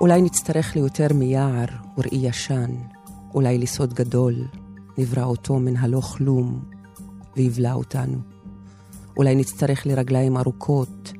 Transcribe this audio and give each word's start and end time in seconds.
אולי 0.00 0.22
נצטרך 0.22 0.76
ליותר 0.76 1.06
מיער 1.14 1.66
וראי 1.98 2.18
ישן, 2.28 2.70
אולי 3.34 3.58
לסוד 3.58 3.94
גדול, 3.94 4.34
נברא 4.98 5.24
אותו 5.24 5.58
מן 5.58 5.76
הלא 5.76 6.00
כלום, 6.00 6.60
ויבלע 7.36 7.72
אותנו. 7.72 8.18
אולי 9.16 9.34
נצטרך 9.34 9.86
לרגליים 9.86 10.36
ארוכות, 10.36 11.12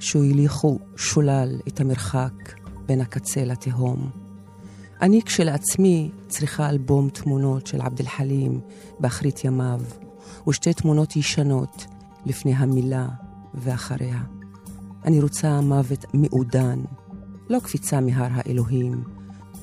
שהוליכו 0.00 0.78
שולל 0.96 1.60
את 1.68 1.80
המרחק 1.80 2.32
בין 2.86 3.00
הקצה 3.00 3.44
לתהום. 3.44 4.10
אני 5.02 5.22
כשלעצמי 5.22 6.10
צריכה 6.28 6.68
אלבום 6.68 7.08
תמונות 7.08 7.66
של 7.66 7.80
עבד 7.80 8.00
אל-חלים 8.00 8.60
באחרית 9.00 9.44
ימיו, 9.44 9.80
ושתי 10.48 10.74
תמונות 10.74 11.16
ישנות 11.16 11.86
לפני 12.26 12.54
המילה 12.54 13.08
ואחריה. 13.54 14.22
אני 15.04 15.20
רוצה 15.20 15.60
מוות 15.60 16.04
מעודן, 16.14 16.80
לא 17.52 17.60
קפיצה 17.60 18.00
מהר 18.00 18.28
האלוהים, 18.30 19.04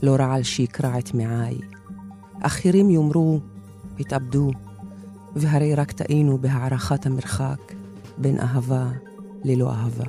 לא 0.03 0.15
רעל 0.15 0.43
שיקרע 0.43 0.99
את 0.99 1.13
מעי. 1.13 1.57
אחרים 2.41 2.89
יאמרו, 2.89 3.39
התאבדו, 3.99 4.51
והרי 5.35 5.75
רק 5.75 5.91
טעינו 5.91 6.37
בהערכת 6.37 7.05
המרחק 7.05 7.73
בין 8.17 8.39
אהבה 8.39 8.87
ללא 9.43 9.71
אהבה. 9.73 10.05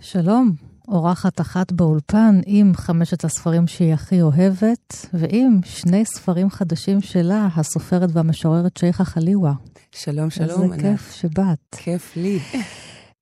שלום, 0.00 0.52
אורחת 0.88 1.40
אחת 1.40 1.72
באולפן 1.72 2.40
עם 2.46 2.72
חמשת 2.74 3.24
הספרים 3.24 3.66
שהיא 3.66 3.94
הכי 3.94 4.22
אוהבת, 4.22 5.06
ועם 5.14 5.60
שני 5.64 6.04
ספרים 6.04 6.50
חדשים 6.50 7.00
שלה, 7.00 7.48
הסופרת 7.56 8.10
והמשוררת 8.12 8.76
שייחה 8.76 9.04
חליווה. 9.04 9.52
שלום, 9.92 10.30
שלום. 10.30 10.72
איזה 10.72 10.82
כיף 10.82 11.12
שבאת. 11.12 11.76
כיף 11.76 12.16
לי. 12.16 12.38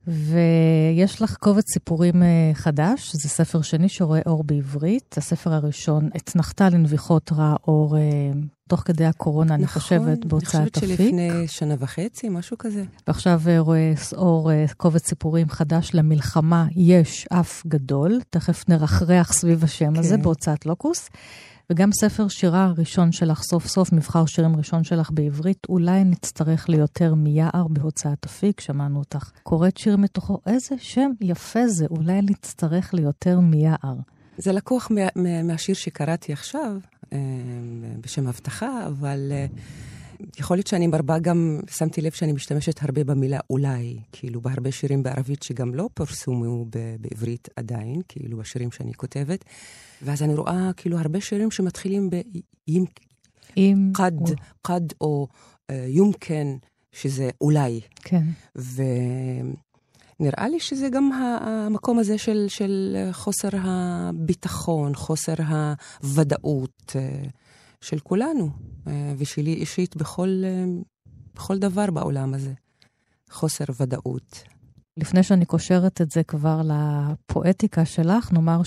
ויש 0.08 1.22
לך 1.22 1.36
קובץ 1.36 1.72
סיפורים 1.72 2.22
אה, 2.22 2.50
חדש, 2.54 3.12
זה 3.12 3.28
ספר 3.28 3.62
שני 3.62 3.88
שרואה 3.88 4.20
אור 4.26 4.44
בעברית. 4.44 5.14
הספר 5.18 5.52
הראשון, 5.52 6.08
אתנחתה 6.16 6.68
לנביחות 6.68 7.32
רע 7.32 7.54
אור 7.66 7.96
אה, 7.96 8.02
תוך 8.68 8.80
כדי 8.80 9.04
הקורונה, 9.04 9.44
נכון, 9.44 9.58
אני 9.58 9.66
חושבת, 9.66 10.24
בהוצאת 10.24 10.76
אפיק. 10.76 10.76
נכון, 10.76 10.88
אני 10.88 10.96
חושבת 10.96 10.98
שלפני 10.98 11.48
שנה 11.48 11.74
וחצי, 11.78 12.28
משהו 12.28 12.58
כזה. 12.58 12.84
ועכשיו 13.06 13.40
אה, 13.46 13.60
רואה 13.60 13.92
אור 14.16 14.50
קובץ 14.76 15.08
סיפורים 15.08 15.48
חדש 15.48 15.90
למלחמה, 15.94 16.66
יש 16.76 17.26
אף 17.32 17.62
גדול. 17.66 18.20
תכף 18.30 18.68
נרחרח 18.68 19.32
סביב 19.32 19.64
השם 19.64 19.92
כן. 19.94 20.00
הזה 20.00 20.16
בהוצאת 20.16 20.66
לוקוס. 20.66 21.08
וגם 21.70 21.92
ספר 21.92 22.28
שירה 22.28 22.72
ראשון 22.78 23.12
שלך, 23.12 23.42
סוף 23.42 23.66
סוף, 23.66 23.92
מבחר 23.92 24.26
שירים 24.26 24.56
ראשון 24.56 24.84
שלך 24.84 25.10
בעברית, 25.12 25.66
אולי 25.68 26.04
נצטרך 26.04 26.68
ליותר 26.68 27.14
מיער 27.14 27.66
בהוצאת 27.70 28.24
אפיק, 28.24 28.60
שמענו 28.60 28.98
אותך 28.98 29.30
קוראת 29.42 29.76
שיר 29.76 29.96
מתוכו, 29.96 30.38
איזה 30.46 30.74
שם 30.78 31.10
יפה 31.20 31.68
זה, 31.68 31.86
אולי 31.90 32.22
נצטרך 32.22 32.94
ליותר 32.94 33.40
מיער. 33.40 33.94
זה 34.38 34.52
לקוח 34.52 34.90
מה, 34.90 35.00
מה, 35.16 35.42
מהשיר 35.42 35.74
שקראתי 35.74 36.32
עכשיו, 36.32 36.72
אה, 37.12 37.18
בשם 38.00 38.26
הבטחה, 38.26 38.86
אבל... 38.86 39.28
אה, 39.32 39.46
יכול 40.38 40.56
להיות 40.56 40.66
שאני 40.66 40.86
מרבה 40.86 41.18
גם, 41.18 41.60
שמתי 41.70 42.00
לב 42.00 42.12
שאני 42.12 42.32
משתמשת 42.32 42.82
הרבה 42.82 43.04
במילה 43.04 43.38
אולי, 43.50 43.98
כאילו 44.12 44.40
בהרבה 44.40 44.72
שירים 44.72 45.02
בערבית 45.02 45.42
שגם 45.42 45.74
לא 45.74 45.88
פורסמו 45.94 46.66
בעברית 47.00 47.48
עדיין, 47.56 48.00
כאילו 48.08 48.38
בשירים 48.38 48.70
שאני 48.72 48.94
כותבת. 48.94 49.44
ואז 50.02 50.22
אני 50.22 50.34
רואה 50.34 50.70
כאילו 50.76 50.98
הרבה 50.98 51.20
שירים 51.20 51.50
שמתחילים 51.50 52.10
בים... 52.10 52.84
עם... 53.56 53.92
קד, 53.94 54.12
או... 54.20 54.26
קד 54.62 54.80
או 55.00 55.26
uh, 55.72 55.74
יומקן, 55.86 56.56
שזה 56.92 57.30
אולי. 57.40 57.80
כן. 57.94 58.24
ונראה 58.56 60.48
לי 60.48 60.60
שזה 60.60 60.88
גם 60.88 61.12
המקום 61.12 61.98
הזה 61.98 62.18
של, 62.18 62.46
של 62.48 62.96
חוסר 63.12 63.48
הביטחון, 63.52 64.94
חוסר 64.94 65.34
הוודאות. 66.02 66.92
Uh, 66.96 67.28
של 67.80 67.98
כולנו, 67.98 68.50
אה, 68.86 69.14
ושלי 69.18 69.54
אישית 69.54 69.96
בכל, 69.96 70.42
אה, 70.44 70.64
בכל 71.34 71.58
דבר 71.58 71.90
בעולם 71.90 72.34
הזה. 72.34 72.52
חוסר 73.30 73.64
ודאות. 73.80 74.42
לפני 74.96 75.22
שאני 75.22 75.44
קושרת 75.44 76.00
את 76.00 76.10
זה 76.10 76.22
כבר 76.22 76.60
לפואטיקה 76.64 77.84
שלך, 77.84 78.32
נאמר 78.32 78.62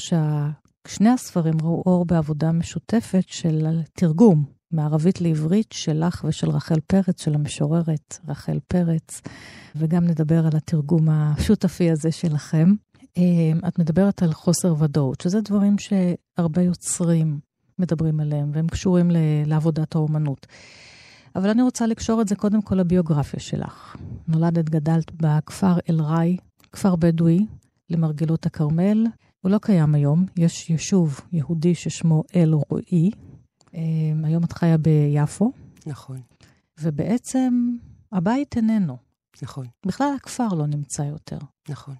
ששני 0.87 1.09
הספרים 1.09 1.53
ראו 1.61 1.83
אור 1.85 2.05
בעבודה 2.05 2.51
משותפת 2.51 3.23
של 3.27 3.81
תרגום 3.93 4.45
מערבית 4.71 5.21
לעברית 5.21 5.71
שלך 5.71 6.25
ושל 6.27 6.49
רחל 6.49 6.79
פרץ, 6.87 7.23
של 7.23 7.35
המשוררת 7.35 8.17
רחל 8.27 8.59
פרץ, 8.67 9.21
וגם 9.75 10.05
נדבר 10.05 10.45
על 10.45 10.57
התרגום 10.57 11.09
השותפי 11.09 11.91
הזה 11.91 12.11
שלכם. 12.11 12.73
אה, 13.17 13.67
את 13.67 13.79
מדברת 13.79 14.23
על 14.23 14.33
חוסר 14.33 14.75
ודאות, 14.83 15.21
שזה 15.21 15.41
דברים 15.41 15.75
שהרבה 15.77 16.61
יוצרים 16.61 17.39
מדברים 17.79 18.19
עליהם, 18.19 18.51
והם 18.53 18.67
קשורים 18.67 19.11
לעבודת 19.45 19.95
האומנות. 19.95 20.47
אבל 21.35 21.49
אני 21.49 21.61
רוצה 21.61 21.87
לקשור 21.87 22.21
את 22.21 22.27
זה 22.27 22.35
קודם 22.35 22.61
כל 22.61 22.75
לביוגרפיה 22.75 23.39
שלך. 23.39 23.95
נולדת, 24.27 24.69
גדלת 24.69 25.11
בכפר 25.11 25.73
אל-רי, 25.89 26.37
כפר 26.71 26.95
בדואי, 26.95 27.45
למרגלות 27.89 28.45
הכרמל. 28.45 29.05
הוא 29.41 29.51
לא 29.51 29.57
קיים 29.61 29.95
היום, 29.95 30.25
יש 30.37 30.69
יישוב 30.69 31.19
יהודי 31.31 31.75
ששמו 31.75 32.23
אל-רועי. 32.35 33.11
אמ, 33.73 34.25
היום 34.25 34.43
את 34.43 34.53
חיה 34.53 34.77
ביפו. 34.77 35.51
נכון. 35.85 36.21
ובעצם 36.81 37.69
הבית 38.11 38.55
איננו. 38.57 38.97
נכון. 39.41 39.67
בכלל 39.85 40.07
הכפר 40.15 40.47
לא 40.47 40.67
נמצא 40.67 41.01
יותר. 41.01 41.37
נכון. 41.69 41.95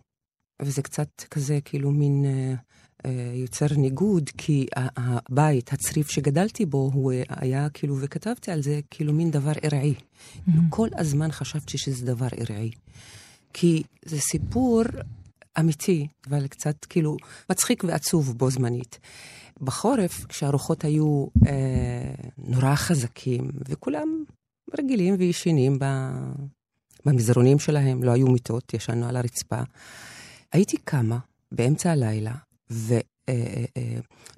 וזה 0.61 0.81
קצת 0.81 1.09
כזה, 1.31 1.59
כאילו 1.65 1.91
מין 1.91 2.25
אה, 2.25 2.53
אה, 3.05 3.31
יוצר 3.35 3.65
ניגוד, 3.77 4.29
כי 4.37 4.67
הבית, 4.75 5.73
הצריף 5.73 6.09
שגדלתי 6.09 6.65
בו, 6.65 6.91
הוא 6.93 7.11
היה 7.29 7.69
כאילו, 7.69 7.97
וכתבתי 7.99 8.51
על 8.51 8.61
זה, 8.61 8.79
כאילו 8.89 9.13
מין 9.13 9.31
דבר 9.31 9.51
ארעי. 9.63 9.93
Mm-hmm. 9.93 10.51
כל 10.69 10.87
הזמן 10.97 11.31
חשבתי 11.31 11.77
שזה 11.77 12.05
דבר 12.05 12.27
ארעי. 12.41 12.71
כי 13.53 13.83
זה 14.05 14.19
סיפור 14.19 14.83
אמיתי, 15.59 16.07
אבל 16.29 16.47
קצת 16.47 16.85
כאילו 16.85 17.17
מצחיק 17.49 17.83
ועצוב 17.83 18.37
בו 18.37 18.49
זמנית. 18.49 18.99
בחורף, 19.61 20.25
כשהרוחות 20.25 20.83
היו 20.83 21.25
אה, 21.47 22.13
נורא 22.37 22.75
חזקים, 22.75 23.51
וכולם 23.69 24.23
רגילים 24.79 25.15
וישנים 25.19 25.79
במזרונים 27.05 27.59
שלהם, 27.59 28.03
לא 28.03 28.11
היו 28.11 28.27
מיטות, 28.27 28.73
ישנו 28.73 29.09
על 29.09 29.15
הרצפה. 29.15 29.61
הייתי 30.53 30.77
קמה 30.77 31.17
באמצע 31.51 31.91
הלילה 31.91 32.33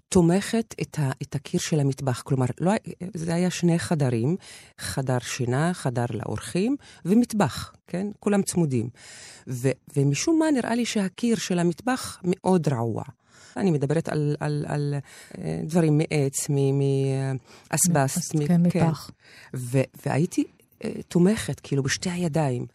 ותומכת 0.09 0.75
את, 0.81 0.99
ה, 0.99 1.11
את 1.21 1.35
הקיר 1.35 1.59
של 1.59 1.79
המטבח. 1.79 2.21
כלומר, 2.21 2.45
לא, 2.61 2.71
זה 3.13 3.33
היה 3.33 3.49
שני 3.49 3.79
חדרים, 3.79 4.35
חדר 4.77 5.19
שינה, 5.19 5.73
חדר 5.73 6.05
לאורחים 6.09 6.75
ומטבח, 7.05 7.73
כן? 7.87 8.07
כולם 8.19 8.41
צמודים. 8.41 8.89
ו, 9.47 9.69
ומשום 9.95 10.39
מה 10.39 10.45
נראה 10.51 10.75
לי 10.75 10.85
שהקיר 10.85 11.35
של 11.35 11.59
המטבח 11.59 12.19
מאוד 12.23 12.67
רעוע. 12.67 13.03
אני 13.57 13.71
מדברת 13.71 14.09
על, 14.09 14.35
על, 14.39 14.65
על 14.67 14.95
אה, 15.38 15.62
דברים 15.63 15.97
מעץ, 15.97 16.50
מאסבסט. 16.50 18.35
כן, 18.47 18.62
מפח. 18.63 19.12
ו, 19.56 19.81
והייתי 20.06 20.44
אה, 20.83 20.89
תומכת, 21.07 21.59
כאילו, 21.59 21.83
בשתי 21.83 22.09
הידיים. 22.09 22.65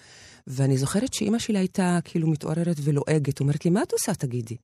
ואני 0.49 0.79
זוכרת 0.79 1.15
שאימא 1.15 1.39
שלי 1.39 1.59
הייתה 1.59 1.99
כאילו 2.05 2.29
מתעוררת 2.29 2.77
ולועגת, 2.85 3.41
אומרת 3.41 3.65
לי, 3.65 3.71
מה 3.71 3.83
את 3.83 3.93
עושה, 3.93 4.15
תגידי? 4.15 4.57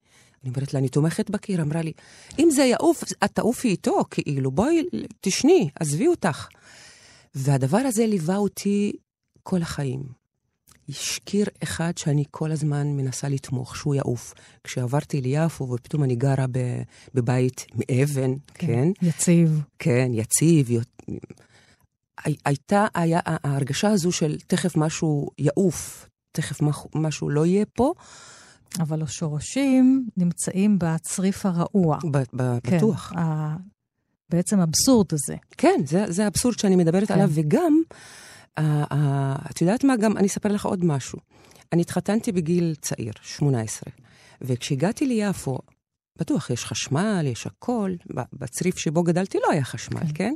אני 0.45 0.53
אומרת 0.55 0.75
לה, 0.75 0.81
אני 0.81 0.89
תומכת 0.89 1.31
בקיר. 1.31 1.63
אמרה 1.63 1.83
לי, 1.83 1.93
אם 2.39 2.49
זה 2.51 2.63
יעוף, 2.63 3.05
את 3.25 3.31
תעופי 3.35 3.69
איתו, 3.69 4.05
כאילו, 4.11 4.51
בואי, 4.51 4.83
תשני, 5.21 5.69
עזבי 5.81 6.07
אותך. 6.07 6.49
והדבר 7.35 7.79
הזה 7.79 8.07
ליווה 8.07 8.37
אותי 8.37 8.93
כל 9.43 9.63
החיים. 9.63 10.03
יש 10.89 11.21
קיר 11.25 11.47
אחד 11.63 11.99
שאני 11.99 12.25
כל 12.31 12.53
הזמן 12.53 12.87
מנסה 12.87 13.29
לתמוך, 13.29 13.77
שהוא 13.77 13.95
יעוף. 13.95 14.35
כשעברתי 14.65 15.21
ליפו, 15.21 15.65
ופתאום 15.65 16.05
אני 16.05 16.17
גרה 16.17 16.47
בבית 17.15 17.67
מאבן, 17.75 18.35
כן? 18.55 18.67
כן? 18.67 18.89
יציב. 19.07 19.61
כן, 19.79 20.11
יציב. 20.15 20.71
הייתה, 22.45 22.87
היה, 22.95 23.21
ההרגשה 23.25 23.89
הזו 23.89 24.13
של 24.13 24.37
תכף 24.47 24.77
משהו 24.77 25.29
יעוף, 25.39 26.09
תכף 26.33 26.59
משהו 26.95 27.31
לא 27.31 27.47
יהיה 27.47 27.65
פה, 27.65 27.93
אבל 28.81 29.03
השורשים 29.03 30.07
נמצאים 30.17 30.79
בצריף 30.79 31.47
הרעוע. 31.47 31.99
בטוח. 32.33 33.13
כן, 33.13 33.19
ה... 33.19 33.57
בעצם 34.31 34.61
האבסורד 34.61 35.07
הזה. 35.13 35.37
כן, 35.59 35.81
זה, 35.87 36.05
זה 36.09 36.25
האבסורד 36.25 36.59
שאני 36.59 36.77
מדברת 36.77 37.09
כן. 37.09 37.15
עליו, 37.15 37.31
וגם, 37.33 37.83
את 39.51 39.61
יודעת 39.61 39.85
מה, 39.85 39.97
גם 39.97 40.17
אני 40.17 40.27
אספר 40.27 40.49
לך 40.49 40.65
עוד 40.67 40.85
משהו. 40.85 41.19
אני 41.73 41.83
התחתנתי 41.83 42.33
בגיל 42.33 42.75
צעיר, 42.81 43.13
18, 43.23 43.93
וכשהגעתי 44.41 45.07
ליפו, 45.07 45.59
בטוח, 46.19 46.51
יש 46.51 46.65
חשמל, 46.65 47.27
יש 47.27 47.47
הכל. 47.47 47.93
בצריף 48.33 48.79
שבו 48.79 49.03
גדלתי 49.03 49.39
לא 49.47 49.53
היה 49.53 49.65
חשמל, 49.65 50.01
כן? 50.01 50.15
כן? 50.15 50.35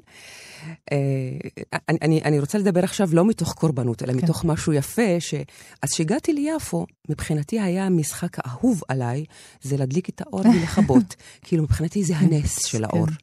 אה, 0.92 1.78
אני, 2.02 2.22
אני, 2.24 2.40
רוצה 2.40 2.58
לדבר 2.58 2.84
עכשיו 2.84 3.08
לא 3.12 3.24
מתוך 3.24 3.54
קורבנות, 3.54 4.02
אלא 4.02 4.12
כן. 4.12 4.18
מתוך 4.18 4.44
משהו 4.44 4.72
יפה, 4.72 5.20
ש... 5.20 5.34
אז 5.82 5.92
כשהגעתי 5.92 6.32
ליפו, 6.32 6.86
מבחינתי 7.08 7.60
היה 7.60 7.86
המשחק 7.86 8.36
האהוב 8.38 8.82
עליי, 8.88 9.24
זה 9.62 9.76
להדליק 9.76 10.08
את 10.08 10.20
האור 10.20 10.40
ולכבות. 10.56 11.14
כאילו, 11.42 11.62
מבחינתי 11.62 12.04
זה 12.04 12.16
הנס 12.16 12.66
של 12.66 12.84
האור. 12.84 13.06
כן. 13.06 13.14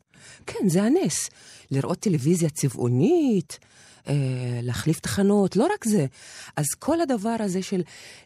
כן, 0.46 0.70
זה 0.70 0.84
הנס. 0.84 1.30
לראות 1.72 2.00
טלוויזיה 2.00 2.50
צבעונית, 2.50 3.60
אה, 4.08 4.14
להחליף 4.62 5.00
תחנות, 5.00 5.56
לא 5.56 5.68
רק 5.74 5.86
זה. 5.86 6.06
אז 6.56 6.66
כל 6.80 7.02
הדבר 7.02 7.36
הזה 7.40 7.62
של 7.64 7.82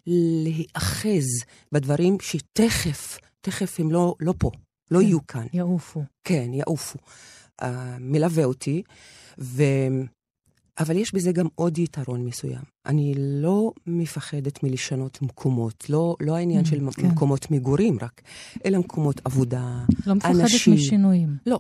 להיאחז 0.08 1.44
בדברים 1.72 2.18
שתכף... 2.22 3.18
תכף 3.42 3.80
הם 3.80 3.92
לא, 3.92 4.16
לא 4.20 4.34
פה, 4.38 4.52
לא 4.92 5.00
כן, 5.00 5.06
יהיו 5.06 5.28
כאן. 5.28 5.46
יעופו. 5.54 6.04
כן, 6.24 6.54
יעופו. 6.54 7.00
Uh, 7.62 7.66
מלווה 8.00 8.46
אותי, 8.46 8.84
ו... 9.40 9.64
אבל 10.80 10.98
יש 10.98 11.14
בזה 11.14 11.32
גם 11.32 11.48
עוד 11.56 11.78
יתרון 11.78 12.26
מסוים. 12.26 12.62
אני 12.86 13.14
לא 13.18 13.72
מפחדת 13.88 14.64
מלשנות 14.64 15.22
מקומות, 15.22 15.90
לא, 15.90 16.16
לא 16.20 16.36
העניין 16.36 16.66
mm, 16.66 16.68
של 16.68 16.92
כן. 16.92 17.08
מקומות 17.08 17.52
מגורים 17.52 17.98
רק, 18.02 18.22
אלא 18.66 18.80
מקומות 18.80 19.22
עבודה, 19.26 19.84
לא 20.08 20.16
מפחדת 20.16 20.42
אנשים. 20.42 20.74
משינויים. 20.74 21.38
לא, 21.46 21.60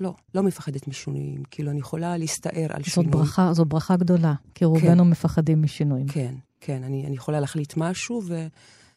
לא, 0.00 0.14
לא 0.34 0.42
מפחדת 0.42 0.88
משינויים. 0.88 1.42
כאילו, 1.50 1.70
אני 1.70 1.80
יכולה 1.80 2.16
להסתער 2.16 2.66
על 2.70 2.82
זאת 2.82 2.92
שינוי. 2.94 3.10
ברכה, 3.10 3.52
זו 3.52 3.64
ברכה 3.64 3.96
גדולה, 3.96 4.34
כי 4.54 4.64
רובנו 4.64 5.04
כן. 5.04 5.10
מפחדים 5.10 5.62
משינויים. 5.62 6.06
כן, 6.06 6.34
כן, 6.60 6.84
אני, 6.84 7.06
אני 7.06 7.14
יכולה 7.14 7.40
להחליט 7.40 7.74
משהו, 7.76 8.22
ו... 8.26 8.46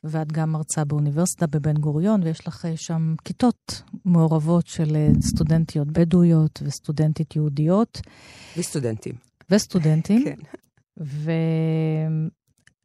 ואת 0.04 0.31
גם 0.31 0.51
מרצה 0.51 0.86
באוניברסיטה 0.86 1.48
בבן 1.48 1.74
גוריון, 1.74 2.24
ויש 2.24 2.48
לך 2.48 2.66
אה, 2.66 2.78
שם 2.78 3.16
כיתות 3.24 3.81
מעורבות 4.06 4.68
של 4.68 4.96
אה, 4.96 5.10
סטודנטיות 5.22 5.88
בדואיות 5.88 6.62
וסטודנטית 6.66 7.36
יהודיות. 7.36 8.01
וסטודנטים. 8.57 9.16
וסטודנטים. 9.50 10.24
כן. 10.25 10.36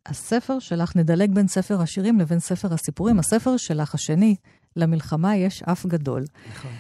והספר 0.09 0.59
שלך, 0.59 0.97
נדלג 0.97 1.35
בין 1.35 1.49
ספר 1.49 1.81
השירים 1.81 2.21
לבין 2.21 2.39
ספר 2.39 2.75
הסיפורים, 2.75 3.19
הספר 3.19 3.57
שלך, 3.57 3.95
השני, 3.95 4.37
למלחמה 4.77 5.37
יש 5.37 5.63
אף 5.63 5.87
גדול. 5.87 6.25
נכון. 6.51 6.71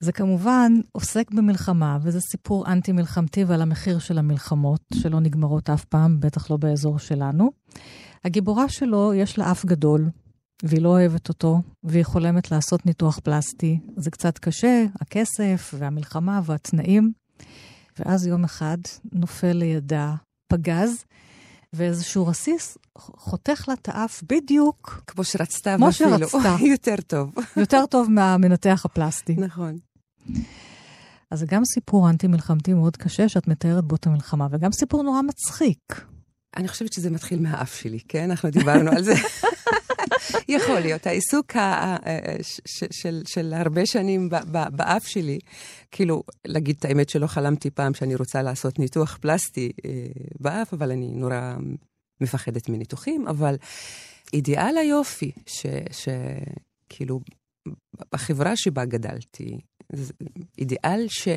זה 0.00 0.12
כמובן 0.12 0.72
עוסק 0.92 1.30
במלחמה, 1.30 1.98
וזה 2.02 2.20
סיפור 2.20 2.66
אנטי-מלחמתי 2.66 3.44
ועל 3.44 3.62
המחיר 3.62 3.98
של 3.98 4.18
המלחמות, 4.18 4.80
שלא 4.94 5.20
נגמרות 5.20 5.70
אף 5.70 5.84
פעם, 5.84 6.20
בטח 6.20 6.50
לא 6.50 6.56
באזור 6.56 6.98
שלנו. 6.98 7.50
הגיבורה 8.24 8.68
שלו, 8.68 9.14
יש 9.14 9.38
לה 9.38 9.50
אף 9.50 9.64
גדול, 9.64 10.10
והיא 10.62 10.82
לא 10.82 10.88
אוהבת 10.88 11.28
אותו, 11.28 11.60
והיא 11.82 12.04
חולמת 12.04 12.50
לעשות 12.50 12.86
ניתוח 12.86 13.18
פלסטי. 13.18 13.80
זה 13.96 14.10
קצת 14.10 14.38
קשה, 14.38 14.84
הכסף 15.00 15.74
והמלחמה 15.78 16.40
והתנאים. 16.44 17.12
ואז 17.98 18.26
יום 18.26 18.44
אחד 18.44 18.78
נופל 19.12 19.52
לידה 19.52 20.14
פגז, 20.52 21.04
ואיזשהו 21.72 22.26
רסיס 22.26 22.78
חותך 22.98 23.64
לה 23.68 23.74
את 23.74 23.88
האף 23.88 24.22
בדיוק... 24.28 25.02
כמו 25.06 25.24
שרצתה, 25.24 25.76
כמו 25.76 25.92
שרצתה. 25.92 26.56
יותר 26.72 26.96
טוב. 27.06 27.34
יותר 27.56 27.86
טוב 27.86 28.10
מהמנתח 28.10 28.82
הפלסטי. 28.84 29.34
נכון. 29.34 29.78
אז 31.30 31.38
זה 31.38 31.46
גם 31.46 31.64
סיפור 31.64 32.10
אנטי-מלחמתי 32.10 32.74
מאוד 32.74 32.96
קשה, 32.96 33.28
שאת 33.28 33.48
מתארת 33.48 33.84
בו 33.84 33.96
את 33.96 34.06
המלחמה, 34.06 34.46
וגם 34.50 34.72
סיפור 34.72 35.02
נורא 35.02 35.22
מצחיק. 35.22 36.04
אני 36.56 36.68
חושבת 36.68 36.92
שזה 36.92 37.10
מתחיל 37.10 37.40
מהאף 37.40 37.74
שלי, 37.74 38.00
כן? 38.08 38.30
אנחנו 38.30 38.50
דיברנו 38.50 38.90
על 38.90 39.02
זה. 39.02 39.14
יכול 40.48 40.80
להיות. 40.80 41.06
העיסוק 41.06 41.52
של, 42.90 43.22
של 43.26 43.52
הרבה 43.54 43.86
שנים 43.86 44.28
באף 44.72 45.06
שלי, 45.06 45.38
כאילו, 45.90 46.22
להגיד 46.46 46.76
את 46.78 46.84
האמת 46.84 47.08
שלא 47.08 47.26
חלמתי 47.26 47.70
פעם 47.70 47.94
שאני 47.94 48.14
רוצה 48.14 48.42
לעשות 48.42 48.78
ניתוח 48.78 49.18
פלסטי 49.20 49.72
אה, 49.84 49.90
באף, 50.40 50.74
אבל 50.74 50.90
אני 50.90 51.08
נורא 51.14 51.54
מפחדת 52.20 52.68
מניתוחים, 52.68 53.28
אבל 53.28 53.56
אידיאל 54.32 54.76
היופי, 54.76 55.32
שכאילו, 55.90 57.20
בחברה 58.12 58.56
שבה 58.56 58.84
גדלתי, 58.84 59.58
אידיאל 60.58 61.06
ש... 61.08 61.28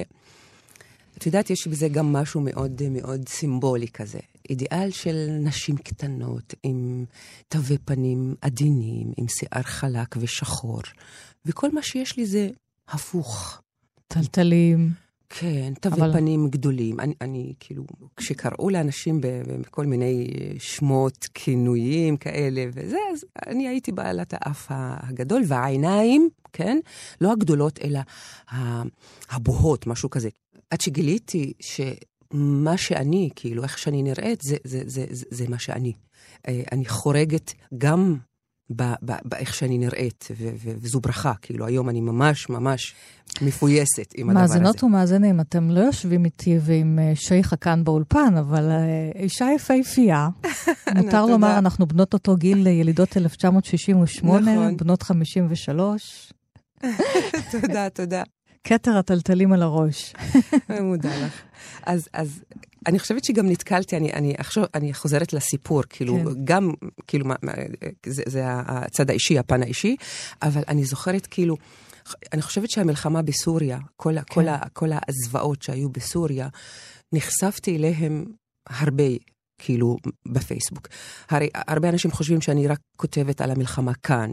את 1.17 1.25
יודעת, 1.25 1.49
יש 1.49 1.67
בזה 1.67 1.87
גם 1.89 2.13
משהו 2.13 2.41
מאוד 2.41 2.81
מאוד 2.89 3.29
סימבולי 3.29 3.87
כזה. 3.87 4.19
אידיאל 4.49 4.91
של 4.91 5.27
נשים 5.39 5.77
קטנות, 5.77 6.53
עם 6.63 7.05
תווי 7.47 7.77
פנים 7.77 8.35
עדינים, 8.41 9.11
עם 9.17 9.27
שיער 9.27 9.63
חלק 9.63 10.15
ושחור, 10.17 10.81
וכל 11.45 11.71
מה 11.71 11.81
שיש 11.81 12.17
לי 12.17 12.25
זה 12.25 12.49
הפוך. 12.87 13.61
טלטלים. 14.07 14.89
כן, 15.29 15.73
תווי 15.81 16.01
אבל... 16.01 16.13
פנים 16.13 16.49
גדולים. 16.49 16.99
אני, 16.99 17.13
אני, 17.21 17.53
כאילו, 17.59 17.83
כשקראו 18.17 18.69
לאנשים 18.69 19.19
בכל 19.21 19.85
מיני 19.85 20.27
שמות, 20.59 21.27
כינויים 21.33 22.17
כאלה 22.17 22.65
וזה, 22.73 22.97
אז 23.13 23.25
אני 23.47 23.67
הייתי 23.67 23.91
בעלת 23.91 24.33
האף 24.37 24.67
הגדול, 24.69 25.43
והעיניים, 25.47 26.29
כן, 26.53 26.79
לא 27.21 27.31
הגדולות, 27.31 27.79
אלא 27.83 27.99
הבוהות, 29.29 29.87
משהו 29.87 30.09
כזה. 30.09 30.29
עד 30.69 30.81
שגיליתי 30.81 31.53
שמה 32.33 32.77
שאני, 32.77 33.29
כאילו, 33.35 33.63
איך 33.63 33.77
שאני 33.77 34.03
נראית, 34.03 34.41
זה, 34.41 34.55
זה, 34.63 34.81
זה, 34.85 35.05
זה, 35.09 35.25
זה 35.29 35.45
מה 35.49 35.59
שאני. 35.59 35.93
אה, 36.47 36.61
אני 36.71 36.85
חורגת 36.85 37.53
גם 37.77 38.17
באיך 39.23 39.53
שאני 39.53 39.77
נראית, 39.77 40.27
וזו 40.81 40.99
ברכה, 40.99 41.33
כאילו 41.41 41.65
היום 41.65 41.89
אני 41.89 42.01
ממש 42.01 42.49
ממש 42.49 42.95
מפויסת 43.41 44.13
עם 44.15 44.29
הדבר 44.29 44.43
הזה. 44.43 44.53
מאזינות 44.53 44.83
ומאזינים, 44.83 45.39
אתם 45.39 45.71
לא 45.71 45.79
יושבים 45.79 46.25
איתי 46.25 46.57
ועם 46.61 46.99
אה, 46.99 47.11
שייחה 47.15 47.55
כאן 47.55 47.83
באולפן, 47.83 48.33
אבל 48.39 48.69
אה, 48.69 49.21
אישה 49.21 49.47
יפהפייה. 49.55 50.29
מותר 50.95 51.25
לומר, 51.25 51.57
אנחנו 51.57 51.85
בנות 51.85 52.13
אותו 52.13 52.35
גיל 52.35 52.67
ילידות 52.67 53.17
1968, 53.17 54.55
נכון. 54.55 54.77
בנות 54.77 55.03
53. 55.03 56.33
תודה, 57.51 57.89
תודה. 57.89 58.23
כתר 58.63 58.97
הטלטלים 58.97 59.53
על 59.53 59.61
הראש. 59.61 60.13
מודה 60.81 61.25
לך. 61.25 61.41
אז, 61.85 62.07
אז 62.13 62.43
אני 62.87 62.99
חושבת 62.99 63.23
שגם 63.23 63.49
נתקלתי, 63.49 63.97
אני, 63.97 64.13
אני, 64.13 64.33
עכשיו, 64.37 64.63
אני 64.75 64.93
חוזרת 64.93 65.33
לסיפור, 65.33 65.81
כאילו, 65.89 66.17
כן. 66.17 66.43
גם, 66.43 66.71
כאילו, 67.07 67.25
מה, 67.25 67.35
זה, 68.05 68.23
זה 68.25 68.43
הצד 68.45 69.09
האישי, 69.09 69.39
הפן 69.39 69.63
האישי, 69.63 69.95
אבל 70.41 70.63
אני 70.67 70.85
זוכרת, 70.85 71.27
כאילו, 71.27 71.57
אני 72.33 72.41
חושבת 72.41 72.69
שהמלחמה 72.69 73.21
בסוריה, 73.21 73.79
כל, 73.95 74.15
כן. 74.15 74.21
כל, 74.33 74.45
כל 74.73 74.89
הזוועות 75.07 75.61
שהיו 75.61 75.89
בסוריה, 75.89 76.47
נחשפתי 77.13 77.77
אליהם 77.77 78.25
הרבה, 78.69 79.03
כאילו, 79.57 79.97
בפייסבוק. 80.27 80.87
הרי 81.29 81.49
הרבה 81.55 81.89
אנשים 81.89 82.11
חושבים 82.11 82.41
שאני 82.41 82.67
רק 82.67 82.79
כותבת 82.97 83.41
על 83.41 83.51
המלחמה 83.51 83.93
כאן, 83.93 84.31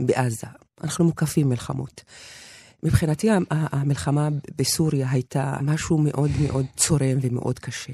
בעזה. 0.00 0.46
אנחנו 0.84 1.04
מוקפים 1.04 1.48
מלחמות. 1.48 2.02
מבחינתי 2.82 3.28
המלחמה 3.50 4.28
בסוריה 4.56 5.10
הייתה 5.10 5.56
משהו 5.62 5.98
מאוד 5.98 6.30
מאוד 6.40 6.66
צורם 6.76 7.18
ומאוד 7.22 7.58
קשה. 7.58 7.92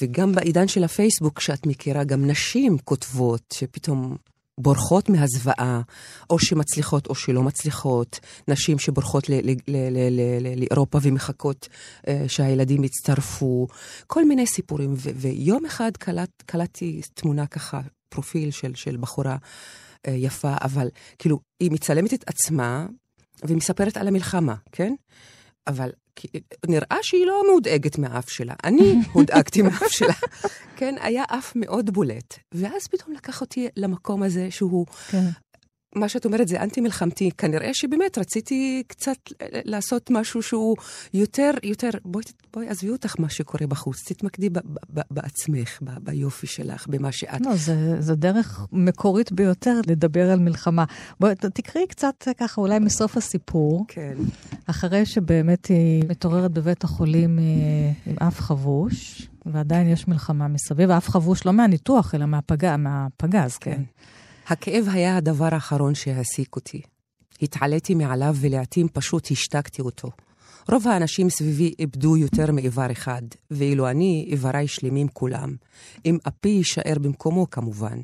וגם 0.00 0.32
בעידן 0.34 0.68
של 0.68 0.84
הפייסבוק, 0.84 1.40
שאת 1.40 1.66
מכירה, 1.66 2.04
גם 2.04 2.26
נשים 2.26 2.78
כותבות 2.78 3.54
שפתאום 3.58 4.16
בורחות 4.60 5.08
מהזוועה, 5.08 5.80
או 6.30 6.38
שמצליחות 6.38 7.06
או 7.06 7.14
שלא 7.14 7.42
מצליחות, 7.42 8.20
נשים 8.48 8.78
שבורחות 8.78 9.26
לאירופה 10.56 10.98
ומחכות 11.02 11.68
uh, 11.70 12.08
שהילדים 12.28 12.84
יצטרפו, 12.84 13.66
כל 14.06 14.24
מיני 14.24 14.46
סיפורים. 14.46 14.94
ויום 14.96 15.66
אחד 15.66 15.90
קלט, 15.96 16.42
קלטתי 16.46 17.00
תמונה 17.14 17.46
ככה, 17.46 17.80
פרופיל 18.08 18.50
של, 18.50 18.74
של 18.74 18.96
בחורה 18.96 19.36
uh, 19.36 20.10
יפה, 20.10 20.54
אבל 20.60 20.88
כאילו, 21.18 21.40
היא 21.60 21.70
מצלמת 21.70 22.14
את 22.14 22.24
עצמה 22.26 22.86
והיא 23.44 23.56
מספרת 23.56 23.96
על 23.96 24.08
המלחמה, 24.08 24.54
כן? 24.72 24.94
אבל 25.66 25.90
נראה 26.68 26.98
שהיא 27.02 27.26
לא 27.26 27.42
מודאגת 27.52 27.98
מהאף 27.98 28.30
שלה. 28.30 28.54
אני 28.64 28.94
הודאגתי 29.12 29.62
מהאף 29.62 29.88
שלה. 29.88 30.14
כן, 30.76 30.94
היה 31.00 31.24
אף 31.28 31.52
מאוד 31.56 31.90
בולט. 31.90 32.34
ואז 32.54 32.86
פתאום 32.86 33.14
לקח 33.16 33.40
אותי 33.40 33.68
למקום 33.76 34.22
הזה 34.22 34.50
שהוא... 34.50 34.86
כן. 35.10 35.26
מה 35.94 36.08
שאת 36.08 36.24
אומרת 36.24 36.48
זה 36.48 36.62
אנטי-מלחמתי. 36.62 37.30
כנראה 37.38 37.74
שבאמת 37.74 38.18
רציתי 38.18 38.82
קצת 38.86 39.16
לעשות 39.64 40.10
משהו 40.10 40.42
שהוא 40.42 40.76
יותר, 41.14 41.50
יותר, 41.62 41.90
בואי, 42.04 42.24
בואי 42.52 42.68
עזבי 42.68 42.90
אותך 42.90 43.14
מה 43.18 43.28
שקורה 43.28 43.66
בחוץ, 43.66 43.96
תתמקדי 44.08 44.50
ב, 44.50 44.58
ב, 44.58 44.78
ב, 44.94 45.00
בעצמך, 45.10 45.78
ב, 45.82 45.90
ביופי 45.98 46.46
שלך, 46.46 46.86
במה 46.86 47.12
שאת... 47.12 47.40
לא, 47.40 47.56
זה, 47.56 48.00
זה 48.00 48.14
דרך 48.14 48.66
מקורית 48.72 49.32
ביותר 49.32 49.80
לדבר 49.86 50.30
על 50.30 50.38
מלחמה. 50.38 50.84
בואי, 51.20 51.34
תקראי 51.34 51.86
קצת 51.86 52.28
ככה, 52.38 52.60
אולי 52.60 52.78
מסוף 52.78 53.16
הסיפור. 53.16 53.84
כן. 53.88 54.14
אחרי 54.66 55.06
שבאמת 55.06 55.66
היא 55.66 56.04
מתעוררת 56.08 56.50
בבית 56.50 56.84
החולים 56.84 57.38
אה, 57.38 57.42
עם 58.06 58.16
אף 58.28 58.40
חבוש, 58.40 59.28
ועדיין 59.46 59.88
יש 59.88 60.08
מלחמה 60.08 60.48
מסביב, 60.48 60.90
אף 60.90 61.08
חבוש 61.08 61.46
לא 61.46 61.52
מהניתוח, 61.52 62.14
אלא 62.14 62.26
מהפג... 62.26 62.76
מהפגז, 62.76 63.56
כן. 63.56 63.70
כן. 63.70 63.82
הכאב 64.50 64.84
היה 64.92 65.16
הדבר 65.16 65.48
האחרון 65.52 65.94
שהעסיק 65.94 66.56
אותי. 66.56 66.82
התעליתי 67.42 67.94
מעליו 67.94 68.36
ולעתים 68.40 68.88
פשוט 68.88 69.30
השתקתי 69.30 69.82
אותו. 69.82 70.10
רוב 70.68 70.88
האנשים 70.88 71.30
סביבי 71.30 71.74
איבדו 71.78 72.16
יותר 72.16 72.52
מאיבר 72.52 72.92
אחד, 72.92 73.22
ואילו 73.50 73.90
אני, 73.90 74.24
איבריי 74.28 74.68
שלמים 74.68 75.08
כולם. 75.08 75.56
אם 76.04 76.18
אפי 76.28 76.48
יישאר 76.48 76.98
במקומו, 77.00 77.50
כמובן. 77.50 78.00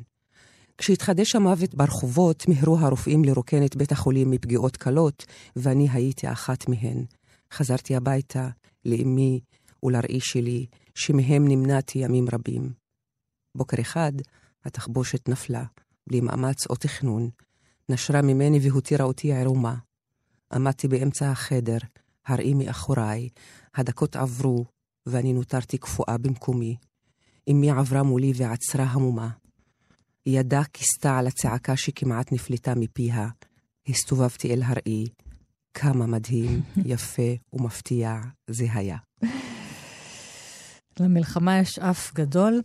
כשהתחדש 0.77 1.35
המוות 1.35 1.75
ברחובות, 1.75 2.47
מיהרו 2.47 2.77
הרופאים 2.79 3.25
לרוקן 3.25 3.65
את 3.65 3.75
בית 3.75 3.91
החולים 3.91 4.31
מפגיעות 4.31 4.77
קלות, 4.77 5.25
ואני 5.55 5.87
הייתי 5.91 6.31
אחת 6.31 6.69
מהן. 6.69 7.05
חזרתי 7.53 7.95
הביתה, 7.95 8.49
לאמי 8.85 9.39
ולראי 9.83 10.19
שלי, 10.19 10.65
שמהם 10.95 11.47
נמנעתי 11.47 11.99
ימים 11.99 12.25
רבים. 12.33 12.71
בוקר 13.55 13.81
אחד, 13.81 14.11
התחבושת 14.65 15.29
נפלה, 15.29 15.63
בלי 16.07 16.21
מאמץ 16.21 16.67
או 16.67 16.75
תכנון, 16.75 17.29
נשרה 17.89 18.21
ממני 18.21 18.59
והותירה 18.61 19.05
אותי 19.05 19.33
עירומה. 19.33 19.75
עמדתי 20.53 20.87
באמצע 20.87 21.31
החדר, 21.31 21.77
הראי 22.27 22.53
מאחוריי, 22.53 23.29
הדקות 23.75 24.15
עברו, 24.15 24.65
ואני 25.05 25.33
נותרתי 25.33 25.77
קפואה 25.77 26.17
במקומי. 26.17 26.75
אמי 27.49 27.71
עברה 27.71 28.03
מולי 28.03 28.33
ועצרה 28.35 28.85
המומה. 28.85 29.29
ידה 30.25 30.61
כיסתה 30.73 31.17
על 31.17 31.27
הצעקה 31.27 31.77
שכמעט 31.77 32.31
נפלטה 32.31 32.75
מפיה. 32.75 33.27
הסתובבתי 33.87 34.53
אל 34.53 34.61
הראי. 34.65 35.05
כמה 35.73 36.05
מדהים, 36.05 36.61
יפה 36.85 37.31
ומפתיע 37.53 38.21
זה 38.47 38.65
היה. 38.73 38.97
למלחמה 40.99 41.59
יש 41.59 41.79
אף 41.79 42.13
גדול, 42.13 42.61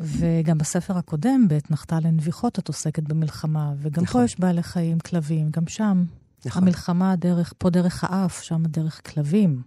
וגם 0.00 0.58
בספר 0.58 0.98
הקודם, 0.98 1.46
בעת 1.48 1.70
נחתה 1.70 2.00
לנביחות, 2.00 2.58
את 2.58 2.68
עוסקת 2.68 3.02
במלחמה, 3.02 3.72
וגם 3.78 4.02
נכון. 4.02 4.20
פה 4.20 4.24
יש 4.24 4.40
בעלי 4.40 4.62
חיים, 4.62 4.98
כלבים, 4.98 5.50
גם 5.50 5.66
שם. 5.68 6.04
נכון. 6.46 6.62
המלחמה 6.62 7.16
דרך, 7.16 7.52
פה 7.58 7.70
דרך 7.70 8.04
האף, 8.04 8.42
שם 8.42 8.62
דרך 8.62 9.00
כלבים. 9.10 9.62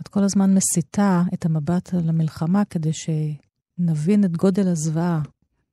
את 0.00 0.08
כל 0.08 0.22
הזמן 0.24 0.54
מסיתה 0.54 1.22
את 1.34 1.44
המבט 1.44 1.94
על 1.94 2.08
המלחמה 2.08 2.64
כדי 2.64 2.90
שנבין 2.92 4.24
את 4.24 4.36
גודל 4.36 4.68
הזוועה. 4.68 5.22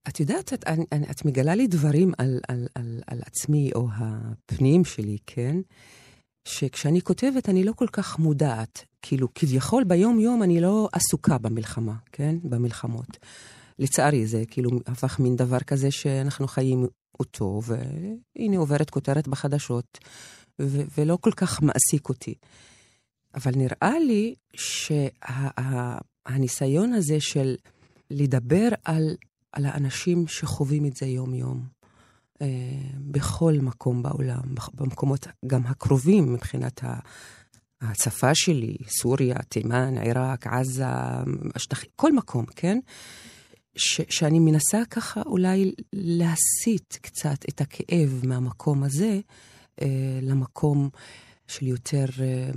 את 0.08 0.20
יודעת, 0.20 0.54
את, 0.54 0.64
את, 0.64 0.80
את 1.12 1.26
מגלה 1.26 1.56
לי 1.56 1.68
דברים 1.68 2.12
על, 2.18 2.40
על, 2.48 2.68
על, 2.76 3.02
על 3.08 3.22
עצמי 3.26 3.72
או 3.76 3.88
הפנים 3.96 4.86
שלי, 4.86 5.18
כן? 5.26 5.58
שכשאני 6.46 7.02
כותבת 7.02 7.50
אני 7.50 7.64
לא 7.64 7.74
כל 7.76 7.88
כך 7.92 8.20
מודעת. 8.20 8.86
כאילו, 9.02 9.34
כביכול 9.36 9.84
ביום-יום 9.84 10.44
אני 10.44 10.62
לא 10.62 10.90
עסוקה 10.92 11.38
במלחמה, 11.38 11.96
כן? 12.12 12.36
במלחמות. 12.44 13.18
לצערי, 13.80 14.28
זה 14.28 14.44
כאילו 14.48 14.70
הפך 14.88 15.20
מין 15.20 15.36
דבר 15.36 15.60
כזה 15.60 15.92
שאנחנו 15.92 16.48
חיים 16.48 16.88
אותו, 17.20 17.62
והנה 17.66 18.58
עוברת 18.58 18.90
כותרת 18.90 19.28
בחדשות, 19.28 19.98
ו- 20.62 20.84
ולא 20.98 21.18
כל 21.22 21.32
כך 21.32 21.62
מעסיק 21.62 22.10
אותי. 22.10 22.34
אבל 23.36 23.52
נראה 23.56 24.00
לי 24.00 24.36
שהניסיון 26.28 26.90
שה- 26.92 26.98
הזה 26.98 27.20
של 27.20 27.56
לדבר 28.12 28.70
על, 28.86 29.16
על 29.52 29.66
האנשים 29.66 30.28
שחווים 30.28 30.86
את 30.86 30.96
זה 30.96 31.06
יום-יום, 31.06 31.64
אה, 32.42 32.48
בכל 32.98 33.54
מקום 33.62 34.04
בעולם, 34.04 34.42
במקומות 34.74 35.28
גם 35.48 35.62
הקרובים 35.66 36.34
מבחינת 36.34 36.84
השפה 37.82 38.36
שלי, 38.36 38.76
סוריה, 38.88 39.36
תימן, 39.50 39.98
עיראק, 39.98 40.48
עזה, 40.48 40.86
השטחים, 41.56 41.90
כל 41.96 42.12
מקום, 42.12 42.46
כן? 42.56 42.80
ש, 43.76 44.02
שאני 44.10 44.40
מנסה 44.40 44.82
ככה 44.90 45.22
אולי 45.26 45.72
להסיט 45.94 46.96
קצת 47.02 47.38
את 47.50 47.62
הכאב 47.62 48.22
מהמקום 48.24 48.84
הזה 48.84 49.20
אה, 49.82 50.20
למקום 50.22 50.90
של 51.48 51.68
יותר 51.68 52.06
אה, 52.20 52.52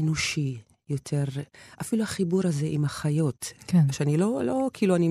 אנושי, 0.00 0.58
יותר, 0.90 1.24
אפילו 1.80 2.02
החיבור 2.02 2.40
הזה 2.44 2.66
עם 2.68 2.84
החיות. 2.84 3.52
כן. 3.66 3.92
שאני 3.92 4.16
לא, 4.16 4.40
לא, 4.44 4.70
כאילו, 4.72 4.96
אני 4.96 5.08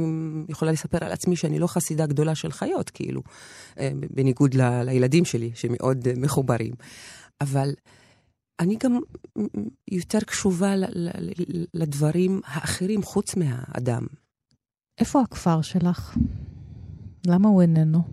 יכולה 0.50 0.72
לספר 0.72 1.06
על 1.06 1.12
עצמי 1.12 1.36
שאני 1.36 1.60
לא 1.60 1.68
חסידה 1.68 2.06
גדולה 2.06 2.36
של 2.36 2.52
חיות, 2.52 2.90
כאילו, 2.90 3.22
אה, 3.80 3.92
בניגוד 4.10 4.54
ל, 4.54 4.84
לילדים 4.84 5.26
שלי, 5.26 5.52
שמאוד 5.56 6.08
אה, 6.08 6.14
מחוברים. 6.18 6.74
אבל 7.42 7.74
אני 8.60 8.78
גם 8.84 9.00
יותר 9.92 10.20
קשובה 10.20 10.74
לדברים 11.74 12.42
האחרים 12.46 13.04
חוץ 13.04 13.36
מהאדם. 13.36 14.08
איפה 14.98 15.22
הכפר 15.22 15.62
שלך? 15.62 16.18
למה 17.28 17.50
הוא 17.50 17.62
איננו? 17.62 18.04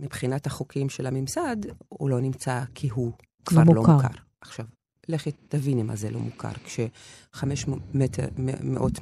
מבחינת 0.00 0.46
החוקים 0.46 0.88
של 0.88 1.06
הממסד, 1.06 1.56
הוא 1.88 2.10
לא 2.10 2.20
נמצא 2.20 2.64
כי 2.74 2.88
הוא 2.88 3.12
כפר 3.44 3.64
לא, 3.66 3.74
לא 3.74 3.82
מוכר. 3.82 4.08
עכשיו, 4.40 4.66
לכי 5.08 5.30
תביני 5.48 5.82
מה 5.82 5.96
זה 5.96 6.10
לא 6.10 6.20
מוכר. 6.20 6.52
כש-500 6.64 7.70
מטר, 7.94 8.28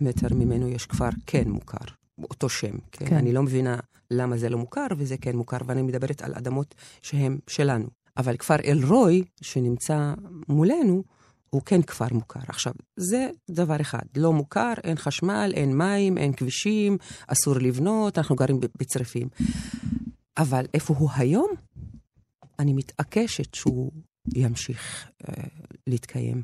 מטר 0.01 0.35
ממנו 0.35 0.69
יש 0.69 0.87
כפר 0.87 1.09
כן 1.27 1.49
מוכר, 1.49 1.85
באותו 2.19 2.49
שם. 2.49 2.79
כן? 2.93 3.07
כן. 3.07 3.17
אני 3.17 3.33
לא 3.33 3.43
מבינה 3.43 3.79
למה 4.11 4.37
זה 4.37 4.49
לא 4.49 4.59
מוכר 4.59 4.87
וזה 4.97 5.17
כן 5.17 5.37
מוכר, 5.37 5.59
ואני 5.67 5.83
מדברת 5.83 6.23
על 6.23 6.35
אדמות 6.35 6.75
שהן 7.03 7.39
שלנו. 7.47 7.87
אבל 8.17 8.37
כפר 8.37 8.57
אל-רוי, 8.65 9.25
שנמצא 9.41 10.15
מולנו, 10.49 11.03
הוא 11.51 11.63
כן 11.63 11.83
כפר 11.83 12.07
מוכר. 12.13 12.41
עכשיו, 12.49 12.73
זה 12.97 13.31
דבר 13.51 13.81
אחד, 13.81 14.03
לא 14.17 14.33
מוכר, 14.33 14.73
אין 14.85 14.97
חשמל, 14.97 15.53
אין 15.55 15.79
מים, 15.79 16.19
אין 16.19 16.33
כבישים, 16.33 16.99
אסור 17.27 17.55
לבנות, 17.59 18.19
אנחנו 18.19 18.37
גרים 18.37 18.61
בצריפים. 18.79 19.29
אבל 20.39 20.65
איפה 20.75 20.95
הוא 20.99 21.11
היום? 21.17 21.51
אני 22.59 22.73
מתעקשת 22.73 23.55
שהוא 23.55 23.93
ימשיך 24.35 25.07
uh, 25.23 25.33
להתקיים 25.87 26.43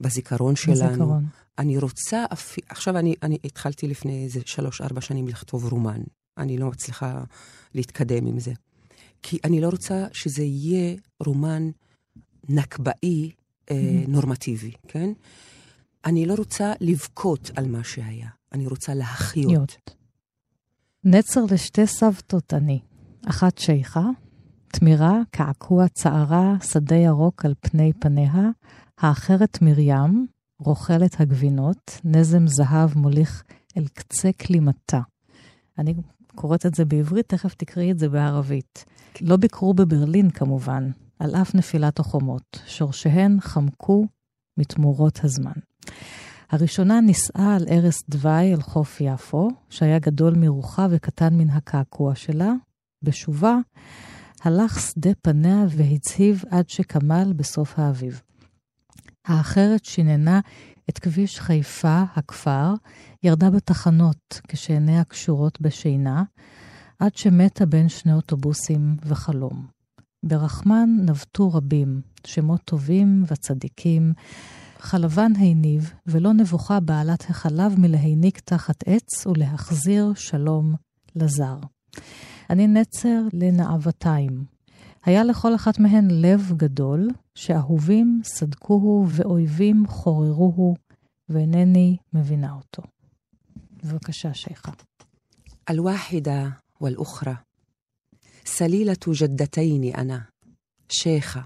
בזיכרון 0.00 0.56
שלנו. 0.56 0.88
בזיכרון. 0.88 1.24
אני 1.58 1.78
רוצה, 1.78 2.24
אפ... 2.32 2.56
עכשיו 2.68 2.98
אני, 2.98 3.14
אני 3.22 3.38
התחלתי 3.44 3.86
לפני 3.88 4.24
איזה 4.24 4.40
שלוש-ארבע 4.46 5.00
שנים 5.00 5.28
לכתוב 5.28 5.72
רומן. 5.72 6.00
אני 6.38 6.58
לא 6.58 6.68
מצליחה 6.68 7.24
להתקדם 7.74 8.26
עם 8.26 8.40
זה. 8.40 8.52
כי 9.22 9.38
אני 9.44 9.60
לא 9.60 9.68
רוצה 9.68 10.06
שזה 10.12 10.42
יהיה 10.42 10.96
רומן 11.20 11.70
נכבאי 12.48 13.30
אה, 13.70 13.76
mm-hmm. 13.76 14.10
נורמטיבי, 14.10 14.72
כן? 14.88 15.12
אני 16.04 16.26
לא 16.26 16.34
רוצה 16.34 16.72
לבכות 16.80 17.50
על 17.56 17.68
מה 17.68 17.84
שהיה, 17.84 18.28
אני 18.52 18.66
רוצה 18.66 18.94
להחיות. 18.94 19.76
נצר 21.04 21.40
לשתי 21.50 21.86
סבתות 21.86 22.54
אני, 22.54 22.80
אחת 23.26 23.58
שייכה, 23.58 24.04
תמירה, 24.68 25.20
קעקוע, 25.30 25.88
צערה, 25.88 26.54
שדה 26.72 26.96
ירוק 26.96 27.44
על 27.44 27.54
פני 27.60 27.92
פניה, 28.00 28.50
האחרת 28.98 29.62
מרים, 29.62 30.26
רוכלת 30.58 31.20
הגבינות, 31.20 32.00
נזם 32.04 32.46
זהב 32.46 32.98
מוליך 32.98 33.42
אל 33.76 33.88
קצה 33.88 34.30
כלימתה. 34.32 35.00
אני 35.78 35.94
קוראת 36.34 36.66
את 36.66 36.74
זה 36.74 36.84
בעברית, 36.84 37.28
תכף 37.28 37.54
תקראי 37.54 37.90
את 37.90 37.98
זה 37.98 38.08
בערבית. 38.08 38.84
לא 39.20 39.36
ביקרו 39.36 39.74
בברלין 39.74 40.30
כמובן, 40.30 40.90
על 41.18 41.34
אף 41.34 41.54
נפילת 41.54 41.98
החומות, 41.98 42.62
שורשיהן 42.66 43.40
חמקו 43.40 44.06
מתמורות 44.56 45.24
הזמן. 45.24 45.52
הראשונה 46.50 47.00
נישאה 47.00 47.56
על 47.56 47.64
ערש 47.68 48.02
דווי 48.08 48.54
אל 48.54 48.62
חוף 48.62 49.00
יפו, 49.00 49.48
שהיה 49.70 49.98
גדול 49.98 50.34
מרוחה 50.36 50.86
וקטן 50.90 51.34
מן 51.34 51.50
הקעקוע 51.50 52.14
שלה. 52.14 52.52
בשובה, 53.02 53.56
הלך 54.42 54.80
שדה 54.80 55.10
פניה 55.22 55.64
והצהיב 55.68 56.42
עד 56.50 56.68
שקמל 56.68 57.32
בסוף 57.36 57.78
האביב. 57.78 58.22
האחרת 59.26 59.84
שיננה 59.84 60.40
את 60.88 60.98
כביש 60.98 61.40
חיפה, 61.40 62.02
הכפר, 62.14 62.74
ירדה 63.22 63.50
בתחנות 63.50 64.40
כשעיניה 64.48 65.04
קשורות 65.04 65.60
בשינה, 65.60 66.22
עד 66.98 67.16
שמתה 67.16 67.66
בין 67.66 67.88
שני 67.88 68.12
אוטובוסים 68.12 68.96
וחלום. 69.04 69.66
ברחמן 70.22 70.88
נבטו 71.06 71.52
רבים, 71.52 72.00
שמות 72.26 72.60
טובים 72.64 73.24
וצדיקים. 73.28 74.12
חלבן 74.78 75.32
הניב, 75.36 75.92
ולא 76.06 76.32
נבוכה 76.32 76.80
בעלת 76.80 77.30
החלב 77.30 77.78
מלהיניק 77.78 78.40
תחת 78.40 78.76
עץ 78.86 79.26
ולהחזיר 79.26 80.12
שלום 80.14 80.74
לזר. 81.16 81.56
אני 82.50 82.66
נצר 82.66 83.20
לנאוותיים. 83.32 84.57
היה 85.07 85.23
לכל 85.23 85.55
אחת 85.55 85.79
מהן 85.79 86.07
לב 86.11 86.51
גדול, 86.57 87.09
שאהובים 87.35 88.21
סדקוהו 88.23 89.05
ואויבים 89.09 89.87
חוררוהו, 89.87 90.75
ואינני 91.29 91.97
מבינה 92.13 92.53
אותו. 92.53 92.83
בבקשה, 93.83 94.33
שייחה. 94.33 94.71
الواحدة 95.69 96.57
والأخرى 96.79 97.37
سليلة 98.45 98.97
جدتين 99.07 99.95
أنا 99.95 100.25
شيخة 100.89 101.45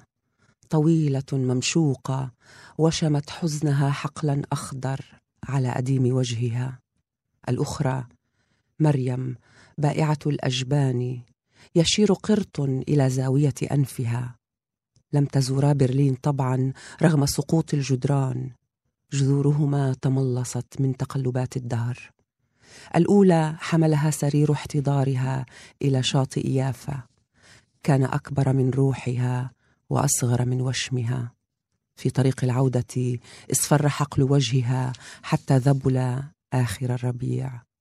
طويلة 0.70 1.24
ممشوقة 1.34 2.32
وشمت 2.78 3.30
حزنها 3.30 3.90
حقلا 3.90 4.42
أخضر 4.52 5.00
على 5.44 5.68
أديم 5.68 6.14
وجهها 6.16 6.80
الأخرى 7.50 8.08
مريم 8.80 9.36
بائعة 9.78 10.20
الأجبان 10.26 11.22
يشير 11.75 12.12
قرط 12.12 12.61
إلى 12.61 13.11
زاوية 13.11 13.54
أنفها. 13.73 14.35
لم 15.12 15.25
تزورا 15.25 15.73
برلين 15.73 16.14
طبعا 16.14 16.73
رغم 17.02 17.26
سقوط 17.26 17.75
الجدران. 17.75 18.50
جذورهما 19.12 19.95
تملصت 19.95 20.81
من 20.81 20.97
تقلبات 20.97 21.57
الدهر. 21.57 22.11
الأولى 22.97 23.57
حملها 23.59 24.11
سرير 24.11 24.52
احتضارها 24.52 25.47
إلى 25.83 26.02
شاطئ 26.02 26.49
يافا. 26.49 27.02
كان 27.83 28.04
أكبر 28.04 28.52
من 28.52 28.71
روحها 28.71 29.50
وأصغر 29.90 30.45
من 30.45 30.61
وشمها. 30.61 31.33
في 31.97 32.11
طريق 32.11 32.45
العودة 32.45 33.19
اصفر 33.52 33.88
حقل 33.88 34.23
وجهها 34.23 34.92
حتى 35.23 35.57
ذبل 35.57 36.23
آخر 36.52 36.95
الربيع. 36.95 37.72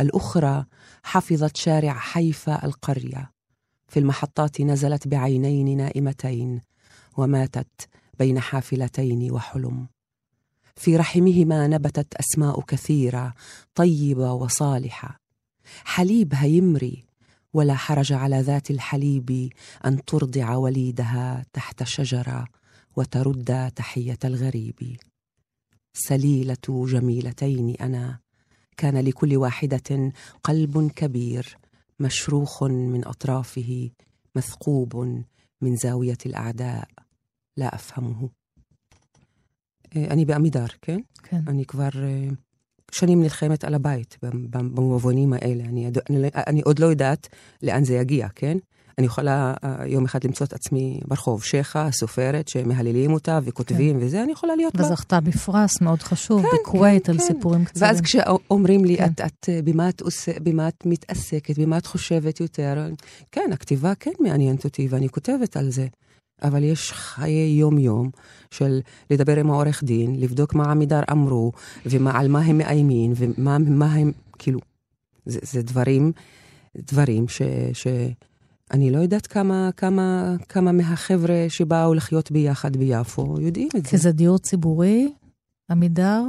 الأخرى 0.00 0.64
حفظت 1.02 1.56
شارع 1.56 1.92
حيفا 1.92 2.64
القرية. 2.64 3.30
في 3.88 4.00
المحطات 4.00 4.60
نزلت 4.60 5.08
بعينين 5.08 5.76
نائمتين 5.76 6.60
وماتت 7.16 7.88
بين 8.18 8.40
حافلتين 8.40 9.32
وحلم. 9.32 9.86
في 10.76 10.96
رحمهما 10.96 11.66
نبتت 11.66 12.14
أسماء 12.14 12.60
كثيرة 12.60 13.34
طيبة 13.74 14.32
وصالحة. 14.32 15.20
حليب 15.84 16.34
هيمري 16.34 17.04
ولا 17.52 17.74
حرج 17.74 18.12
على 18.12 18.40
ذات 18.40 18.70
الحليب 18.70 19.52
أن 19.84 20.04
ترضع 20.04 20.54
وليدها 20.56 21.44
تحت 21.52 21.82
شجرة 21.82 22.46
وترد 22.96 23.70
تحية 23.76 24.18
الغريب. 24.24 24.96
سليلة 25.92 26.56
جميلتين 26.68 27.76
أنا 27.80 28.23
كان 28.76 28.98
لكل 28.98 29.36
واحدة 29.36 30.12
قلب 30.44 30.90
كبير 30.90 31.56
مشروخ 32.00 32.62
من 32.64 33.06
أطرافه 33.06 33.90
مثقوب 34.36 35.22
من 35.60 35.76
زاوية 35.76 36.18
الأعداء. 36.26 36.88
لا 37.56 37.74
أفهمه. 37.74 38.30
إيه، 39.96 40.12
أني 40.12 40.24
بأمي 40.24 40.50
دار 40.50 40.76
كان. 40.82 41.04
أني 41.48 41.64
كبار 41.64 42.04
إيه، 42.04 42.36
شاني 42.92 43.16
من 43.16 43.24
الخيمات 43.24 43.64
على 43.64 43.78
بيت 43.78 44.14
بموفوني 44.22 45.26
ما 45.26 45.44
إلي 45.44 45.58
يعني 45.58 45.88
أدلو 45.88 46.30
أدلويدات 46.70 47.26
لأن 47.62 47.84
زياجية 47.84 48.26
كان. 48.26 48.60
אני 48.98 49.06
יכולה 49.06 49.54
uh, 49.64 49.66
יום 49.86 50.04
אחד 50.04 50.24
למצוא 50.24 50.46
את 50.46 50.52
עצמי 50.52 51.00
ברחוב, 51.08 51.44
שייחה, 51.44 51.90
סופרת, 51.90 52.48
שמהללים 52.48 53.12
אותה 53.12 53.38
וכותבים 53.42 54.00
כן. 54.00 54.06
וזה, 54.06 54.22
אני 54.22 54.32
יכולה 54.32 54.56
להיות 54.56 54.76
בה. 54.76 54.84
וזכתה 54.84 55.20
בפרס 55.20 55.80
מאוד 55.80 56.02
חשוב 56.02 56.42
כן, 56.42 56.48
בכווית 56.62 57.06
כן, 57.06 57.12
על 57.12 57.18
כן. 57.18 57.24
סיפורים 57.24 57.64
קצרים. 57.64 57.88
ואז 57.88 58.00
כשאומרים 58.00 58.84
לי, 58.84 58.96
כן. 58.96 59.04
את, 59.04 59.20
את, 59.20 59.48
במה, 59.64 59.88
את 59.88 60.00
עושה, 60.00 60.32
במה 60.42 60.68
את 60.68 60.86
מתעסקת, 60.86 61.58
במה 61.58 61.78
את 61.78 61.86
חושבת 61.86 62.40
יותר, 62.40 62.88
כן, 63.32 63.50
הכתיבה 63.52 63.94
כן 63.94 64.10
מעניינת 64.20 64.64
אותי 64.64 64.88
ואני 64.90 65.08
כותבת 65.08 65.56
על 65.56 65.70
זה. 65.70 65.86
אבל 66.42 66.64
יש 66.64 66.92
חיי 66.92 67.56
יום-יום 67.58 68.10
של 68.50 68.80
לדבר 69.10 69.40
עם 69.40 69.50
העורך 69.50 69.84
דין, 69.84 70.20
לבדוק 70.20 70.54
מה 70.54 70.70
עמידר 70.70 71.00
אמרו, 71.12 71.52
ועל 71.86 72.28
מה 72.28 72.40
הם 72.40 72.58
מאיימים, 72.58 73.12
ומה 73.16 73.58
מה 73.58 73.94
הם, 73.94 74.12
כאילו, 74.38 74.60
זה, 75.26 75.38
זה 75.42 75.62
דברים, 75.62 76.12
דברים 76.76 77.28
ש... 77.28 77.42
ש 77.72 77.86
אני 78.74 78.90
לא 78.90 78.98
יודעת 78.98 79.26
כמה, 79.26 79.70
כמה, 79.76 80.36
כמה 80.48 80.72
מהחבר'ה 80.72 81.46
שבאו 81.48 81.94
לחיות 81.94 82.30
ביחד 82.30 82.76
ביפו 82.76 83.40
יודעים 83.40 83.68
את 83.76 83.84
זה. 83.84 83.90
כי 83.90 83.98
זה 83.98 84.12
דיור 84.12 84.38
ציבורי, 84.38 85.12
עמידר, 85.70 86.22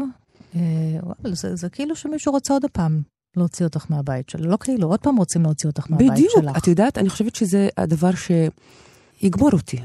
אה, 0.55 0.61
זה, 1.23 1.55
זה 1.55 1.69
כאילו 1.69 1.95
שמישהו 1.95 2.31
רוצה 2.31 2.53
עוד 2.53 2.65
פעם 2.73 3.01
להוציא 3.37 3.65
אותך 3.65 3.85
מהבית 3.89 4.29
שלו. 4.29 4.49
לא 4.49 4.57
כאילו, 4.59 4.87
עוד 4.87 4.99
פעם 4.99 5.15
רוצים 5.15 5.43
להוציא 5.43 5.69
אותך 5.69 5.85
מהבית 5.89 6.11
בדיוק, 6.11 6.31
שלך. 6.31 6.43
בדיוק, 6.43 6.57
את 6.57 6.67
יודעת, 6.67 6.97
אני 6.97 7.09
חושבת 7.09 7.35
שזה 7.35 7.69
הדבר 7.77 8.11
שיגמור 9.21 9.49
אותי. 9.53 9.77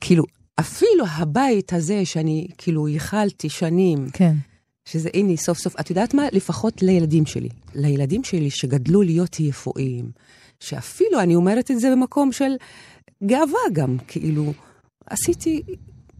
כאילו, 0.00 0.24
אפילו 0.60 1.04
הבית 1.06 1.72
הזה 1.72 2.04
שאני 2.04 2.48
כאילו 2.58 2.88
ייחלתי 2.88 3.48
שנים, 3.48 4.06
כן. 4.12 4.34
שזה 4.84 5.08
הנה 5.14 5.36
סוף 5.36 5.58
סוף, 5.58 5.80
את 5.80 5.90
יודעת 5.90 6.14
מה? 6.14 6.22
לפחות 6.32 6.82
לילדים 6.82 7.26
שלי. 7.26 7.48
לילדים 7.74 8.24
שלי 8.24 8.50
שגדלו 8.50 9.02
להיות 9.02 9.40
יפואים, 9.40 10.10
שאפילו 10.60 11.20
אני 11.20 11.34
אומרת 11.34 11.70
את 11.70 11.80
זה 11.80 11.90
במקום 11.90 12.32
של 12.32 12.52
גאווה 13.24 13.60
גם, 13.72 13.96
כאילו, 14.08 14.52
עשיתי 15.06 15.62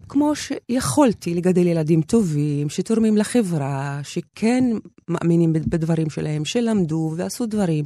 כמו 0.09 0.33
שיכולתי 0.37 1.35
לגדל 1.35 1.67
ילדים 1.67 2.03
טובים, 2.03 2.69
שתורמים 2.69 3.17
לחברה, 3.17 4.01
שכן 4.03 4.65
מאמינים 5.09 5.53
בדברים 5.53 6.11
שלהם, 6.11 6.45
שלמדו 6.45 7.15
ועשו 7.17 7.47
דברים. 7.47 7.85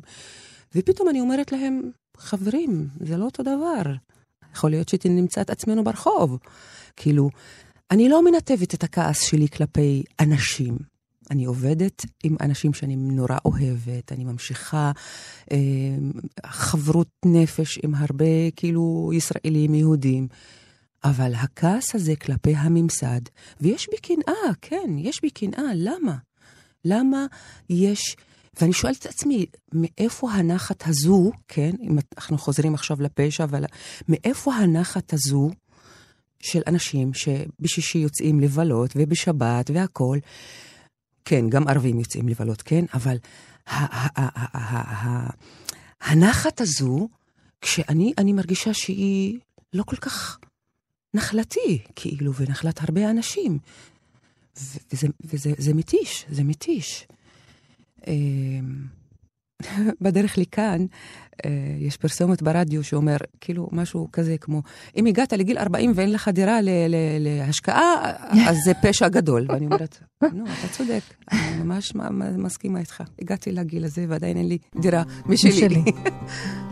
ופתאום 0.75 1.09
אני 1.09 1.21
אומרת 1.21 1.53
להם, 1.53 1.91
חברים, 2.17 2.89
זה 3.01 3.17
לא 3.17 3.25
אותו 3.25 3.43
דבר. 3.43 3.83
יכול 4.55 4.71
להיות 4.71 4.89
שנמצא 4.89 5.41
את 5.41 5.51
עצמנו 5.51 5.85
ברחוב. 5.85 6.39
כאילו, 6.97 7.31
אני 7.91 8.09
לא 8.09 8.25
מנתבת 8.25 8.75
את 8.75 8.85
הכעס 8.85 9.21
שלי 9.23 9.49
כלפי 9.49 10.03
אנשים. 10.21 10.92
אני 11.33 11.45
עובדת 11.45 12.07
עם 12.25 12.37
אנשים 12.41 12.75
שאני 12.75 12.97
נורא 12.97 13.37
אוהבת, 13.45 14.13
אני 14.13 14.25
ממשיכה 14.25 14.93
אה, 15.53 15.59
חברות 16.47 17.09
נפש 17.25 17.79
עם 17.83 17.95
הרבה 17.95 18.51
כאילו 18.57 19.11
ישראלים 19.15 19.75
יהודים. 19.75 20.29
אבל 21.05 21.35
הכעס 21.35 21.95
הזה 21.95 22.17
כלפי 22.17 22.55
הממסד, 22.55 23.21
ויש 23.61 23.89
בי 23.91 23.97
קנאה, 23.97 24.55
כן, 24.61 24.91
יש 24.99 25.21
בי 25.23 25.31
קנאה, 25.31 25.71
למה? 25.75 26.17
למה 26.85 27.27
יש 27.71 28.17
ואני 28.61 28.73
שואלת 28.73 28.97
את 28.97 29.07
עצמי, 29.07 29.47
מאיפה 29.73 30.33
הנחת 30.33 30.87
הזו, 30.87 31.31
כן, 31.49 31.71
אם 31.83 31.99
אנחנו 32.17 32.39
חוזרים 32.39 32.75
עכשיו 32.75 33.03
לפשע, 33.03 33.45
אבל 33.45 33.65
מאיפה 34.09 34.55
הנחת 34.55 35.13
הזו 35.13 35.51
של 36.41 36.61
אנשים 36.67 37.15
שבשישי 37.15 37.99
יוצאים 37.99 38.41
לבלות 38.41 38.91
ובשבת 38.97 39.71
והכול, 39.75 40.19
כן, 41.25 41.49
גם 41.49 41.69
ערבים 41.69 41.99
יוצאים 41.99 42.29
לבלות, 42.29 42.63
כן, 42.63 42.85
אבל 42.95 43.17
הנחת 46.01 46.61
הזו, 46.61 47.09
כשאני 47.61 48.33
מרגישה 48.33 48.75
שהיא 48.75 49.39
לא 49.73 49.83
כל 49.83 49.97
כך 49.97 50.39
נחלתי, 51.15 51.79
כאילו, 51.97 52.35
ונחלת 52.35 52.81
הרבה 52.83 53.11
אנשים. 53.11 53.59
וזה, 54.57 55.09
וזה 55.25 55.53
זה 55.59 55.75
מתיש, 55.75 56.27
זה 56.31 56.45
מתיש. 56.45 57.07
בדרך 60.01 60.39
לכאן, 60.39 60.87
אה, 61.45 61.51
יש 61.79 61.97
פרסומת 61.97 62.43
ברדיו 62.43 62.85
שאומר, 62.85 63.17
כאילו, 63.41 63.69
משהו 63.73 64.09
כזה 64.13 64.37
כמו, 64.41 64.63
אם 64.97 65.07
הגעת 65.07 65.33
לגיל 65.33 65.59
40 65.59 65.93
ואין 65.95 66.13
לך 66.13 66.29
דירה 66.29 66.59
להשקעה, 67.21 68.13
אז 68.49 68.57
זה 68.65 68.73
פשע 68.75 69.09
גדול. 69.09 69.47
ואני 69.49 69.67
אומרת, 69.67 69.99
נו, 70.33 70.45
אתה 70.45 70.69
צודק, 70.71 71.03
אני 71.33 71.63
ממש 71.65 71.93
מסכימה 72.39 72.81
איתך. 72.81 73.03
הגעתי 73.21 73.53
לגיל 73.53 73.85
הזה 73.85 74.05
ועדיין 74.09 74.37
אין 74.37 74.49
לי 74.49 74.59
דירה 74.81 75.03
משלי. 75.27 75.85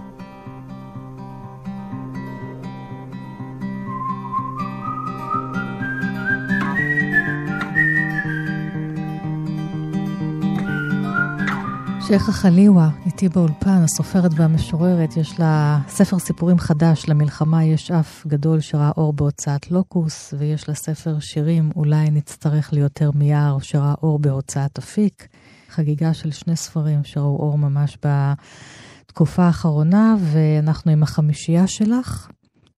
שייחה 12.10 12.32
חליווה, 12.32 12.90
איתי 13.06 13.28
באולפן, 13.28 13.82
הסופרת 13.84 14.30
והמשוררת, 14.36 15.16
יש 15.16 15.40
לה 15.40 15.80
ספר 15.88 16.18
סיפורים 16.18 16.58
חדש, 16.58 17.08
למלחמה 17.08 17.64
יש 17.64 17.90
אף 17.90 18.26
גדול 18.26 18.60
שראה 18.60 18.90
אור 18.96 19.12
בהוצאת 19.12 19.70
לוקוס, 19.70 20.34
ויש 20.38 20.68
לה 20.68 20.74
ספר 20.74 21.20
שירים, 21.20 21.70
אולי 21.76 22.10
נצטרך 22.10 22.72
ליותר 22.72 23.10
מיער, 23.14 23.58
שראה 23.58 23.94
אור 24.02 24.18
בהוצאת 24.18 24.78
אפיק. 24.78 25.28
חגיגה 25.68 26.14
של 26.14 26.30
שני 26.30 26.56
ספרים 26.56 27.04
שראו 27.04 27.36
אור 27.36 27.58
ממש 27.58 27.98
בתקופה 29.06 29.42
האחרונה, 29.42 30.14
ואנחנו 30.20 30.92
עם 30.92 31.02
החמישייה 31.02 31.66
שלך, 31.66 32.28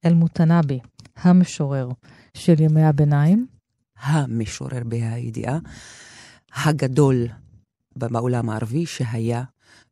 אל-מותנבי, 0.05 0.79
המשורר 1.17 1.89
של 2.35 2.61
ימי 2.61 2.85
הביניים. 2.85 3.47
המשורר 4.03 4.83
בהידיעה, 4.85 5.59
הגדול 6.65 7.27
בעולם 7.97 8.51
הערבי 8.51 8.87
שהיה 8.87 9.43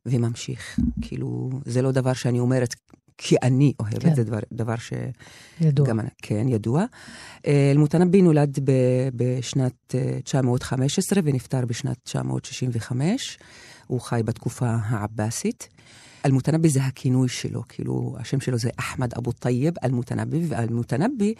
וממשיך. 0.05 0.79
כאילו, 1.01 1.49
זה 1.65 1.81
לא 1.81 1.91
דבר 1.91 2.13
שאני 2.13 2.39
אומרת 2.39 2.75
כי 3.23 3.35
אני 3.43 3.73
אוהבת, 3.79 4.03
כן. 4.03 4.15
זה 4.15 4.23
דבר, 4.23 4.39
דבר 4.51 4.75
ש... 4.75 4.93
ידוע. 5.61 5.87
גם, 5.87 5.99
כן, 6.21 6.47
ידוע. 6.47 6.85
אה, 7.47 7.71
אל-מותנבי 7.71 8.21
נולד 8.21 8.59
ב- 8.63 9.09
בשנת 9.15 9.95
אה, 9.95 10.19
915 10.23 11.19
ונפטר 11.23 11.65
בשנת 11.65 11.97
965. 12.03 13.37
הוא 13.87 14.01
חי 14.01 14.21
בתקופה 14.25 14.75
העבאסית. 14.83 15.69
אל-מותנבי 16.25 16.69
זה 16.69 16.83
הכינוי 16.83 17.29
שלו, 17.29 17.63
כאילו, 17.69 18.15
השם 18.19 18.39
שלו 18.39 18.57
זה 18.57 18.69
אחמד 18.79 19.13
אבו 19.13 19.31
טייב 19.31 19.73
אל-מותנבי, 19.83 20.45
ואל-מותנבי, 20.47 21.33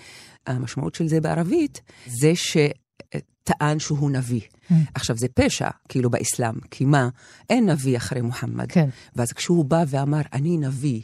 המשמעות 0.47 0.95
של 0.95 1.07
זה 1.07 1.21
בערבית, 1.21 1.81
זה 2.07 2.31
שטען 3.15 3.79
שהוא 3.79 4.11
נביא. 4.11 4.41
Mm. 4.41 4.73
עכשיו, 4.95 5.17
זה 5.17 5.27
פשע, 5.33 5.69
כאילו, 5.89 6.09
באסלאם, 6.09 6.59
כי 6.71 6.85
מה? 6.85 7.09
אין 7.49 7.69
נביא 7.69 7.97
אחרי 7.97 8.21
מוחמד. 8.21 8.71
כן. 8.71 8.89
ואז 9.15 9.33
כשהוא 9.33 9.65
בא 9.65 9.83
ואמר, 9.87 10.21
אני 10.33 10.57
נביא, 10.57 11.01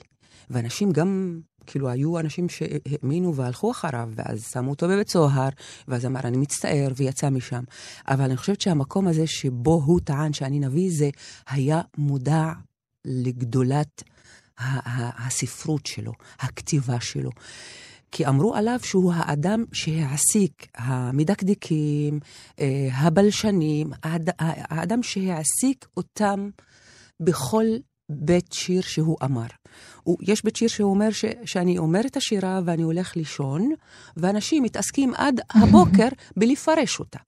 ואנשים 0.49 0.91
גם, 0.91 1.39
כאילו, 1.65 1.89
היו 1.89 2.19
אנשים 2.19 2.49
שהאמינו 2.49 3.35
והלכו 3.35 3.71
אחריו, 3.71 4.09
ואז 4.15 4.43
שמו 4.53 4.69
אותו 4.69 4.87
בבית 4.87 5.09
סוהר, 5.09 5.49
ואז 5.87 6.05
אמר, 6.05 6.19
אני 6.19 6.37
מצטער, 6.37 6.87
ויצא 6.95 7.29
משם. 7.29 7.63
אבל 8.07 8.23
אני 8.23 8.37
חושבת 8.37 8.61
שהמקום 8.61 9.07
הזה 9.07 9.27
שבו 9.27 9.83
הוא 9.85 9.99
טען 10.03 10.33
שאני 10.33 10.59
נביא, 10.59 10.91
זה 10.91 11.09
היה 11.47 11.81
מודע 11.97 12.51
לגדולת 13.05 14.03
הספרות 15.17 15.85
שלו, 15.85 16.11
הכתיבה 16.39 16.99
שלו. 16.99 17.29
כי 18.11 18.27
אמרו 18.27 18.55
עליו 18.55 18.79
שהוא 18.83 19.13
האדם 19.15 19.63
שהעסיק, 19.73 20.67
המדקדקים, 20.75 22.19
אה, 22.59 22.87
הבלשנים, 22.93 23.89
האד- 24.03 24.29
האדם 24.39 25.03
שהעסיק 25.03 25.85
אותם 25.97 26.49
בכל 27.19 27.65
בית 28.09 28.53
שיר 28.53 28.81
שהוא 28.81 29.17
אמר. 29.23 29.45
יש 30.21 30.43
בית 30.43 30.55
שיר 30.55 30.67
שהוא 30.67 30.89
אומר 30.91 31.11
ש, 31.11 31.25
שאני 31.45 31.77
אומר 31.77 32.01
את 32.05 32.17
השירה 32.17 32.59
ואני 32.65 32.83
הולך 32.83 33.15
לישון, 33.15 33.71
ואנשים 34.17 34.63
מתעסקים 34.63 35.13
עד 35.15 35.41
הבוקר 35.49 36.07
בלפרש 36.37 36.99
אותה. 36.99 37.19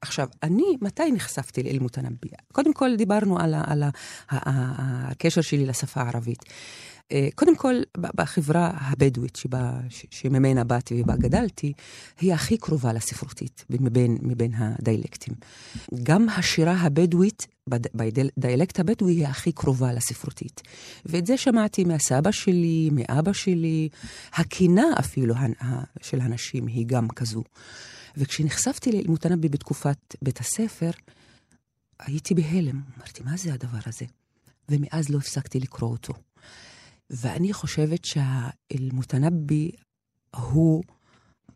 עכשיו, 0.00 0.28
אני, 0.42 0.76
מתי 0.80 1.12
נחשפתי 1.12 1.62
לאל-מותנבי? 1.62 2.28
קודם 2.52 2.72
כל 2.72 2.96
דיברנו 2.96 3.38
על, 3.38 3.54
ה, 3.54 3.62
על 3.66 3.82
ה, 3.82 3.90
ה, 4.30 4.50
ה, 4.50 5.10
הקשר 5.10 5.40
שלי 5.40 5.66
לשפה 5.66 6.00
הערבית. 6.00 6.38
אה, 7.12 7.28
קודם 7.34 7.56
כל, 7.56 7.74
בחברה 7.96 8.70
הבדואית 8.74 9.36
שבה, 9.36 9.80
שממנה 10.10 10.64
באתי 10.64 11.02
ובה 11.02 11.16
גדלתי, 11.16 11.72
היא 12.20 12.34
הכי 12.34 12.58
קרובה 12.58 12.92
לספרותית 12.92 13.64
מבין, 13.70 14.18
מבין 14.22 14.52
הדיאלקטים. 14.56 15.34
גם 16.02 16.28
השירה 16.28 16.72
הבדואית, 16.72 17.46
בד- 17.68 17.86
בדיאלקט 17.94 18.80
הבדואי, 18.80 19.14
היא 19.14 19.26
הכי 19.26 19.52
קרובה 19.52 19.92
לספרותית. 19.92 20.62
ואת 21.06 21.26
זה 21.26 21.36
שמעתי 21.36 21.84
מהסבא 21.84 22.30
שלי, 22.30 22.90
מאבא 22.92 23.32
שלי. 23.32 23.88
הקינה 24.32 24.82
אפילו 24.98 25.34
של 26.02 26.20
הנשים 26.20 26.66
היא 26.66 26.86
גם 26.86 27.08
כזו. 27.08 27.42
וכשנחשפתי 28.16 28.92
לאל-מותנבי 28.92 29.48
בתקופת 29.48 30.14
בית 30.22 30.40
הספר, 30.40 30.90
הייתי 31.98 32.34
בהלם. 32.34 32.80
אמרתי, 32.98 33.22
מה 33.24 33.36
זה 33.36 33.54
הדבר 33.54 33.78
הזה? 33.86 34.04
ומאז 34.68 35.08
לא 35.08 35.18
הפסקתי 35.18 35.60
לקרוא 35.60 35.90
אותו. 35.90 36.12
ואני 37.10 37.52
חושבת 37.52 38.04
שהאל-מותנבי 38.04 39.70
הוא, 40.36 40.82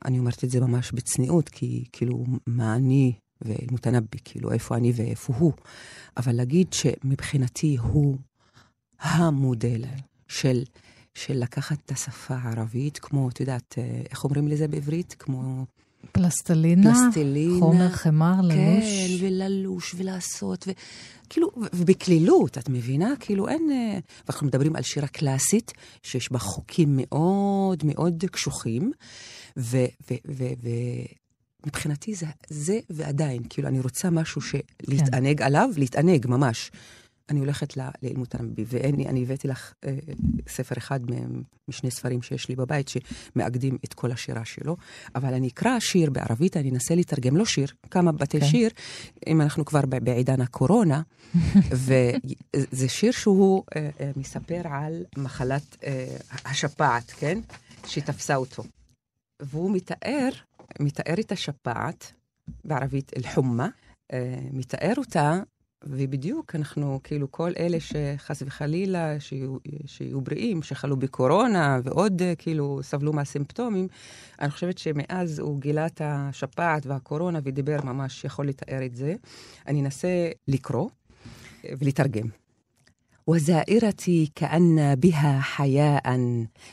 אני 0.05 0.19
אומרת 0.19 0.45
את 0.45 0.51
זה 0.51 0.61
ממש 0.61 0.93
בצניעות, 0.93 1.49
כי 1.49 1.85
כאילו, 1.93 2.25
מה 2.47 2.75
אני 2.75 3.13
ואל-מותנבי, 3.41 4.19
כאילו, 4.25 4.53
איפה 4.53 4.77
אני 4.77 4.93
ואיפה 4.97 5.35
הוא. 5.37 5.53
אבל 6.17 6.33
להגיד 6.33 6.73
שמבחינתי 6.73 7.77
הוא 7.77 8.17
המודל 9.01 9.85
של, 10.29 10.63
של 11.15 11.39
לקחת 11.39 11.79
את 11.87 11.91
השפה 11.91 12.35
הערבית, 12.35 12.99
כמו, 12.99 13.29
את 13.29 13.41
יודעת, 13.41 13.75
אה, 13.79 14.03
איך 14.11 14.25
אומרים 14.25 14.49
לזה 14.49 14.69
בעברית? 14.69 15.17
כמו 15.19 15.67
פלסטלינה, 16.13 16.95
פלסטלינה. 16.95 17.59
חומר 17.59 17.89
חמר, 17.89 18.41
ללוש. 18.43 18.57
כן, 18.85 19.27
וללוש, 19.27 19.95
ולעשות, 19.99 20.69
וכאילו, 21.27 21.51
ובקלילות, 21.57 22.59
את 22.59 22.69
מבינה? 22.69 23.15
כאילו 23.21 23.49
אין... 23.49 23.71
אה, 23.73 23.99
ואנחנו 24.27 24.47
מדברים 24.47 24.77
על 24.77 24.83
שירה 24.83 25.07
קלאסית, 25.07 25.73
שיש 26.03 26.33
בה 26.33 26.39
חוקים 26.39 26.89
מאוד 27.03 27.85
מאוד 27.85 28.25
קשוחים, 28.31 28.93
ומבחינתי 31.67 32.15
זה, 32.15 32.27
זה 32.49 32.79
ועדיין, 32.91 33.43
כאילו, 33.51 33.69
אני 33.69 33.81
רוצה 33.81 34.11
משהו 34.11 34.41
שלהתענג 34.41 35.39
כן. 35.39 35.45
עליו, 35.45 35.71
להתענג 35.77 36.27
ממש. 36.27 36.71
אני 37.33 37.41
הולכת 37.41 37.77
לאל-מותנבי, 37.77 38.65
ואני 38.67 39.23
הבאתי 39.23 39.49
לך 39.49 39.73
אה, 39.85 39.99
ספר 40.49 40.79
אחד 40.79 41.01
משני 41.69 41.91
ספרים 41.91 42.23
שיש 42.23 42.49
לי 42.49 42.57
בבית, 42.57 42.89
שמאגדים 42.89 43.79
את 43.85 43.95
כל 43.95 44.13
השירה 44.13 44.45
שלו, 44.45 44.77
אבל 45.15 45.35
אני 45.35 45.49
אקרא 45.49 45.81
שיר 45.81 46.11
בערבית, 46.11 46.57
אני 46.57 46.71
אנסה 46.71 46.95
לתרגם, 46.95 47.37
לא 47.37 47.45
שיר, 47.45 47.69
כמה 47.91 48.13
בתי 48.13 48.41
כן. 48.41 48.47
שיר, 48.47 48.71
אם 49.27 49.41
אנחנו 49.41 49.65
כבר 49.65 49.81
בעידן 49.87 50.41
הקורונה, 50.41 51.03
וזה 51.87 52.89
שיר 52.89 53.13
שהוא 53.13 53.63
אה, 53.77 53.91
אה, 54.01 54.11
מספר 54.17 54.61
על 54.65 55.05
מחלת 55.17 55.77
אה, 55.85 56.17
השפעת, 56.45 57.11
כן? 57.11 57.39
שתפסה 57.87 58.37
אותו. 58.37 58.63
והוא 59.43 59.73
מתאר, 59.73 60.29
מתאר 60.81 61.15
את 61.21 61.33
השפעת, 61.33 62.13
בערבית 62.65 63.13
אל-חומה, 63.17 63.69
מתאר 64.53 64.93
אותה 64.97 65.41
ובדיוק 65.84 66.56
אנחנו, 66.56 67.00
כאילו, 67.04 67.32
כל 67.32 67.52
אלה 67.60 67.78
שחס 67.80 68.44
וחלילה, 68.46 69.20
שיהיו, 69.20 69.58
שיהיו 69.86 70.22
בריאים, 70.22 70.64
שחלו 70.64 70.98
בקורונה 70.98 71.80
ועוד 71.84 72.22
אה, 72.22 72.34
כאילו 72.38 72.80
סבלו 72.84 73.14
מהסימפטומים, 73.14 73.88
אני 74.42 74.52
חושבת 74.52 74.78
שמאז 74.78 75.40
הוא 75.40 75.62
גילה 75.62 75.86
את 75.86 76.02
השפעת 76.04 76.86
והקורונה 76.86 77.40
ודיבר 77.44 77.78
ממש, 77.84 78.24
יכול 78.26 78.48
לתאר 78.48 78.86
את 78.86 78.96
זה. 78.96 79.16
אני 79.68 79.82
אנסה 79.82 80.30
לקרוא 80.48 80.90
אה, 81.66 81.74
ולתרגם. 81.80 82.28
وزائرتي 83.28 84.32
كأن 84.36 84.96
بها 84.96 85.40
حياء 85.40 86.20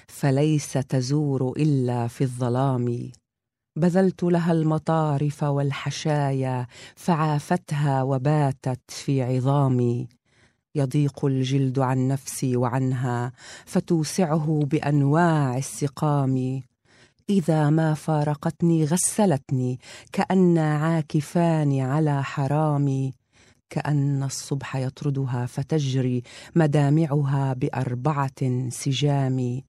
فليس 0.08 0.72
تزور 0.72 1.52
إلا 1.56 2.06
في 2.06 2.20
الظلام 2.20 2.86
بذلت 3.79 4.23
لها 4.23 4.51
المطارف 4.51 5.43
والحشايا 5.43 6.67
فعافتها 6.95 8.03
وباتت 8.03 8.81
في 8.87 9.21
عظامي. 9.21 10.07
يضيق 10.75 11.25
الجلد 11.25 11.79
عن 11.79 12.07
نفسي 12.07 12.57
وعنها 12.57 13.31
فتوسعه 13.65 14.59
بأنواع 14.63 15.57
السقام. 15.57 16.61
إذا 17.29 17.69
ما 17.69 17.93
فارقتني 17.93 18.85
غسلتني 18.85 19.79
كأن 20.11 20.57
عاكفان 20.57 21.79
على 21.79 22.23
حرامي 22.23 23.13
كأن 23.69 24.23
الصبح 24.23 24.75
يطردها 24.75 25.45
فتجري 25.45 26.23
مدامعها 26.55 27.53
بأربعة 27.53 28.69
سجام. 28.69 29.61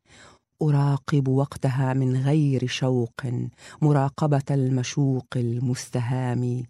اراقب 0.61 1.27
وقتها 1.27 1.93
من 1.93 2.15
غير 2.17 2.67
شوق 2.67 3.13
مراقبه 3.81 4.41
المشوق 4.51 5.25
المستهام 5.35 6.63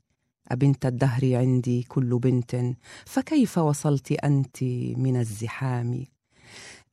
أبنت 0.51 0.85
الدهر 0.85 1.35
عندي 1.35 1.83
كل 1.87 2.19
بنت 2.19 2.55
فكيف 3.05 3.57
وصلت 3.57 4.11
أنت 4.11 4.63
من 4.97 5.15
الزحام 5.19 6.03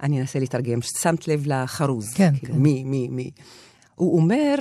אני 0.03 0.21
אנסה 0.21 0.39
לתרגם, 0.39 0.79
שמת 0.83 1.29
לב 1.29 1.43
לחרוז. 1.47 2.15
כן, 2.15 2.33
כאילו, 2.39 2.55
כן. 2.55 2.61
מי, 2.61 2.85
מי, 2.85 3.09
מי. 3.09 3.31
הוא 3.95 4.17
אומר 4.19 4.55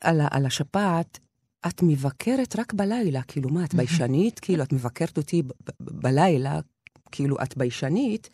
על, 0.00 0.20
ה- 0.20 0.28
על 0.30 0.46
השפעת, 0.46 1.18
את 1.66 1.82
מבקרת 1.82 2.56
רק 2.58 2.72
בלילה, 2.74 3.22
כאילו 3.22 3.48
מה, 3.50 3.64
את 3.64 3.74
ביישנית? 3.74 4.40
כאילו, 4.40 4.62
את 4.62 4.72
מבקרת 4.72 5.16
אותי 5.16 5.42
ב- 5.42 5.46
ב- 5.48 5.52
בלילה, 5.80 6.60
כאילו, 7.12 7.36
את 7.42 7.56
ביישנית. 7.56 8.30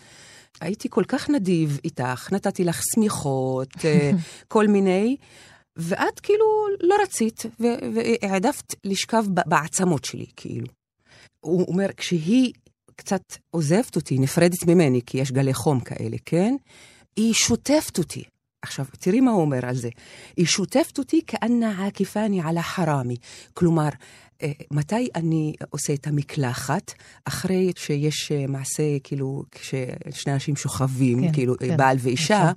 הייתי 0.62 0.90
כל 0.90 1.04
כך 1.08 1.30
נדיב 1.30 1.80
איתך, 1.84 2.30
נתתי 2.32 2.64
לך 2.64 2.82
שמיכות, 2.94 3.86
אה, 3.86 4.12
כל 4.54 4.68
מיני, 4.68 5.18
ואת 5.76 6.20
כאילו 6.20 6.46
לא 6.82 6.96
רצית, 7.04 7.44
והעדפת 7.60 8.76
לשכב 8.84 9.24
בעצמות 9.48 10.06
שלי, 10.06 10.26
כאילו. 10.36 10.68
הוא 11.40 11.66
אומר, 11.68 11.88
כשהיא 11.98 12.54
קצת 12.96 13.22
עוזבת 13.52 13.96
אותי, 13.96 14.20
נפרדת 14.20 14.68
ממני, 14.68 15.02
כי 15.06 15.18
יש 15.18 15.32
גלי 15.32 15.54
חום 15.54 15.80
כאלה, 15.80 16.18
כן? 16.26 16.56
היא 17.16 17.34
שוטפת 17.34 17.98
אותי. 17.98 18.24
עכשיו, 18.62 18.86
תראי 19.00 19.20
מה 19.20 19.32
הוא 19.32 19.42
אומר 19.42 19.66
על 19.66 19.76
זה. 19.76 19.90
היא 20.38 20.46
שוטפת 20.46 20.98
אותי 20.98 21.22
כאנה 21.28 21.88
עקיפני 21.88 22.42
על 22.42 22.58
החרמי. 22.58 23.16
כלומר, 23.54 23.90
מתי 24.72 25.08
אני 25.16 25.54
עושה 25.70 25.94
את 25.94 26.08
המקלחת? 26.08 26.94
אחרי 27.26 27.72
שיש 27.76 28.32
אה, 28.32 28.46
מעשה, 28.48 29.00
כאילו, 29.04 29.44
כששני 29.52 30.34
אנשים 30.34 30.56
שוכבים, 30.56 31.22
כן, 31.22 31.34
כאילו, 31.34 31.58
כן, 31.58 31.78
בעל 31.78 31.98
ואישה, 32.00 32.36
אישה. 32.36 32.52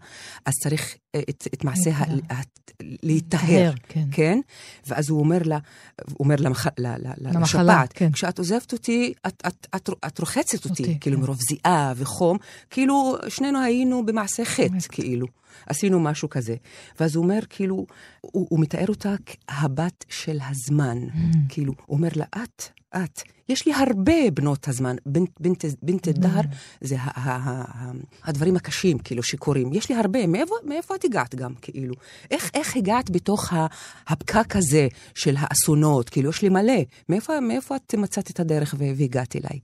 אז 0.47 0.55
צריך 0.62 0.97
אה, 1.15 1.21
את, 1.31 1.49
את 1.55 1.65
מעשה 1.65 1.91
ה-. 1.91 2.33
ה- 2.35 2.57
להיטהר, 3.03 3.73
כן. 3.89 4.05
כן? 4.12 4.41
ואז 4.87 5.11
הוא 5.11 5.21
אומר 5.21 5.39
לה, 5.45 5.59
הוא 6.05 6.17
אומר 6.21 6.35
למח, 6.39 6.67
ל, 6.67 6.87
ל, 6.87 7.12
למחלה, 7.19 7.62
לשפעת, 7.62 7.93
כן. 7.93 8.12
כשאת 8.12 8.39
עוזבת 8.39 8.73
אותי, 8.73 9.12
את, 9.27 9.43
את, 9.47 9.67
את, 9.77 9.91
את 10.07 10.19
רוחצת 10.19 10.65
אותי, 10.65 10.83
אותי, 10.83 10.99
כאילו 11.01 11.17
כן. 11.17 11.23
מרוב 11.23 11.39
זיעה 11.49 11.93
וחום, 11.97 12.39
כאילו 12.71 13.17
שנינו 13.29 13.61
היינו 13.61 14.07
במעשה 14.07 14.45
חטא. 14.45 14.79
כאילו. 14.89 15.27
עשינו 15.67 16.01
משהו 16.01 16.29
כזה. 16.29 16.55
ואז 17.01 17.17
הוא 17.17 17.25
אומר, 17.25 17.39
כאילו, 17.51 17.87
הוא, 18.33 18.47
הוא 18.51 18.61
מתאר 18.61 18.87
אותה 18.89 19.15
כהבת 19.27 20.05
של 20.09 20.39
הזמן. 20.49 20.99
Mm. 21.09 21.37
כאילו, 21.49 21.73
הוא 21.87 21.97
אומר 21.97 22.09
לה, 22.17 22.25
את, 22.43 22.62
את, 22.97 23.23
יש 23.49 23.67
לי 23.67 23.75
הרבה 23.75 24.31
בנות 24.35 24.69
הזמן. 24.69 24.97
בנט, 25.07 25.31
בנט, 25.41 25.65
בנט 25.83 26.09
דהר 26.09 26.41
זה 26.81 26.97
ה, 26.99 27.21
ה, 27.21 27.37
ה, 27.37 27.62
ה, 27.62 27.93
הדברים 28.25 28.57
הקשים, 28.57 28.99
כאילו, 28.99 29.23
שקורים. 29.23 29.73
יש 29.73 29.89
לי 29.89 29.95
הרבה, 29.95 30.27
מאיפה, 30.27 30.55
מאיפה 30.65 30.95
את 30.95 31.05
הגעת 31.05 31.35
גם, 31.35 31.55
כאילו? 31.62 31.95
איך, 32.31 32.51
איך 32.55 32.77
הגעת 32.77 33.11
בתוך 33.11 33.53
ה, 33.53 33.67
הפקק 34.09 34.57
הזה 34.57 34.89
של 35.15 35.35
האסונות? 35.39 36.09
כאילו, 36.09 36.31
יש 36.31 36.43
לי 36.43 36.49
מלא. 36.49 36.83
מאיפה, 37.09 37.41
מאיפה 37.41 37.77
את 37.77 37.95
מצאת 37.95 38.31
את 38.31 38.41
הדרך 38.41 38.75
והגעת 38.79 39.37
אליי? 39.37 39.59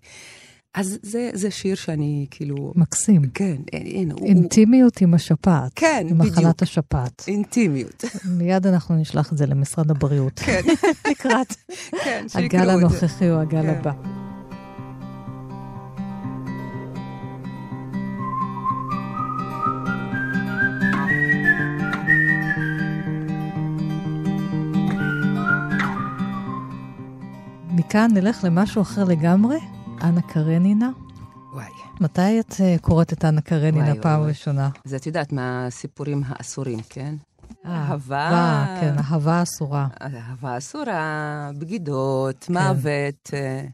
אז 0.74 0.98
זה, 1.02 1.30
זה 1.34 1.50
שיר 1.50 1.74
שאני, 1.74 2.26
כאילו... 2.30 2.72
מקסים. 2.76 3.22
כן, 3.34 3.56
הוא... 4.12 4.20
הוא- 4.20 4.28
אינטימיות 4.28 5.00
עם 5.00 5.14
השפעת. 5.14 5.72
כן, 5.74 6.06
עם 6.10 6.18
בדיוק. 6.18 6.38
מחלת 6.38 6.62
השפעת. 6.62 7.24
אינטימיות. 7.28 8.04
מיד 8.24 8.66
אנחנו 8.66 8.94
נשלח 8.94 9.32
את 9.32 9.38
זה 9.38 9.46
למשרד 9.46 9.90
הבריאות. 9.90 10.40
כן, 10.46 10.60
לקראת 11.10 11.54
כן, 12.04 12.26
הגל. 12.34 12.70
הנוכחי 12.70 13.30
או 13.30 13.40
הגל 13.40 13.62
כן. 13.62 13.68
הבא. 13.68 13.92
מכאן 27.70 28.10
נלך 28.14 28.44
למשהו 28.44 28.82
אחר 28.82 29.04
לגמרי, 29.04 29.56
אנה 30.02 30.22
קרנינה. 30.22 30.90
וואי. 31.52 31.70
מתי 32.00 32.40
את 32.40 32.54
אה, 32.60 32.76
קוראת 32.80 33.12
את 33.12 33.24
אנה 33.24 33.40
קרנינה 33.40 33.94
פעם 34.02 34.20
וואי. 34.20 34.30
ראשונה? 34.30 34.70
אז 34.84 34.94
את 34.94 35.06
יודעת 35.06 35.32
מהסיפורים 35.32 36.22
האסורים, 36.26 36.78
כן? 36.88 37.14
אה, 37.66 37.70
אהבה. 37.70 38.76
כן, 38.80 38.94
אהבה 38.98 39.42
אסורה. 39.42 39.86
אהבה 40.02 40.58
אסורה, 40.58 41.50
בגידות, 41.58 42.44
כן. 42.44 42.52
מוות. 42.52 43.30
אה, 43.34 43.64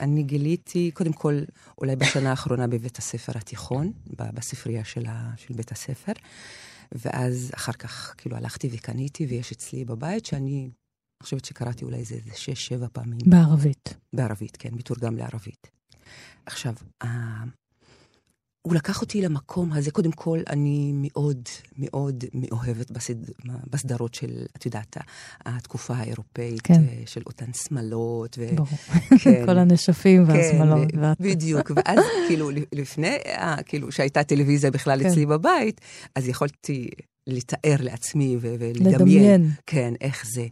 אני 0.00 0.22
גיליתי, 0.22 0.90
קודם 0.94 1.12
כל, 1.12 1.40
אולי 1.78 1.96
בשנה 1.96 2.30
האחרונה 2.30 2.66
בבית 2.66 2.98
הספר 2.98 3.32
התיכון, 3.34 3.92
בספרייה 4.16 4.84
של, 4.84 5.06
ה, 5.08 5.30
של 5.36 5.54
בית 5.54 5.72
הספר, 5.72 6.12
ואז 6.92 7.50
אחר 7.54 7.72
כך, 7.72 8.14
כאילו, 8.18 8.36
הלכתי 8.36 8.70
וקניתי, 8.72 9.26
ויש 9.26 9.52
אצלי 9.52 9.84
בבית 9.84 10.26
שאני, 10.26 10.70
אני 11.22 11.24
חושבת 11.24 11.44
שקראתי 11.44 11.84
אולי 11.84 11.96
איזה 11.96 12.14
איזה 12.14 12.30
שש, 12.34 12.66
שבע 12.66 12.86
פעמים. 12.92 13.18
בערבית. 13.26 13.94
בערבית, 14.12 14.56
כן, 14.56 14.68
מתורגם 14.72 15.16
לערבית. 15.16 15.70
עכשיו, 16.46 16.74
ה... 17.04 17.06
הוא 18.62 18.74
לקח 18.74 19.00
אותי 19.00 19.22
למקום 19.22 19.72
הזה, 19.72 19.90
קודם 19.90 20.12
כל, 20.12 20.38
אני 20.50 20.92
מאוד 20.94 21.48
מאוד 21.78 22.24
מאוהבת 22.34 22.90
בסד... 22.90 23.14
בסדרות 23.70 24.14
של, 24.14 24.44
את 24.56 24.66
יודעת, 24.66 24.96
התקופה 25.46 25.94
האירופאית, 25.94 26.60
כן. 26.62 26.74
אה, 26.74 27.02
של 27.06 27.22
אותן 27.26 27.52
שמלות. 27.52 28.38
ו... 28.38 28.56
ברור. 28.56 28.68
כן. 29.18 29.42
כל 29.46 29.58
הנשפים 29.58 30.24
והשמלות. 30.28 30.90
כן, 30.92 30.98
וה- 30.98 31.12
בדיוק, 31.20 31.70
ואז 31.76 31.98
כאילו 32.28 32.50
לפני, 32.72 33.16
אה, 33.26 33.62
כאילו 33.62 33.92
שהייתה 33.92 34.24
טלוויזיה 34.24 34.70
בכלל 34.70 35.02
כן. 35.02 35.08
אצלי 35.08 35.26
בבית, 35.26 35.80
אז 36.14 36.28
יכולתי 36.28 36.88
לתאר 37.26 37.76
לעצמי 37.80 38.36
ולדמיין. 38.40 38.94
לדמיין. 38.94 39.50
כן, 39.66 39.94
איך 40.00 40.26
זה. 40.26 40.46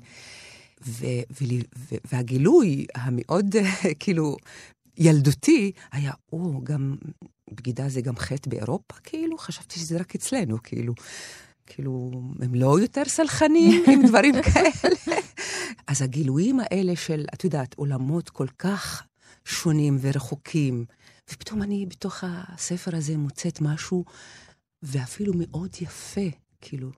ו- 0.87 1.23
ול- 1.41 1.67
ו- 1.79 1.95
והגילוי 2.13 2.87
המאוד 2.95 3.55
כאילו 4.01 4.37
ילדותי 4.97 5.73
היה, 5.93 6.13
או, 6.33 6.61
גם 6.65 6.97
בגידה 7.51 7.89
זה 7.89 8.01
גם 8.01 8.17
חטא 8.17 8.51
באירופה, 8.51 8.95
כאילו? 9.05 9.39
חשבתי 9.39 9.81
שזה 9.81 9.99
רק 9.99 10.15
אצלנו, 10.15 10.63
כאילו. 10.63 10.95
כאילו, 11.67 12.11
הם 12.41 12.55
לא 12.55 12.81
יותר 12.81 13.03
סלחנים 13.05 13.83
עם 13.93 14.07
דברים 14.07 14.35
כאלה. 14.43 15.21
אז 15.87 16.03
הגילויים 16.03 16.61
האלה 16.61 16.97
של, 16.97 17.25
את 17.35 17.45
יודעת, 17.45 17.75
עולמות 17.75 18.31
כל 18.31 18.47
כך 18.59 19.03
שונים 19.45 19.99
ורחוקים, 20.01 20.85
ופתאום 21.31 21.63
אני 21.63 21.87
בתוך 21.87 22.25
הספר 22.27 22.97
הזה 22.97 23.17
מוצאת 23.17 23.61
משהו, 23.61 24.05
ואפילו 24.83 25.33
מאוד 25.37 25.71
יפה, 25.81 26.29
כאילו, 26.61 26.91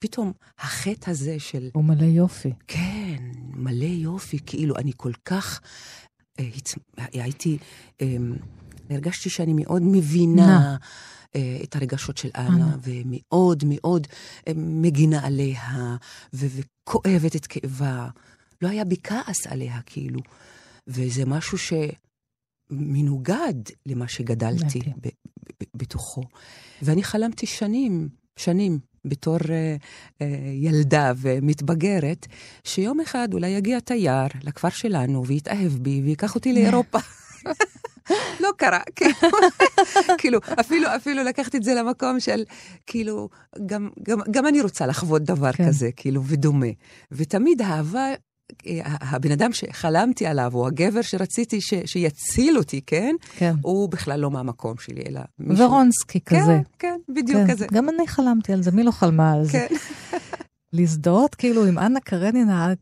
פתאום 0.00 0.32
החטא 0.58 1.10
הזה 1.10 1.38
של, 1.38 1.68
הוא 1.72 1.84
מלא 1.84 2.04
יופי. 2.04 2.52
כן, 2.68 3.16
מלא 3.54 3.84
יופי, 3.84 4.38
כאילו, 4.46 4.76
אני 4.76 4.92
כל 4.96 5.12
כך, 5.24 5.60
אה, 6.40 6.48
הצ... 6.56 6.74
הייתי, 6.96 7.58
אה, 8.00 8.16
הרגשתי 8.90 9.30
שאני 9.30 9.52
מאוד 9.54 9.82
מבינה 9.84 10.76
אה, 11.36 11.58
את 11.64 11.76
הרגשות 11.76 12.16
של 12.16 12.28
אנה. 12.36 12.76
ומאוד 12.82 13.64
מאוד 13.66 14.06
אה, 14.48 14.52
מגינה 14.56 15.26
עליה, 15.26 15.96
ו- 16.34 16.46
וכואבת 16.86 17.36
את 17.36 17.46
כאבה. 17.46 18.08
לא 18.62 18.68
היה 18.68 18.84
בי 18.84 18.96
כעס 19.04 19.46
עליה, 19.46 19.80
כאילו. 19.86 20.20
וזה 20.86 21.24
משהו 21.24 21.58
שמנוגד 22.70 23.54
למה 23.86 24.08
שגדלתי. 24.08 24.78
ב- 24.80 25.08
ב- 25.62 25.64
בתוכו. 25.74 26.22
ואני 26.82 27.02
חלמתי 27.02 27.46
שנים, 27.46 28.08
שנים, 28.36 28.78
בתור 29.04 29.38
אה, 29.50 29.76
אה, 30.22 30.26
ילדה 30.52 31.12
ומתבגרת, 31.16 32.26
שיום 32.64 33.00
אחד 33.00 33.34
אולי 33.34 33.48
יגיע 33.48 33.80
תייר 33.80 34.28
לכפר 34.42 34.68
שלנו 34.68 35.26
ויתאהב 35.26 35.72
בי 35.72 36.02
ויקח 36.04 36.34
אותי 36.34 36.52
לאירופה. 36.52 36.98
לא 38.40 38.48
קרה, 38.56 38.80
כאילו, 38.96 39.14
כאילו, 40.18 40.38
אפילו, 40.60 40.96
אפילו 40.96 41.22
לקחתי 41.22 41.56
את 41.56 41.62
זה 41.62 41.74
למקום 41.74 42.20
של, 42.20 42.44
כאילו, 42.86 43.28
גם, 43.66 43.88
גם, 44.02 44.18
גם 44.30 44.46
אני 44.46 44.60
רוצה 44.60 44.86
לחוות 44.86 45.22
דבר 45.22 45.52
כן. 45.52 45.68
כזה, 45.68 45.90
כאילו, 45.96 46.22
ודומה. 46.24 46.66
ותמיד 47.12 47.62
האהבה, 47.62 47.98
אה, 48.00 48.14
הבן 48.84 49.32
אדם 49.32 49.52
שחלמתי 49.52 50.26
עליו, 50.26 50.50
או 50.54 50.66
הגבר 50.66 51.02
שרציתי 51.02 51.60
ש, 51.60 51.74
שיציל 51.84 52.58
אותי, 52.58 52.80
כן? 52.86 53.14
כן. 53.36 53.54
הוא 53.62 53.88
בכלל 53.88 54.20
לא 54.20 54.30
מהמקום 54.30 54.74
שלי, 54.78 55.02
אלא 55.08 55.20
מישהו... 55.38 55.64
ורונסקי 55.66 56.20
כן, 56.20 56.40
כזה. 56.40 56.60
כן, 56.78 56.98
בדיוק 57.08 57.40
כן. 57.46 57.52
כזה. 57.52 57.66
גם 57.72 57.88
אני 57.88 58.06
חלמתי 58.06 58.52
על 58.52 58.62
זה, 58.62 58.70
מי 58.70 58.82
לא 58.82 58.90
חלמה 58.90 59.32
על 59.32 59.44
זה? 59.44 59.52
כן. 59.52 59.74
להזדהות 60.72 61.34
כאילו 61.34 61.66
עם 61.66 61.78
אנה 61.78 62.00
קרנינה 62.00 62.72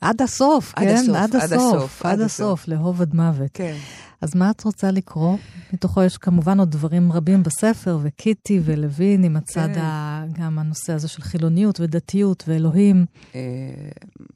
עד 0.00 0.22
הסוף, 0.22 0.72
עד 0.76 0.84
כן? 0.84 0.94
הסוף, 0.94 1.16
עד 1.16 1.36
עד 1.36 1.52
הסוף, 1.52 1.74
הסוף, 1.74 2.06
עד 2.06 2.12
עד 2.12 2.20
הסוף, 2.20 2.68
לאהוב 2.68 3.02
עד 3.02 3.14
מוות. 3.14 3.50
כן. 3.54 3.76
אז 4.20 4.36
מה 4.36 4.50
את 4.50 4.64
רוצה 4.64 4.90
לקרוא? 4.90 5.38
מתוכו 5.72 6.02
יש 6.02 6.18
כמובן 6.18 6.58
עוד 6.58 6.70
דברים 6.70 7.12
רבים 7.12 7.42
בספר, 7.42 7.98
וקיטי 8.02 8.60
ולוין 8.64 9.24
עם 9.24 9.36
הצד, 9.36 9.68
כן. 9.74 9.80
ה... 9.80 10.24
גם 10.32 10.58
הנושא 10.58 10.92
הזה 10.92 11.08
של 11.08 11.22
חילוניות 11.22 11.80
ודתיות 11.80 12.44
ואלוהים. 12.48 13.06
אה, 13.34 13.40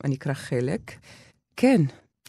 אני 0.04 0.14
אקרא 0.14 0.32
חלק. 0.32 0.92
כן, 1.56 1.82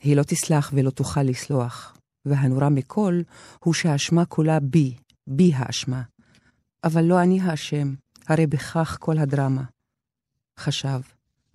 היא 0.03 0.15
לא 0.15 0.23
תסלח 0.23 0.71
ולא 0.73 0.89
תוכל 0.89 1.23
לסלוח, 1.23 1.97
והנורא 2.25 2.69
מכל 2.69 3.21
הוא 3.59 3.73
שהאשמה 3.73 4.25
כולה 4.25 4.59
בי, 4.59 4.95
בי 5.27 5.51
האשמה. 5.55 6.01
אבל 6.83 7.03
לא 7.03 7.21
אני 7.21 7.41
האשם, 7.41 7.93
הרי 8.27 8.47
בכך 8.47 8.97
כל 8.99 9.17
הדרמה. 9.17 9.63
חשב, 10.59 10.99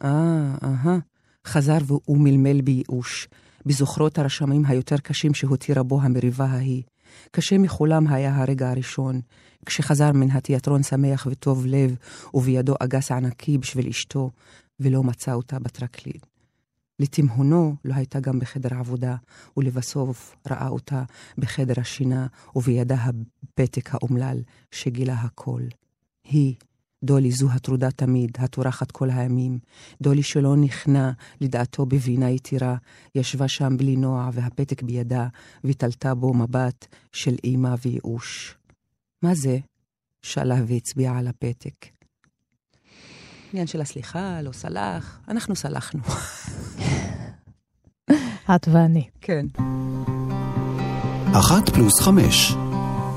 אה, 0.05 0.55
אהה, 0.63 0.99
חזר 1.47 1.79
ומלמל 2.09 2.61
בייאוש, 2.61 3.29
בזוכרות 3.67 4.19
הרשמים 4.19 4.67
היותר 4.67 4.97
קשים 4.97 5.35
שהותירה 5.35 5.83
בו 5.83 6.03
המריבה 6.03 6.45
ההיא. 6.45 6.83
קשה 7.31 7.59
מכולם 7.59 8.07
היה 8.07 8.37
הרגע 8.37 8.71
הראשון, 8.71 9.21
כשחזר 9.67 10.13
מן 10.13 10.31
התיאטרון 10.31 10.83
שמח 10.83 11.27
וטוב 11.31 11.67
לב, 11.67 11.97
ובידו 12.35 12.75
אגס 12.81 13.13
ענקי 13.13 13.59
בשביל 13.59 13.89
אשתו, 13.89 14.31
ולא 14.81 15.03
מצא 15.03 15.33
אותה 15.33 15.59
בטרקלין. 15.59 16.21
לתימהונו 17.01 17.77
לא 17.85 17.95
הייתה 17.95 18.21
גם 18.21 18.39
בחדר 18.39 18.75
עבודה, 18.75 19.17
ולבסוף 19.57 20.37
ראה 20.51 20.69
אותה 20.69 21.03
בחדר 21.39 21.75
השינה, 21.81 22.27
ובידה 22.57 22.95
הפתק 22.95 23.95
האומלל 23.95 24.43
שגילה 24.71 25.15
הכל. 25.15 25.63
היא, 26.25 26.55
דולי 27.05 27.31
זו 27.31 27.51
הטרודה 27.51 27.91
תמיד, 27.91 28.31
הטורחת 28.39 28.91
כל 28.91 29.11
הימים, 29.11 29.59
דולי 30.03 30.23
שלא 30.23 30.57
נכנע 30.57 31.11
לדעתו 31.41 31.87
בבינה 31.87 32.31
יתירה, 32.31 32.77
ישבה 33.15 33.49
שם 33.49 33.77
בלי 33.77 33.97
נוע 33.97 34.31
והפתק 34.33 34.83
בידה, 34.83 35.27
ותלתה 35.65 36.15
בו 36.15 36.35
מבט 36.35 36.87
של 37.13 37.35
אימה 37.45 37.75
וייאוש. 37.85 38.55
מה 39.23 39.35
זה? 39.35 39.59
שאלה 40.23 40.57
והצביעה 40.67 41.19
על 41.19 41.29
הפתק. 41.29 41.87
עניין 43.53 43.67
של 43.67 43.81
הסליחה, 43.81 44.43
לא 44.43 44.53
סלח, 44.53 45.21
אנחנו 45.29 45.57
סלחנו. 45.57 46.01
את 48.57 48.69
ואני. 48.73 49.09
כן. 49.21 49.47
אחת 51.33 51.69
פלוס 51.69 52.01
חמש. 52.01 52.53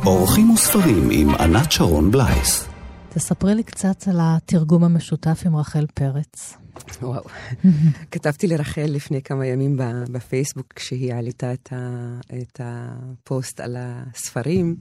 אורחים 0.05 0.49
וספרים 0.49 1.09
עם 1.11 1.29
ענת 1.29 1.71
שרון 1.71 2.11
בלייס. 2.11 2.76
תספרי 3.17 3.55
לי 3.55 3.63
קצת 3.63 4.07
על 4.07 4.17
התרגום 4.21 4.83
המשותף 4.83 5.43
עם 5.45 5.55
רחל 5.55 5.85
פרץ. 5.93 6.53
וואו. 7.01 7.23
כתבתי 8.11 8.47
לרחל 8.47 8.85
לפני 8.87 9.21
כמה 9.21 9.45
ימים 9.45 9.79
בפייסבוק, 10.11 10.73
כשהיא 10.73 11.13
העלתה 11.13 11.53
את, 11.53 11.73
ה, 11.73 12.19
את 12.41 12.61
הפוסט 12.63 13.59
על 13.59 13.75
הספרים, 13.79 14.75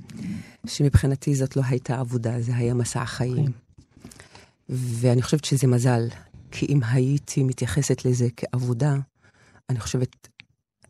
שמבחינתי 0.67 1.35
זאת 1.35 1.57
לא 1.57 1.63
הייתה 1.69 2.01
עבודה, 2.01 2.41
זה 2.41 2.57
היה 2.57 2.75
מסע 2.75 3.05
חיים. 3.05 3.53
ואני 4.69 5.23
חושבת 5.23 5.45
שזה 5.45 5.67
מזל, 5.67 6.09
כי 6.51 6.67
אם 6.67 6.81
הייתי 6.83 7.43
מתייחסת 7.43 8.05
לזה 8.05 8.29
כעבודה, 8.37 8.97
אני 9.71 9.81
חושבת, 9.81 10.29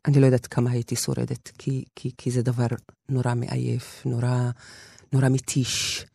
אני 0.07 0.21
לא 0.21 0.27
יודעת 0.27 0.47
כמה 0.47 0.71
הייתי 0.71 0.97
שורדת, 0.97 1.51
כי, 1.59 1.85
כי, 1.97 2.11
כי 2.19 2.31
זה 2.31 2.43
דבר 2.43 2.67
נורא 3.09 3.35
מעייף, 3.35 4.03
נורא, 4.07 4.51
נורא 5.13 5.29
מתיש. 5.29 6.07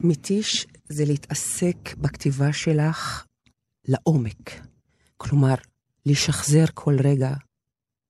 מתיש 0.00 0.66
זה 0.88 1.04
להתעסק 1.04 1.96
בכתיבה 1.98 2.52
שלך 2.52 3.24
לעומק. 3.88 4.60
כלומר, 5.16 5.54
לשחזר 6.06 6.64
כל 6.74 6.96
רגע 7.04 7.34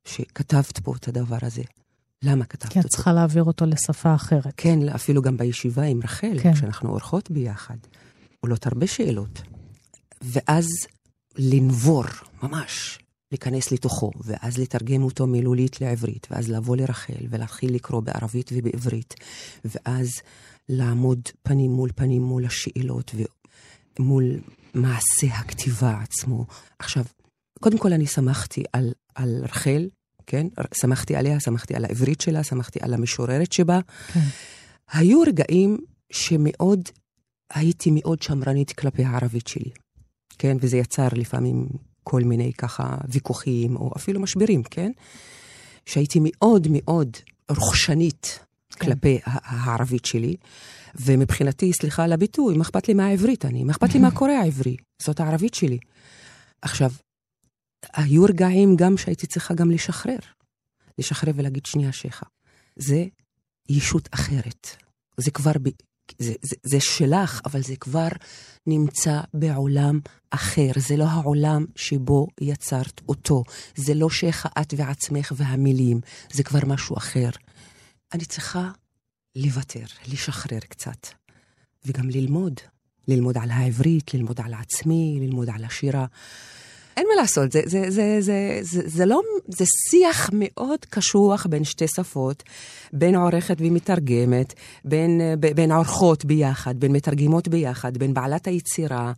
שכתבת 0.04 0.78
פה 0.78 0.94
את 0.96 1.08
הדבר 1.08 1.38
הזה. 1.42 1.62
למה 2.22 2.44
כתבת 2.44 2.64
אותו? 2.64 2.72
כי 2.72 2.80
את 2.80 2.86
צריכה 2.86 3.12
להעביר 3.12 3.44
אותו 3.44 3.66
לשפה 3.66 4.14
אחרת. 4.14 4.54
כן, 4.56 4.88
אפילו 4.88 5.22
גם 5.22 5.36
בישיבה 5.36 5.82
עם 5.82 6.00
רחל, 6.04 6.38
כן. 6.42 6.54
כשאנחנו 6.54 6.88
אורחות 6.88 7.30
ביחד. 7.30 7.76
עולות 8.40 8.66
הרבה 8.66 8.86
שאלות. 8.86 9.42
ואז 10.22 10.68
לנבור, 11.38 12.04
ממש, 12.42 12.98
להיכנס 13.32 13.72
לתוכו, 13.72 14.10
ואז 14.24 14.58
לתרגם 14.58 15.02
אותו 15.02 15.26
מילולית 15.26 15.80
לעברית, 15.80 16.26
ואז 16.30 16.48
לבוא 16.48 16.76
לרחל 16.76 17.26
ולהתחיל 17.30 17.74
לקרוא 17.74 18.00
בערבית 18.00 18.50
ובעברית, 18.52 19.14
ואז 19.64 20.10
לעמוד 20.72 21.28
פנים 21.42 21.72
מול 21.72 21.90
פנים 21.94 22.22
מול 22.22 22.44
השאלות 22.44 23.14
ומול 23.98 24.24
מעשה 24.74 25.26
הכתיבה 25.26 26.00
עצמו. 26.02 26.46
עכשיו, 26.78 27.04
קודם 27.60 27.78
כל 27.78 27.92
אני 27.92 28.06
שמחתי 28.06 28.62
על, 28.72 28.92
על 29.14 29.40
רחל, 29.44 29.88
כן? 30.26 30.46
שמחתי 30.74 31.16
עליה, 31.16 31.40
שמחתי 31.40 31.74
על 31.74 31.84
העברית 31.84 32.20
שלה, 32.20 32.44
שמחתי 32.44 32.78
על 32.82 32.94
המשוררת 32.94 33.52
שבה. 33.52 33.80
כן. 34.12 34.20
היו 34.92 35.20
רגעים 35.20 35.78
שמאוד, 36.12 36.88
הייתי 37.54 37.90
מאוד 37.94 38.22
שמרנית 38.22 38.72
כלפי 38.72 39.04
הערבית 39.04 39.46
שלי, 39.46 39.70
כן? 40.38 40.56
וזה 40.60 40.76
יצר 40.76 41.08
לפעמים 41.12 41.68
כל 42.04 42.22
מיני 42.22 42.52
ככה 42.52 42.96
ויכוחים, 43.08 43.76
או 43.76 43.90
אפילו 43.96 44.20
משברים, 44.20 44.62
כן? 44.62 44.92
שהייתי 45.86 46.18
מאוד 46.22 46.66
מאוד 46.70 47.16
רוכשנית 47.50 48.38
כן. 48.74 48.86
כלפי 48.86 49.18
הערבית 49.24 50.04
שלי. 50.04 50.36
ומבחינתי, 50.94 51.72
סליחה 51.72 52.04
על 52.04 52.12
הביטוי, 52.12 52.56
מה 52.56 52.62
אכפת 52.62 52.88
לי 52.88 52.94
מהעברית 52.94 53.44
אני? 53.44 53.64
מה 53.64 53.72
אכפת 53.72 53.94
לי 53.94 54.00
מה 54.00 54.10
קורה 54.18 54.38
העברי? 54.38 54.76
זאת 55.02 55.20
הערבית 55.20 55.54
שלי. 55.54 55.78
עכשיו, 56.62 56.90
היו 57.92 58.24
רגעים 58.24 58.76
גם 58.76 58.96
שהייתי 58.96 59.26
צריכה 59.26 59.54
גם 59.54 59.70
לשחרר. 59.70 60.18
לשחרר 60.98 61.32
ולהגיד 61.36 61.66
שנייה 61.66 61.92
שכה. 61.92 62.26
זה 62.76 63.04
ישות 63.68 64.08
אחרת. 64.12 64.66
זה 65.16 65.30
כבר, 65.30 65.52
ב... 65.62 65.68
זה, 66.18 66.32
זה, 66.42 66.56
זה 66.62 66.80
שלך, 66.80 67.40
אבל 67.44 67.62
זה 67.62 67.76
כבר 67.76 68.08
נמצא 68.66 69.20
בעולם 69.34 70.00
אחר. 70.30 70.70
זה 70.76 70.96
לא 70.96 71.04
העולם 71.04 71.64
שבו 71.76 72.26
יצרת 72.40 73.00
אותו. 73.08 73.44
זה 73.76 73.94
לא 73.94 74.10
שכה 74.10 74.48
את 74.60 74.74
ועצמך 74.76 75.32
והמילים. 75.36 76.00
זה 76.32 76.42
כבר 76.42 76.60
משהו 76.66 76.96
אחר. 76.96 77.30
אני 78.14 78.24
צריכה 78.24 78.70
לוותר, 79.36 79.84
לשחרר 80.08 80.58
קצת, 80.68 81.06
וגם 81.84 82.10
ללמוד. 82.10 82.60
ללמוד 83.08 83.38
על 83.38 83.50
העברית, 83.50 84.14
ללמוד 84.14 84.40
על 84.44 84.54
עצמי, 84.54 85.18
ללמוד 85.20 85.48
על 85.54 85.64
השירה. 85.64 86.06
אין 86.96 87.06
מה 87.08 87.22
לעשות, 87.22 87.52
זה, 87.52 87.62
זה, 87.64 87.90
זה, 87.90 88.16
זה, 88.20 88.58
זה, 88.60 88.82
זה 88.84 89.06
לא, 89.06 89.20
זה 89.48 89.64
שיח 89.90 90.30
מאוד 90.32 90.78
קשוח 90.90 91.46
בין 91.46 91.64
שתי 91.64 91.88
שפות, 91.88 92.42
בין 92.92 93.14
עורכת 93.14 93.56
ומתרגמת, 93.58 94.54
בין, 94.84 95.20
בין 95.54 95.72
עורכות 95.72 96.24
ביחד, 96.24 96.80
בין 96.80 96.92
מתרגמות 96.92 97.48
ביחד, 97.48 97.98
בין 97.98 98.14
בעלת 98.14 98.46
היצירה. 98.46 99.12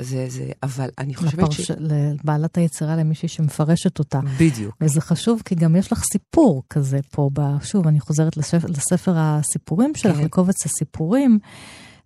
זה, 0.00 0.26
זה, 0.28 0.50
אבל 0.62 0.88
אני 0.98 1.14
חושבת 1.14 1.34
לפרש, 1.34 1.60
ש... 1.60 1.70
לבעלת 1.80 2.58
היצירה, 2.58 2.96
למישהי 2.96 3.28
שמפרשת 3.28 3.98
אותה. 3.98 4.20
בדיוק. 4.40 4.76
וזה 4.80 5.00
חשוב, 5.00 5.42
כי 5.44 5.54
גם 5.54 5.76
יש 5.76 5.92
לך 5.92 6.04
סיפור 6.12 6.62
כזה 6.70 6.98
פה, 7.10 7.30
ב... 7.32 7.40
שוב, 7.62 7.86
אני 7.86 8.00
חוזרת 8.00 8.36
לספר, 8.36 8.68
לספר 8.68 9.12
הסיפורים 9.16 9.94
שלך, 9.94 10.16
כן. 10.16 10.24
לקובץ 10.24 10.66
הסיפורים. 10.66 11.38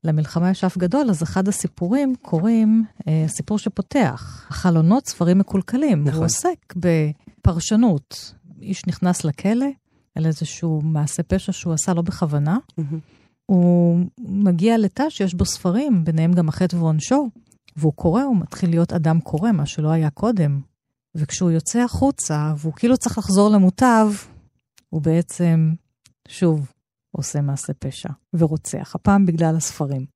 למלחמה 0.05 0.51
יש 0.51 0.65
אף 0.65 0.79
גדול, 0.79 1.11
אז 1.11 1.23
אחד 1.23 1.49
הסיפורים 1.49 2.15
קוראים, 2.23 2.85
אה, 3.09 3.25
סיפור 3.29 3.59
שפותח, 3.59 4.47
החלונות 4.51 5.07
ספרים 5.07 5.39
מקולקלים. 5.39 6.05
נכון. 6.05 6.15
הוא 6.15 6.25
עוסק 6.25 6.75
בפרשנות. 6.77 8.35
איש 8.63 8.87
נכנס 8.87 9.25
לכלא 9.25 9.67
על 10.15 10.27
איזשהו 10.27 10.81
מעשה 10.85 11.23
פשע 11.23 11.53
שהוא 11.53 11.73
עשה 11.73 11.95
לא 11.95 12.03
בכוונה. 12.03 12.57
Mm-hmm. 12.57 12.83
הוא 13.47 13.99
מגיע 14.19 14.79
לתא 14.79 15.05
שיש 15.09 15.35
בו 15.35 15.45
ספרים, 15.45 16.05
ביניהם 16.05 16.33
גם 16.33 16.49
החטא 16.49 16.77
ועונשו. 16.77 17.29
והוא 17.77 17.93
קורא, 17.93 18.23
הוא 18.23 18.37
מתחיל 18.37 18.71
להיות 18.71 18.93
אדם 18.93 19.21
קורא, 19.21 19.53
מה 19.53 19.67
שלא 19.67 19.91
היה 19.91 20.11
קודם. 20.11 20.61
וכשהוא 21.15 21.51
יוצא 21.51 21.79
החוצה, 21.79 22.55
והוא 22.59 22.73
כאילו 22.77 22.97
צריך 22.97 23.19
לחזור 23.19 23.51
למוטב, 23.51 24.13
הוא 24.89 25.03
בעצם, 25.03 25.73
שוב, 26.29 26.73
עושה 27.11 27.41
מעשה 27.41 27.73
פשע 27.75 28.09
ורוצח, 28.35 28.95
הפעם 28.95 29.27
בגלל 29.27 29.57
הספרים. 29.57 30.07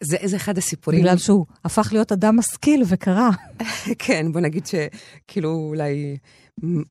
זה, 0.00 0.16
זה 0.24 0.36
אחד 0.36 0.58
הסיפורים. 0.58 1.00
בגלל 1.00 1.18
שהוא 1.18 1.46
הפך 1.64 1.88
להיות 1.92 2.12
אדם 2.12 2.36
משכיל 2.36 2.82
וקרא. 2.86 3.30
כן, 4.04 4.32
בוא 4.32 4.40
נגיד 4.40 4.66
שכאילו 4.66 5.50
אולי 5.50 6.16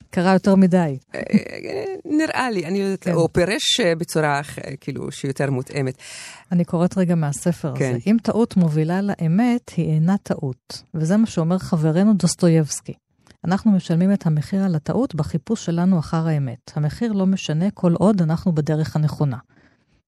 קרה 0.10 0.34
יותר 0.34 0.56
מדי. 0.56 0.98
אה, 1.16 1.22
נראה 2.06 2.52
לי, 2.52 2.66
אני 2.66 2.78
יודעת, 2.78 3.04
כן. 3.04 3.14
או 3.14 3.34
פירש 3.34 3.80
אה, 3.80 3.96
בצורה 3.96 4.42
כאילו 4.82 5.12
שיותר 5.12 5.52
מותאמת. 5.52 5.98
אני 6.52 6.66
קוראת 6.66 6.98
רגע 6.98 7.16
מהספר 7.16 7.74
כן. 7.76 7.90
הזה. 7.90 7.98
אם 8.08 8.18
טעות 8.24 8.58
מובילה 8.58 9.02
לאמת, 9.02 9.70
היא 9.78 9.94
אינה 9.94 10.18
טעות. 10.24 10.84
וזה 10.94 11.18
מה 11.18 11.26
שאומר 11.26 11.58
חברנו 11.58 12.14
דוסטויבסקי. 12.14 12.94
אנחנו 13.46 13.72
משלמים 13.72 14.14
את 14.14 14.26
המחיר 14.26 14.64
על 14.64 14.76
הטעות 14.76 15.16
בחיפוש 15.16 15.66
שלנו 15.66 16.00
אחר 16.00 16.28
האמת. 16.28 16.72
המחיר 16.76 17.12
לא 17.12 17.26
משנה 17.26 17.72
כל 17.72 17.94
עוד 17.94 18.22
אנחנו 18.22 18.52
בדרך 18.52 18.96
הנכונה. 18.96 19.38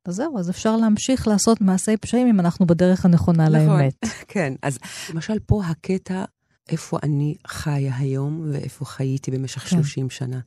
אז 0.06 0.15
זהו, 0.15 0.39
אז 0.39 0.50
אפשר 0.50 0.78
להמשיך 0.78 1.28
לעשות 1.28 1.62
מעשי 1.62 1.98
פשעים 1.98 2.28
אם 2.28 2.39
אנחנו 2.39 2.65
בדרך 2.65 3.06
הנכונה 3.06 3.50
נכון, 3.50 3.80
לאמת. 3.80 3.94
כן, 4.28 4.54
אז 4.62 4.80
למשל 5.13 5.39
פה 5.46 5.62
הקטע 5.65 6.24
איפה 6.69 6.97
אני 7.04 7.36
חיה 7.47 7.97
היום 7.97 8.49
ואיפה 8.51 8.86
חייתי 8.86 9.32
במשך 9.32 9.62
כן. 9.62 9.78
30 9.78 10.10
שנה. 10.10 10.39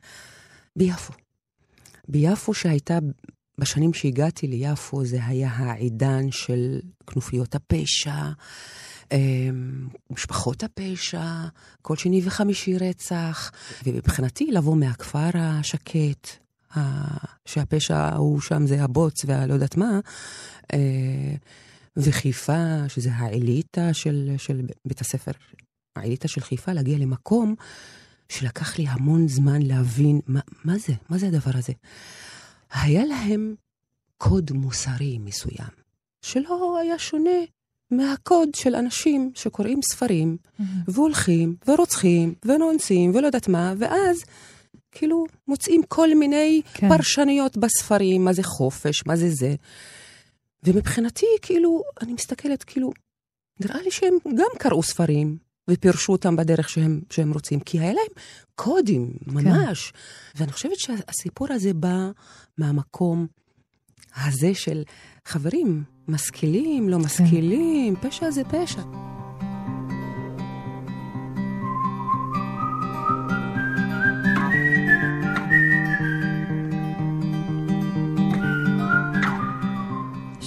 ביפו. 0.76 1.12
ביפו 2.08 2.54
שהייתה, 2.54 2.98
בשנים 3.58 3.94
שהגעתי 3.94 4.46
ליפו, 4.46 5.04
זה 5.04 5.18
היה 5.26 5.48
העידן 5.48 6.30
של 6.30 6.80
כנופיות 7.06 7.54
הפשע, 7.54 8.30
אמ, 9.12 9.88
משפחות 10.10 10.62
הפשע, 10.62 11.24
כל 11.82 11.96
שני 11.96 12.20
וחמישי 12.24 12.78
רצח, 12.78 13.50
ומבחינתי 13.86 14.50
לבוא 14.50 14.76
מהכפר 14.76 15.30
השקט, 15.34 16.28
שהפשע 17.46 18.14
הוא 18.16 18.40
שם 18.40 18.66
זה 18.66 18.82
הבוץ 18.84 19.24
והלא 19.26 19.54
יודעת 19.54 19.76
מה, 19.76 20.00
אה, 20.72 21.34
וחיפה, 21.96 22.88
שזה 22.88 23.10
האליטה 23.12 23.94
של, 23.94 24.34
של 24.38 24.66
בית 24.84 25.00
הספר 25.00 25.32
האליטה 25.98 26.28
של 26.28 26.40
חיפה 26.40 26.72
להגיע 26.72 26.98
למקום 26.98 27.54
שלקח 28.28 28.78
לי 28.78 28.88
המון 28.88 29.28
זמן 29.28 29.62
להבין 29.62 30.20
מה, 30.26 30.40
מה 30.64 30.78
זה, 30.78 30.92
מה 31.08 31.18
זה 31.18 31.26
הדבר 31.26 31.50
הזה. 31.54 31.72
היה 32.72 33.04
להם 33.04 33.54
קוד 34.16 34.52
מוסרי 34.52 35.18
מסוים, 35.18 35.70
שלא 36.22 36.78
היה 36.78 36.98
שונה 36.98 37.40
מהקוד 37.90 38.54
של 38.54 38.74
אנשים 38.74 39.30
שקוראים 39.34 39.80
ספרים, 39.82 40.36
mm-hmm. 40.42 40.62
והולכים, 40.88 41.56
ורוצחים, 41.68 42.34
ונאנסים, 42.44 43.14
ולא 43.14 43.26
יודעת 43.26 43.48
מה, 43.48 43.74
ואז 43.78 44.24
כאילו 44.92 45.26
מוצאים 45.48 45.82
כל 45.88 46.14
מיני 46.14 46.62
כן. 46.74 46.88
פרשנויות 46.88 47.56
בספרים, 47.56 48.24
מה 48.24 48.32
זה 48.32 48.42
חופש, 48.42 49.06
מה 49.06 49.16
זה 49.16 49.30
זה. 49.30 49.54
ומבחינתי, 50.64 51.26
כאילו, 51.42 51.82
אני 52.00 52.12
מסתכלת, 52.12 52.64
כאילו, 52.64 52.90
נראה 53.60 53.82
לי 53.82 53.90
שהם 53.90 54.14
גם 54.26 54.58
קראו 54.58 54.82
ספרים, 54.82 55.36
ופירשו 55.68 56.12
אותם 56.12 56.36
בדרך 56.36 56.68
שהם, 56.68 57.00
שהם 57.10 57.32
רוצים, 57.32 57.60
כי 57.60 57.78
היה 57.80 57.92
להם 57.92 58.24
קודים, 58.54 59.12
כן. 59.24 59.30
ממש. 59.30 59.90
כן. 59.90 59.98
ואני 60.40 60.52
חושבת 60.52 60.78
שהסיפור 60.78 61.46
הזה 61.50 61.74
בא 61.74 62.10
מהמקום 62.58 63.26
הזה 64.16 64.54
של 64.54 64.82
חברים, 65.24 65.82
משכילים, 66.08 66.88
לא 66.88 66.96
כן. 66.96 67.02
משכילים, 67.02 67.96
כן. 67.96 68.08
פשע 68.08 68.30
זה 68.30 68.44
פשע. 68.44 68.82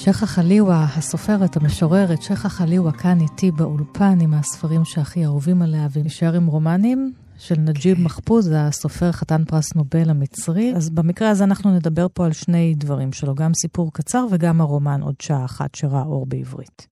שייחה 0.03 0.25
חליווה, 0.25 0.87
הסופרת, 0.95 1.57
המשוררת, 1.57 2.21
שייחה 2.21 2.49
חליווה 2.49 2.91
כאן 2.91 3.19
איתי 3.21 3.51
באולפן 3.51 4.17
עם 4.21 4.33
הספרים 4.33 4.85
שהכי 4.85 5.25
אהובים 5.25 5.61
עליה, 5.61 5.87
ונשאר 5.93 6.35
עם 6.35 6.45
רומנים 6.45 7.13
של 7.37 7.55
נג'יב 7.57 7.97
okay. 7.97 8.01
מחפוז, 8.01 8.51
הסופר 8.55 9.11
חתן 9.11 9.45
פרס 9.45 9.75
נובל 9.75 10.09
המצרי. 10.09 10.73
אז 10.75 10.89
במקרה 10.89 11.29
הזה 11.29 11.43
אנחנו 11.43 11.75
נדבר 11.75 12.07
פה 12.13 12.25
על 12.25 12.33
שני 12.33 12.75
דברים 12.77 13.13
שלו, 13.13 13.35
גם 13.35 13.53
סיפור 13.53 13.93
קצר 13.93 14.25
וגם 14.31 14.61
הרומן 14.61 15.01
עוד 15.01 15.15
שעה 15.21 15.45
אחת 15.45 15.75
שראה 15.75 16.03
אור 16.03 16.25
בעברית. 16.25 16.87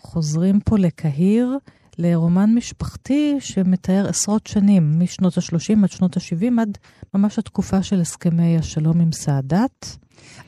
חוזרים 0.00 0.60
פה 0.60 0.78
לקהיר, 0.78 1.58
לרומן 1.98 2.54
משפחתי 2.54 3.36
שמתאר 3.40 4.08
עשרות 4.08 4.46
שנים, 4.46 5.00
משנות 5.00 5.38
ה-30 5.38 5.82
עד 5.82 5.90
שנות 5.90 6.16
ה-70, 6.16 6.60
עד 6.60 6.78
ממש 7.14 7.38
התקופה 7.38 7.82
של 7.82 8.00
הסכמי 8.00 8.58
השלום 8.58 9.00
עם 9.00 9.12
סאדאת. 9.12 9.86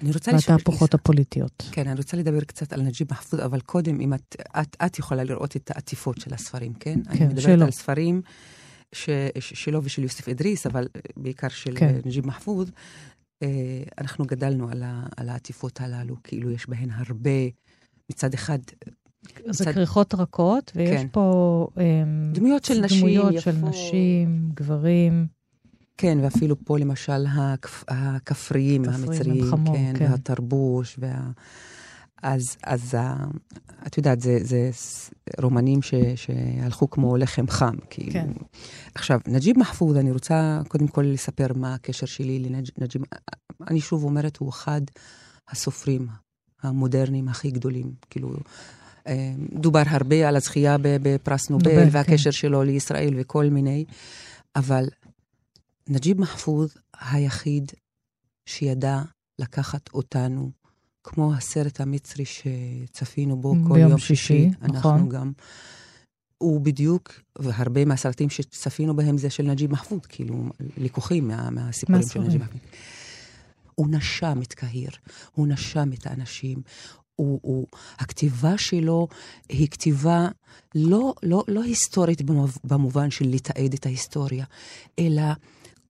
אני 0.02 0.12
רוצה 0.12 0.32
לשאול... 0.32 0.54
והתהפוכות 0.56 0.94
הפוליטיות. 0.94 1.62
כן, 1.72 1.88
אני 1.88 1.96
רוצה 1.96 2.16
לדבר 2.16 2.40
קצת 2.40 2.72
על 2.72 2.82
נג'יב 2.82 3.08
מחפוז, 3.10 3.40
אבל 3.40 3.60
קודם, 3.60 4.00
אם 4.00 4.14
את, 4.14 4.36
את, 4.60 4.76
את 4.86 4.98
יכולה 4.98 5.24
לראות 5.24 5.56
את 5.56 5.70
העטיפות 5.70 6.20
של 6.20 6.34
הספרים, 6.34 6.72
כן? 6.74 7.00
כן, 7.04 7.10
אני 7.10 7.26
מדברת 7.26 7.42
שלו. 7.42 7.64
על 7.64 7.70
ספרים 7.70 8.22
ש, 8.92 9.10
ש, 9.38 9.52
שלו 9.64 9.84
ושל 9.84 10.02
יוסף 10.02 10.28
אדריס, 10.28 10.66
אבל 10.66 10.88
בעיקר 11.16 11.48
של 11.48 11.72
כן. 11.76 11.88
כן. 12.02 12.08
נג'יב 12.08 12.26
מחפוז. 12.26 12.70
אה, 13.42 13.48
אנחנו 13.98 14.24
גדלנו 14.24 14.68
על, 14.70 14.82
ה, 14.82 15.06
על 15.16 15.28
העטיפות 15.28 15.80
הללו, 15.80 16.16
כאילו 16.24 16.50
יש 16.50 16.68
בהן 16.68 16.88
הרבה, 16.92 17.30
מצד 18.10 18.34
אחד, 18.34 18.58
זה 19.46 19.64
מצד- 19.64 19.72
כריכות 19.72 20.14
רכות, 20.14 20.72
ויש 20.74 21.00
כן. 21.00 21.06
פה... 21.12 21.66
אמ, 21.80 22.32
דמויות 22.32 22.64
של 22.64 22.80
נשים 22.80 22.98
דמויות 22.98 23.40
של 23.40 23.50
יפות. 23.50 23.68
נשים, 23.70 24.50
גברים. 24.54 25.26
כן, 26.00 26.18
ואפילו 26.22 26.56
פה 26.64 26.78
למשל 26.78 27.26
הכפ, 27.28 27.84
הכפריים, 27.88 28.84
כפריים, 28.84 28.84
המצריים, 28.84 29.44
החמור, 29.44 29.76
כן, 29.76 29.92
כן. 29.98 30.10
והתרבוש, 30.10 30.96
וה... 30.98 31.30
אז, 32.22 32.56
אז 32.64 32.94
את 33.86 33.96
יודעת, 33.96 34.20
זה, 34.20 34.38
זה 34.40 34.70
רומנים 35.42 35.82
ש, 35.82 35.94
שהלכו 36.16 36.90
כמו 36.90 37.16
לחם 37.16 37.46
חם, 37.48 37.74
כאילו. 37.90 38.12
כן. 38.12 38.28
עכשיו, 38.94 39.20
נג'יב 39.26 39.58
מחפוז, 39.58 39.96
אני 39.96 40.10
רוצה 40.10 40.60
קודם 40.68 40.86
כל 40.86 41.02
לספר 41.02 41.46
מה 41.54 41.74
הקשר 41.74 42.06
שלי 42.06 42.38
לנג'יב. 42.78 43.02
אני 43.70 43.80
שוב 43.80 44.04
אומרת, 44.04 44.36
הוא 44.36 44.48
אחד 44.48 44.80
הסופרים 45.48 46.06
המודרניים 46.62 47.28
הכי 47.28 47.50
גדולים. 47.50 47.92
כאילו, 48.10 48.32
אה, 49.06 49.32
דובר 49.52 49.82
הרבה 49.86 50.28
על 50.28 50.36
הזכייה 50.36 50.76
בפרס 50.80 51.50
נובל, 51.50 51.70
נובל, 51.70 51.88
והקשר 51.90 52.30
שלו 52.30 52.62
לישראל 52.62 53.14
וכל 53.16 53.44
מיני, 53.44 53.84
אבל 54.56 54.88
נג'יב 55.90 56.20
מחפוז 56.20 56.74
היחיד 57.00 57.72
שידע 58.46 59.02
לקחת 59.38 59.88
אותנו, 59.94 60.50
כמו 61.04 61.34
הסרט 61.34 61.80
המצרי 61.80 62.24
שצפינו 62.24 63.36
בו 63.36 63.54
כל 63.68 63.78
יום 63.78 63.98
שישי, 63.98 64.16
שישי, 64.16 64.50
נכון. 64.60 64.94
אנחנו 64.94 65.08
גם. 65.08 65.32
הוא 66.38 66.60
בדיוק, 66.60 67.20
והרבה 67.38 67.84
מהסרטים 67.84 68.30
שצפינו 68.30 68.96
בהם 68.96 69.18
זה 69.18 69.30
של 69.30 69.42
נג'יב 69.42 69.72
מחפוז, 69.72 70.00
כאילו, 70.08 70.44
לקוחים 70.76 71.28
מה, 71.28 71.50
מהסיפורים 71.50 72.02
של. 72.08 72.20
נג'יב 72.20 72.42
מחפוז. 72.42 72.60
הוא 73.74 73.88
נשם 73.90 74.42
את 74.42 74.52
קהיר, 74.54 74.90
הוא 75.34 75.46
נשם 75.46 75.92
את 75.92 76.06
האנשים. 76.06 76.62
הוא, 77.16 77.40
הוא, 77.42 77.66
הכתיבה 77.98 78.58
שלו 78.58 79.08
היא 79.48 79.68
כתיבה 79.68 80.28
לא, 80.74 81.14
לא, 81.22 81.44
לא 81.48 81.62
היסטורית 81.62 82.22
במוב- 82.22 82.58
במובן 82.64 83.10
של 83.10 83.28
לתעד 83.28 83.74
את 83.74 83.86
ההיסטוריה, 83.86 84.44
אלא 84.98 85.22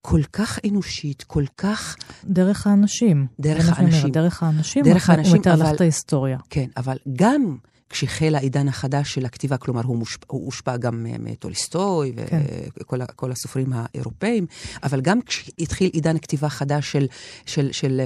כל 0.01 0.21
כך 0.33 0.59
אנושית, 0.69 1.23
כל 1.23 1.43
כך, 1.57 1.95
דרך 2.23 2.67
האנשים. 2.67 3.27
דרך 3.39 3.79
האנשים. 3.79 4.09
דרך 4.11 4.43
האנשים. 4.43 4.83
דרך 4.83 5.09
הוא- 5.09 5.15
האנשים, 5.15 5.33
הוא 5.33 5.39
מתאר 5.39 5.55
לך 5.55 5.61
אבל- 5.61 5.75
את 5.75 5.81
ההיסטוריה. 5.81 6.37
כן, 6.49 6.65
אבל 6.77 6.97
גם 7.13 7.57
כשהחל 7.89 8.35
העידן 8.35 8.67
החדש 8.67 9.13
של 9.13 9.25
הכתיבה, 9.25 9.57
כלומר, 9.57 9.81
הוא, 9.83 9.97
מושפע, 9.97 10.25
הוא 10.27 10.45
הושפע 10.45 10.77
גם 10.77 11.03
מ- 11.03 11.31
מטוליסטוי 11.31 12.13
כן. 12.29 12.41
וכל 12.81 13.31
הסופרים 13.31 13.73
האירופאים, 13.73 14.45
אבל 14.83 15.01
גם 15.01 15.21
כשהתחיל 15.21 15.89
עידן 15.93 16.17
כתיבה 16.17 16.49
חדש 16.49 16.91
של, 16.91 17.07
של, 17.45 17.71
של 17.71 18.01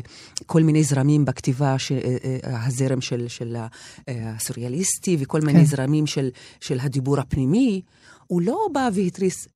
כל 0.46 0.64
מיני 0.64 0.84
זרמים 0.84 1.26
בכתיבה, 1.26 1.80
ש, 1.80 1.92
אה, 1.92 1.98
אה, 2.44 2.66
הזרם 2.66 3.02
של, 3.02 3.28
של 3.28 3.56
אה, 3.56 3.68
הסוריאליסטי 4.36 5.18
וכל 5.20 5.42
מיני 5.42 5.60
כן. 5.60 5.66
זרמים 5.66 6.08
של, 6.08 6.30
של 6.62 6.80
הדיבור 6.80 7.20
הפנימי, 7.20 7.82
הוא 8.28 8.42
לא 8.42 8.58
בא 8.74 8.90
והתריס. 8.94 9.48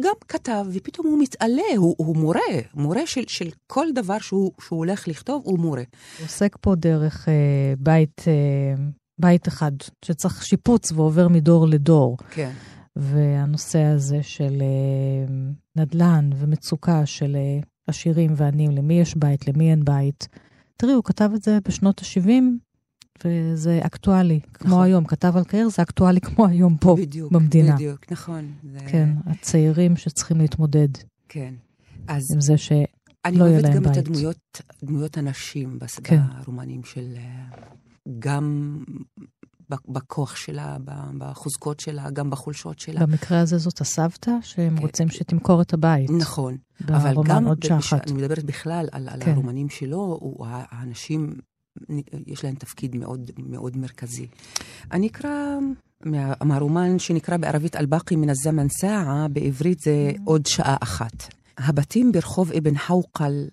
גם 0.00 0.14
כתב, 0.28 0.66
ופתאום 0.72 1.06
הוא 1.06 1.22
מתעלה, 1.22 1.62
הוא, 1.76 1.94
הוא 1.98 2.16
מורה, 2.16 2.40
מורה 2.74 3.06
של, 3.06 3.24
של 3.28 3.48
כל 3.66 3.86
דבר 3.94 4.18
שהוא, 4.18 4.52
שהוא 4.60 4.78
הולך 4.78 5.08
לכתוב, 5.08 5.42
הוא 5.44 5.58
מורה. 5.58 5.82
הוא 6.18 6.24
עוסק 6.24 6.56
פה 6.60 6.74
דרך 6.74 7.28
אה, 7.28 7.74
בית, 7.78 8.24
אה, 8.26 8.84
בית 9.20 9.48
אחד, 9.48 9.72
שצריך 10.04 10.44
שיפוץ 10.44 10.92
ועובר 10.92 11.28
מדור 11.28 11.66
לדור. 11.66 12.16
כן. 12.30 12.52
והנושא 12.96 13.82
הזה 13.82 14.22
של 14.22 14.62
אה, 14.62 15.34
נדל"ן 15.76 16.30
ומצוקה 16.36 17.06
של 17.06 17.36
אה, 17.36 17.60
עשירים 17.86 18.32
ועניים, 18.36 18.70
למי 18.70 19.00
יש 19.00 19.14
בית, 19.16 19.48
למי 19.48 19.70
אין 19.70 19.84
בית. 19.84 20.28
תראי, 20.76 20.92
הוא 20.92 21.04
כתב 21.04 21.30
את 21.34 21.42
זה 21.42 21.58
בשנות 21.68 22.00
ה-70, 22.00 22.42
וזה 23.24 23.80
אקטואלי, 23.82 24.40
כמו 24.54 24.68
נכון. 24.70 24.84
היום. 24.84 25.04
כתב 25.04 25.32
על 25.36 25.44
קהיר, 25.44 25.68
זה 25.68 25.82
אקטואלי 25.82 26.20
כמו 26.20 26.46
היום 26.46 26.76
פה, 26.76 26.96
בדיוק, 26.98 27.32
במדינה. 27.32 27.74
בדיוק, 27.74 28.12
נכון. 28.12 28.52
זה, 28.72 28.78
כן, 28.86 29.08
הצעירים 29.26 29.96
שצריכים 29.96 30.38
להתמודד 30.38 30.88
כן. 31.28 31.54
אז 32.08 32.22
עם 32.34 32.40
זה 32.40 32.56
ש... 32.58 32.72
אני 33.24 33.36
לא 33.38 33.44
יהיה 33.44 33.54
אוהבת 33.54 33.68
להם 33.74 33.82
גם 33.82 33.90
את 33.90 33.96
בית. 33.96 34.06
הדמויות, 34.06 34.60
דמויות 34.84 35.16
הנשים 35.18 35.78
בס- 35.78 35.98
כן. 36.04 36.20
ברומנים 36.44 36.84
של... 36.84 37.14
אה, 37.16 37.44
גם 38.18 38.78
בכוח 39.88 40.36
שלה, 40.36 40.76
בחוזקות 41.18 41.80
שלה, 41.80 42.10
גם 42.10 42.30
בחולשות 42.30 42.78
שלה. 42.78 43.06
במקרה 43.06 43.40
הזה 43.40 43.58
זאת 43.58 43.80
הסבתא, 43.80 44.30
שהם 44.42 44.76
כן. 44.76 44.82
רוצים 44.82 45.08
שתמכור 45.08 45.62
את 45.62 45.74
הבית. 45.74 46.10
נכון. 46.10 46.56
אבל 46.88 47.14
גם, 47.24 47.46
עוד 47.46 47.64
אחת. 47.78 48.06
אני 48.10 48.12
מדברת 48.12 48.44
בכלל 48.44 48.88
על, 48.92 49.08
על 49.08 49.20
כן. 49.24 49.30
הרומנים 49.30 49.68
שלו, 49.68 50.18
הוא, 50.20 50.46
האנשים, 50.48 51.34
יש 52.26 52.44
להם 52.44 52.54
תפקיד 52.54 52.96
מאוד 52.96 53.30
מאוד 53.38 53.76
מרכזי. 53.76 54.26
אני 54.92 55.06
אקרא 55.06 55.58
מה, 56.04 56.32
מהרומן 56.44 56.98
שנקרא 56.98 57.36
בערבית 57.36 57.76
אל-באקי 57.76 58.16
מן 58.16 58.30
הזמן 58.30 58.68
סעה, 58.68 59.26
בעברית 59.32 59.80
זה 59.80 60.12
עוד 60.24 60.46
שעה 60.46 60.76
אחת. 60.80 61.34
הבתים 61.58 62.12
ברחוב 62.12 62.52
אבן 62.52 62.78
חאוקל 62.78 63.48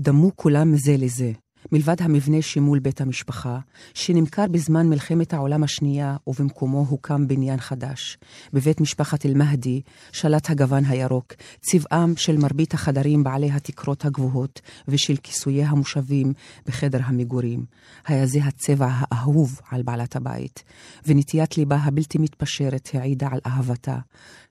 דמו 0.00 0.36
כולם 0.36 0.76
זה 0.76 0.96
לזה. 0.96 1.32
מלבד 1.72 2.02
המבנה 2.02 2.42
שמול 2.42 2.78
בית 2.78 3.00
המשפחה, 3.00 3.58
שנמכר 3.94 4.46
בזמן 4.46 4.88
מלחמת 4.88 5.34
העולם 5.34 5.62
השנייה 5.62 6.16
ובמקומו 6.26 6.86
הוקם 6.88 7.28
בניין 7.28 7.60
חדש. 7.60 8.18
בבית 8.52 8.80
משפחת 8.80 9.26
אל-מהדי 9.26 9.80
שלט 10.12 10.50
הגוון 10.50 10.84
הירוק, 10.84 11.32
צבעם 11.60 12.16
של 12.16 12.36
מרבית 12.36 12.74
החדרים 12.74 13.24
בעלי 13.24 13.50
התקרות 13.50 14.04
הגבוהות 14.04 14.60
ושל 14.88 15.16
כיסויי 15.22 15.64
המושבים 15.64 16.32
בחדר 16.66 17.00
המגורים. 17.04 17.64
היה 18.06 18.26
זה 18.26 18.38
הצבע 18.44 18.88
האהוב 18.90 19.60
על 19.70 19.82
בעלת 19.82 20.16
הבית, 20.16 20.62
ונטיית 21.06 21.58
ליבה 21.58 21.76
הבלתי 21.76 22.18
מתפשרת 22.18 22.88
העידה 22.94 23.28
על 23.32 23.40
אהבתה, 23.46 23.98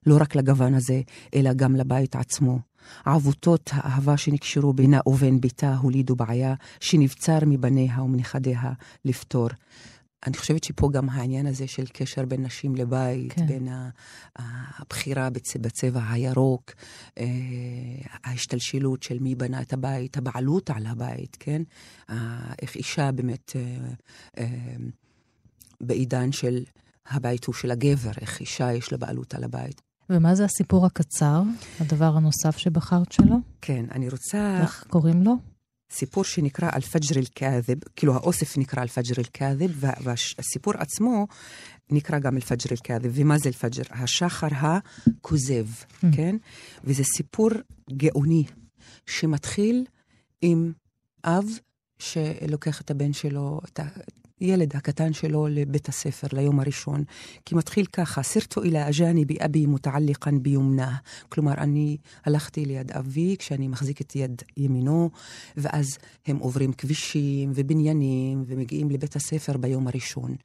לא 0.05 0.17
רק 0.21 0.35
לגוון 0.35 0.73
הזה, 0.73 1.01
אלא 1.35 1.53
גם 1.53 1.75
לבית 1.75 2.15
עצמו. 2.15 2.70
עבותות 3.05 3.69
האהבה 3.73 4.17
שנקשרו 4.17 4.73
בינה 4.73 4.99
ובין 5.05 5.41
ביתה 5.41 5.75
הולידו 5.75 6.15
בעיה 6.15 6.53
שנבצר 6.79 7.39
מבניה 7.47 8.01
ומנכדיה 8.01 8.61
לפתור. 9.05 9.47
אני 10.27 10.37
חושבת 10.37 10.63
שפה 10.63 10.89
גם 10.93 11.09
העניין 11.09 11.45
הזה 11.47 11.67
של 11.67 11.85
קשר 11.93 12.25
בין 12.25 12.43
נשים 12.45 12.75
לבית, 12.75 13.33
כן. 13.33 13.47
בין 13.47 13.67
הבחירה 14.35 15.27
בצ- 15.29 15.57
בצבע 15.61 16.01
הירוק, 16.11 16.71
אה, 17.17 17.25
ההשתלשלות 18.23 19.03
של 19.03 19.19
מי 19.19 19.35
בנה 19.35 19.61
את 19.61 19.73
הבית, 19.73 20.17
הבעלות 20.17 20.69
על 20.69 20.85
הבית, 20.85 21.37
כן? 21.39 21.61
איך 22.61 22.75
אישה 22.75 23.11
באמת 23.11 23.55
אה, 23.55 23.77
אה, 24.37 24.75
בעידן 25.81 26.31
של 26.31 26.63
הבית 27.09 27.45
הוא 27.45 27.55
של 27.55 27.71
הגבר, 27.71 28.11
איך 28.21 28.39
אישה 28.39 28.73
יש 28.73 28.91
לה 28.91 28.97
בעלות 28.97 29.33
על 29.33 29.43
הבית. 29.43 29.81
ומה 30.11 30.35
זה 30.35 30.45
הסיפור 30.45 30.85
הקצר, 30.85 31.41
הדבר 31.79 32.13
הנוסף 32.17 32.57
שבחרת 32.57 33.11
שלו? 33.11 33.35
כן, 33.61 33.85
אני 33.91 34.09
רוצה... 34.09 34.57
איך 34.61 34.85
קוראים 34.89 35.23
לו? 35.23 35.35
סיפור 35.91 36.23
שנקרא 36.23 36.69
الفجر 36.75 37.19
الكاذب, 37.19 37.73
כאילו 37.95 38.13
האוסף 38.15 38.57
נקרא 38.57 38.81
الفجر 38.83 39.13
الكاذب, 39.17 39.69
והסיפור 40.03 40.73
עצמו 40.77 41.27
נקרא 41.89 42.19
גם 42.19 42.35
الفجر 42.35 42.71
الكاذب. 42.71 43.09
ומה 43.13 43.37
זה 43.37 43.49
الفجر? 43.49 43.83
השחר 43.89 44.47
הכוזב, 44.51 45.65
Mm. 45.71 46.07
כן? 46.15 46.35
וזה 46.83 47.03
סיפור 47.03 47.49
גאוני, 47.91 48.43
שמתחיל 49.05 49.85
עם 50.41 50.71
אב 51.23 51.45
שלוקח 51.99 52.81
את 52.81 52.91
הבן 52.91 53.13
שלו, 53.13 53.61
את. 53.63 53.79
הילד 54.41 54.75
הקטן 54.75 55.13
שלו 55.13 55.47
לבית 55.47 55.89
הספר, 55.89 56.27
ליום 56.33 56.59
הראשון, 56.59 57.03
כי 57.45 57.55
מתחיל 57.55 57.85
ככה, 57.85 58.23
سرت 58.23 58.63
إلى 58.63 58.89
جانب 58.89 59.25
أبي 59.25 59.65
متعلقا 59.65 60.43
بيمناه. 60.43 60.95
כלומר, 61.29 61.53
אני 61.53 61.97
הלכתי 62.25 62.65
ליד 62.65 62.91
אבי 62.91 63.35
כשאני 63.39 63.67
מחזיק 63.67 64.01
את 64.01 64.15
יד 64.15 64.41
ימינו, 64.57 65.09
ואז 65.57 65.97
הם 66.25 66.37
עוברים 66.37 66.73
כבישים 66.73 67.51
ובניינים 67.55 68.43
ומגיעים 68.47 68.89
לבית 68.89 69.15
הספר 69.15 69.57
ביום 69.57 69.87
הראשון. 69.87 70.35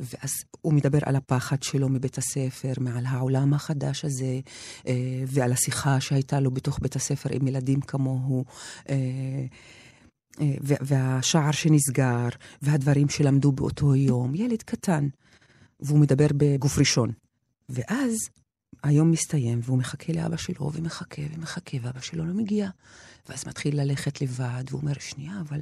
ואז 0.00 0.30
הוא 0.60 0.72
מדבר 0.72 0.98
על 1.02 1.16
הפחד 1.16 1.62
שלו 1.62 1.88
מבית 1.88 2.18
הספר, 2.18 2.72
מעל 2.80 3.06
העולם 3.06 3.54
החדש 3.54 4.04
הזה, 4.04 4.40
אה, 4.86 4.94
ועל 5.26 5.52
השיחה 5.52 6.00
שהייתה 6.00 6.40
לו 6.40 6.50
בתוך 6.50 6.78
בית 6.82 6.96
הספר 6.96 7.30
עם 7.32 7.46
ילדים 7.46 7.80
כמוהו. 7.80 8.44
אה, 10.40 10.54
והשער 10.60 11.50
שנסגר, 11.50 12.28
והדברים 12.62 13.08
שלמדו 13.08 13.52
באותו 13.52 13.94
יום. 13.94 14.34
ילד 14.34 14.62
קטן, 14.62 15.08
והוא 15.80 15.98
מדבר 15.98 16.26
בגוף 16.36 16.78
ראשון. 16.78 17.12
ואז 17.68 18.16
היום 18.82 19.10
מסתיים, 19.10 19.60
והוא 19.62 19.78
מחכה 19.78 20.12
לאבא 20.12 20.36
שלו, 20.36 20.70
ומחכה 20.74 21.22
ומחכה, 21.34 21.76
ואבא 21.82 22.00
שלו 22.00 22.24
לא 22.26 22.34
מגיע. 22.34 22.68
ואז 23.28 23.46
מתחיל 23.46 23.80
ללכת 23.80 24.20
לבד, 24.20 24.64
והוא 24.68 24.80
אומר, 24.80 24.92
שנייה, 24.98 25.40
אבל 25.40 25.60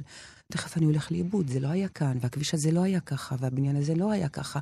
תכף 0.51 0.77
אני 0.77 0.85
הולך 0.85 1.11
לאיבוד, 1.11 1.49
זה 1.49 1.59
לא 1.59 1.67
היה 1.67 1.89
כאן, 1.89 2.17
והכביש 2.21 2.53
הזה 2.53 2.71
לא 2.71 2.83
היה 2.83 2.99
ככה, 2.99 3.35
והבניין 3.39 3.75
הזה 3.75 3.95
לא 3.95 4.11
היה 4.11 4.29
ככה. 4.29 4.59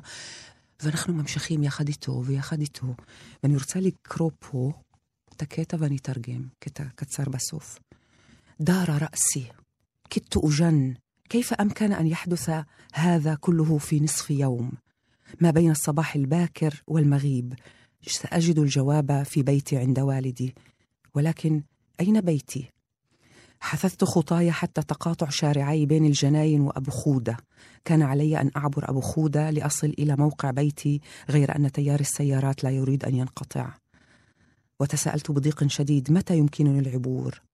ואנחנו 0.82 1.14
ממשיכים 1.14 1.62
יחד 1.62 1.88
איתו 1.88 2.22
ויחד 2.24 2.60
איתו. 2.60 2.94
ואני 3.42 3.54
רוצה 3.54 3.80
לקרוא 3.80 4.30
פה 4.38 4.72
את 5.36 5.42
הקטע 5.42 5.76
ואני 5.80 5.96
אתרגם, 5.96 6.42
קטע 6.58 6.84
קצר 6.94 7.24
בסוף. 7.24 7.78
דארה 8.60 8.98
ראסי, 9.00 9.48
كدت 10.10 10.36
أجن 10.36 10.94
كيف 11.28 11.54
أمكن 11.54 11.92
أن 11.92 12.06
يحدث 12.06 12.50
هذا 12.94 13.34
كله 13.34 13.78
في 13.78 14.00
نصف 14.00 14.30
يوم؟ 14.30 14.72
ما 15.40 15.50
بين 15.50 15.70
الصباح 15.70 16.14
الباكر 16.14 16.82
والمغيب 16.86 17.54
سأجد 18.06 18.58
الجواب 18.58 19.22
في 19.22 19.42
بيتي 19.42 19.76
عند 19.76 19.98
والدي. 19.98 20.54
ولكن 21.14 21.62
أين 22.00 22.20
بيتي؟ 22.20 22.70
حثثت 23.60 24.04
خطاي 24.04 24.52
حتى 24.52 24.82
تقاطع 24.82 25.28
شارعي 25.28 25.86
بين 25.86 26.04
الجناين 26.04 26.60
وأبو 26.60 26.90
خودة. 26.90 27.36
كان 27.84 28.02
علي 28.02 28.40
أن 28.40 28.50
أعبر 28.56 28.90
أبو 28.90 29.00
خودة 29.00 29.50
لأصل 29.50 29.94
إلى 29.98 30.16
موقع 30.16 30.50
بيتي 30.50 31.00
غير 31.30 31.56
أن 31.56 31.72
تيار 31.72 32.00
السيارات 32.00 32.64
لا 32.64 32.70
يريد 32.70 33.04
أن 33.04 33.14
ينقطع. 33.14 33.74
وتساءلت 34.80 35.30
بضيق 35.30 35.66
شديد 35.66 36.12
متى 36.12 36.38
يمكنني 36.38 36.78
العبور؟ 36.78 37.45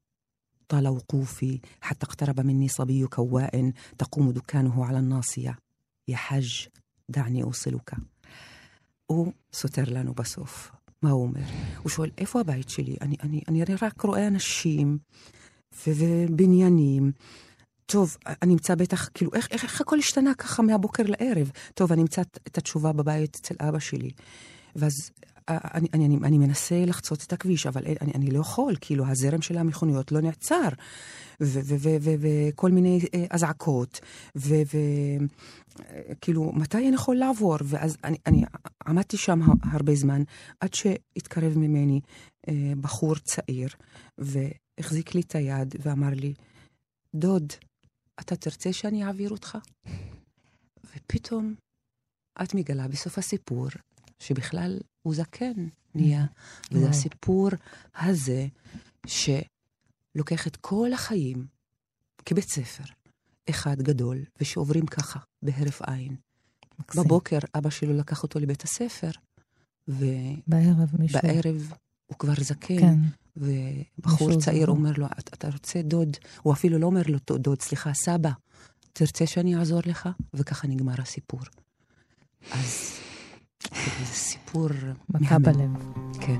طال 0.67 0.87
وقوفي 0.87 1.59
حتى 1.81 2.05
اقترب 2.05 2.39
مني 2.39 2.67
صبي 2.67 3.07
كواء 3.07 3.71
تقوم 3.97 4.31
دكانه 4.31 4.85
على 4.85 4.99
الناصية 4.99 5.57
يا 6.07 6.17
حج 6.17 6.65
دعني 7.09 7.43
أوصلك 7.43 7.95
הוא 9.07 9.33
סותר 9.53 9.83
לנו 9.87 10.13
בסוף. 10.13 10.71
מה 11.01 11.11
הוא 11.11 11.23
אומר? 11.23 11.41
הוא 11.83 11.89
שואל, 11.89 12.09
איפה 12.17 12.39
הבית 12.39 12.69
שלי? 12.69 12.95
אני, 13.01 13.15
אני, 13.23 13.41
אני 13.47 13.63
רק 13.81 14.01
רואה 14.01 14.27
אנשים 14.27 14.97
ובניינים. 15.87 17.11
טוב, 17.85 18.17
אני 18.41 18.53
אמצא 18.53 18.75
בטח, 18.75 19.09
כאילו, 19.13 19.31
איך, 19.33 19.47
איך, 19.51 19.63
איך 19.63 19.81
הכל 19.81 19.97
השתנה 19.97 20.33
ככה 20.33 20.63
מהבוקר 20.63 21.03
לערב? 21.07 21.51
טוב, 21.73 21.91
אני 21.91 22.01
אמצא 22.01 22.21
את 22.21 22.57
התשובה 22.57 22.93
בבית 22.93 23.35
אצל 23.35 23.55
אבא 23.59 23.79
שלי. 23.79 24.11
ואז 24.75 24.93
אני, 25.48 25.88
אני, 25.94 26.06
אני, 26.06 26.16
אני 26.24 26.38
מנסה 26.38 26.84
לחצות 26.84 27.24
את 27.26 27.32
הכביש, 27.32 27.66
אבל 27.66 27.82
אני, 28.00 28.12
אני 28.14 28.30
לא 28.30 28.40
יכול, 28.40 28.74
כאילו, 28.80 29.06
הזרם 29.06 29.42
של 29.42 29.58
המכוניות 29.58 30.12
לא 30.12 30.20
נעצר. 30.20 30.68
וכל 31.40 32.70
מיני 32.70 33.00
אה, 33.14 33.24
אזעקות, 33.30 34.00
וכאילו, 34.36 34.92
מתי 36.52 36.88
אני 36.88 36.94
יכול 36.94 37.16
לעבור? 37.16 37.56
ואז 37.64 37.96
אני, 38.04 38.16
אני 38.26 38.42
עמדתי 38.86 39.16
שם 39.16 39.40
הרבה 39.72 39.94
זמן, 39.94 40.22
עד 40.60 40.74
שהתקרב 40.74 41.58
ממני 41.58 42.00
אה, 42.48 42.72
בחור 42.80 43.14
צעיר, 43.14 43.68
והחזיק 44.18 45.14
לי 45.14 45.20
את 45.20 45.34
היד 45.34 45.74
ואמר 45.80 46.10
לי, 46.10 46.34
דוד, 47.14 47.52
אתה 48.20 48.36
תרצה 48.36 48.72
שאני 48.72 49.04
אעביר 49.04 49.30
אותך? 49.30 49.58
ופתאום 50.96 51.54
את 52.42 52.54
מגלה 52.54 52.88
בסוף 52.88 53.18
הסיפור 53.18 53.68
שבכלל 54.22 54.78
הוא 55.02 55.14
זקן 55.14 55.66
נהיה. 55.94 56.24
וזה 56.72 56.88
הסיפור 56.88 57.48
הזה 57.96 58.46
שלוקח 59.06 60.46
את 60.46 60.56
כל 60.56 60.92
החיים 60.92 61.46
כבית 62.24 62.48
ספר 62.48 62.84
אחד 63.50 63.82
גדול, 63.82 64.18
ושעוברים 64.40 64.86
ככה, 64.86 65.18
בהרף 65.42 65.82
עין. 65.82 66.16
מקסים. 66.78 67.02
בבוקר 67.02 67.38
אבא 67.54 67.70
שלו 67.70 67.96
לקח 67.96 68.22
אותו 68.22 68.38
לבית 68.38 68.62
הספר, 68.62 69.10
ובערב 69.88 70.90
מישהו... 70.98 71.20
בערב 71.22 71.72
הוא 72.06 72.18
כבר 72.18 72.34
זקן. 72.40 72.80
כן. 72.80 72.98
ובחור 73.36 74.40
צעיר 74.40 74.66
זמן. 74.66 74.76
אומר 74.76 74.92
לו, 74.96 75.06
אתה 75.18 75.48
רוצה 75.48 75.82
דוד? 75.82 76.16
הוא 76.42 76.52
אפילו 76.52 76.78
לא 76.78 76.86
אומר 76.86 77.02
לו, 77.08 77.18
דוד, 77.38 77.62
סליחה, 77.62 77.94
סבא, 77.94 78.30
תרצה 78.92 79.26
שאני 79.26 79.56
אעזור 79.56 79.80
לך? 79.86 80.08
וככה 80.34 80.68
נגמר 80.68 80.94
הסיפור. 80.98 81.40
אז 82.50 82.98
זה 82.98 83.11
סיפור... 84.04 84.68
מכה 85.10 85.38
בלב. 85.38 85.70
כן. 86.20 86.38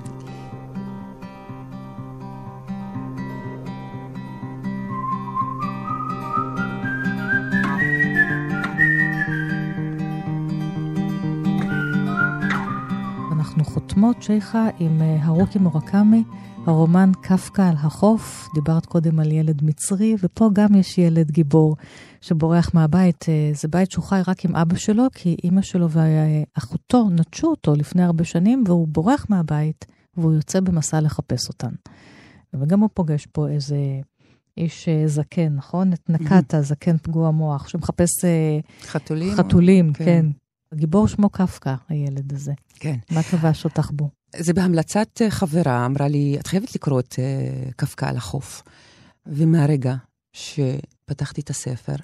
אנחנו 13.63 13.81
חותמות, 13.81 14.23
שייחה, 14.23 14.69
עם 14.79 15.03
אה, 15.03 15.25
הרוקי 15.25 15.59
מורקמי, 15.59 16.25
הרומן 16.67 17.11
קפקא 17.21 17.63
על 17.63 17.75
החוף. 17.79 18.49
דיברת 18.55 18.87
קודם 18.87 19.21
על 19.21 19.33
ילד 19.33 19.65
מצרי, 19.65 20.17
ופה 20.23 20.51
גם 20.53 20.75
יש 20.75 20.99
ילד 20.99 21.31
גיבור 21.31 21.77
שבורח 22.21 22.75
מהבית. 22.75 23.25
אה, 23.29 23.51
זה 23.55 23.69
בית 23.69 23.91
שהוא 23.91 24.05
חי 24.05 24.21
רק 24.27 24.45
עם 24.45 24.57
אבא 24.57 24.77
שלו, 24.77 25.05
כי 25.15 25.37
אימא 25.45 25.63
שלו 25.63 25.89
ואחותו 25.91 27.09
נטשו 27.11 27.47
אותו 27.47 27.75
לפני 27.75 28.03
הרבה 28.03 28.25
שנים, 28.25 28.65
והוא 28.67 28.89
בורח 28.89 29.27
מהבית, 29.29 29.87
והוא 30.17 30.33
יוצא 30.33 30.61
במסע 30.61 31.01
לחפש 31.01 31.49
אותן. 31.49 31.73
וגם 32.55 32.81
הוא 32.81 32.89
פוגש 32.95 33.27
פה 33.27 33.49
איזה 33.49 33.77
איש 34.57 34.89
אה, 34.89 35.03
זקן, 35.07 35.55
נכון? 35.57 35.93
את 35.93 36.11
נקטה, 36.11 36.63
זקן 36.63 36.97
פגוע 36.99 37.31
מוח, 37.31 37.69
שמחפש... 37.69 38.25
חתולים? 38.83 39.35
חתולים, 39.35 39.93
כן. 39.93 40.05
כן. 40.05 40.27
הגיבור 40.73 41.09
שמו 41.09 41.31
קפקא, 41.31 41.75
הילד 41.89 42.33
הזה. 42.33 42.53
כן. 42.75 42.97
מה 43.11 43.23
כבש 43.23 43.65
אותך 43.65 43.91
בו? 43.91 44.11
זה 44.37 44.53
בהמלצת 44.53 45.23
אה, 45.23 45.31
חברה, 45.31 45.87
אמרה 45.87 46.09
לי, 46.09 46.37
את 46.41 46.47
חייבת 46.47 46.75
לקרוא 46.75 47.01
את 47.01 47.13
uh, 47.13 47.73
קפקא 47.77 48.07
על 48.07 48.17
החוף. 48.17 48.63
ומהרגע 49.27 49.95
שפתחתי 50.33 51.41
את 51.41 51.51
הספר, 51.51 51.95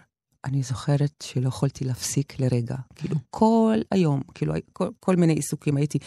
אני 0.45 0.62
זוכרת 0.62 1.12
שלא 1.23 1.49
יכולתי 1.49 1.85
להפסיק 1.85 2.41
לרגע. 2.41 2.77
כאילו, 2.95 3.16
כל 3.31 3.79
היום, 3.91 4.23
כאילו, 4.35 4.55
כל, 4.73 4.89
כל 5.01 5.16
מיני 5.16 5.33
עיסוקים 5.33 5.77
הייתי, 5.77 5.99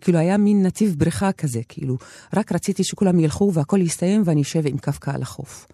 כאילו, 0.00 0.18
היה 0.18 0.36
מין 0.36 0.66
נתיב 0.66 0.94
בריכה 0.98 1.32
כזה, 1.32 1.60
כאילו, 1.68 1.96
רק 2.36 2.52
רציתי 2.52 2.84
שכולם 2.84 3.20
ילכו 3.20 3.50
והכל 3.54 3.80
יסתיים 3.80 4.22
ואני 4.24 4.42
אשב 4.42 4.66
עם 4.66 4.78
קפקא 4.78 5.10
על 5.10 5.22
החוף. 5.22 5.66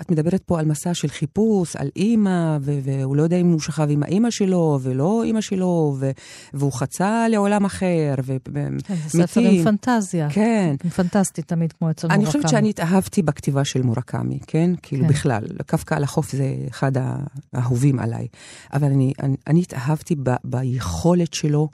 את 0.00 0.10
מדברת 0.10 0.42
פה 0.42 0.58
על 0.58 0.66
מסע 0.66 0.94
של 0.94 1.08
חיפוש, 1.08 1.76
על 1.76 1.88
אימא, 1.96 2.58
והוא 2.60 3.16
לא 3.16 3.22
יודע 3.22 3.36
אם 3.36 3.52
הוא 3.52 3.60
שכב 3.60 3.86
עם 3.90 4.02
האימא 4.02 4.30
שלו, 4.30 4.78
ולא 4.82 5.22
אימא 5.24 5.40
שלו, 5.40 5.96
ו- 5.98 6.10
והוא 6.54 6.72
חצה 6.72 7.28
לעולם 7.28 7.64
אחר, 7.64 8.14
ומתים. 8.26 8.78
כן, 8.84 8.94
זה 9.08 9.26
ספר 9.26 9.40
עם 9.40 9.64
פנטזיה. 9.64 10.28
כן. 10.30 10.76
פנטסטי 10.96 11.42
תמיד, 11.42 11.72
כמו 11.72 11.90
אצל 11.90 12.06
מורקמי. 12.06 12.24
אני 12.24 12.26
חושבת 12.26 12.48
שאני 12.48 12.70
התאהבתי 12.70 13.22
בכתיבה 13.22 13.64
של 13.64 13.82
מורקמי, 13.82 14.38
כן? 14.46 14.70
כאילו 14.82 15.04
כן. 15.04 15.08
בכלל, 15.08 15.42
קפקא 15.66 15.94
על 15.94 16.04
החוף 16.04 16.32
זה 16.32 16.54
אחד 16.70 16.92
האהובים 17.52 17.98
עליי. 17.98 18.26
אבל 18.72 18.88
אני, 18.92 19.12
אני, 19.22 19.36
אני 19.46 19.60
התאהבתי 19.60 20.14
ב- 20.22 20.36
ביכולת 20.44 21.34
שלו 21.34 21.68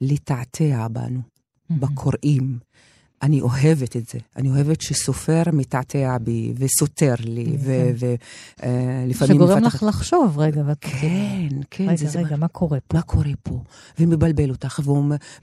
לתעתע 0.00 0.86
בנו, 0.88 1.20
mm-hmm. 1.20 1.74
בקוראים. 1.74 2.58
אני 3.22 3.40
אוהבת 3.40 3.96
את 3.96 4.08
זה. 4.08 4.18
אני 4.36 4.50
אוהבת 4.50 4.80
שסופר 4.80 5.42
מתעתע 5.52 6.18
בי 6.18 6.52
וסותר 6.58 7.14
לי, 7.18 7.56
ולפעמים... 7.60 9.12
כן. 9.18 9.26
שגורם 9.26 9.62
לך 9.62 9.82
לחשוב, 9.82 10.38
רגע, 10.38 10.62
ואת... 10.66 10.78
כן, 10.80 11.48
כן. 11.70 11.88
רגע, 11.88 12.10
רגע, 12.14 12.36
מה 12.36 12.48
קורה 12.48 12.78
פה? 12.88 12.96
מה 12.96 13.02
קורה 13.02 13.32
פה? 13.42 13.62
ומבלבל 13.98 14.50
אותך, 14.50 14.80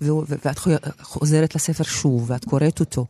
ואת 0.01 0.59
חוזרת 1.01 1.55
לספר 1.55 1.84
שוב, 1.84 2.25
ואת 2.32 2.45
קוראת 2.45 2.80
אותו. 2.80 3.05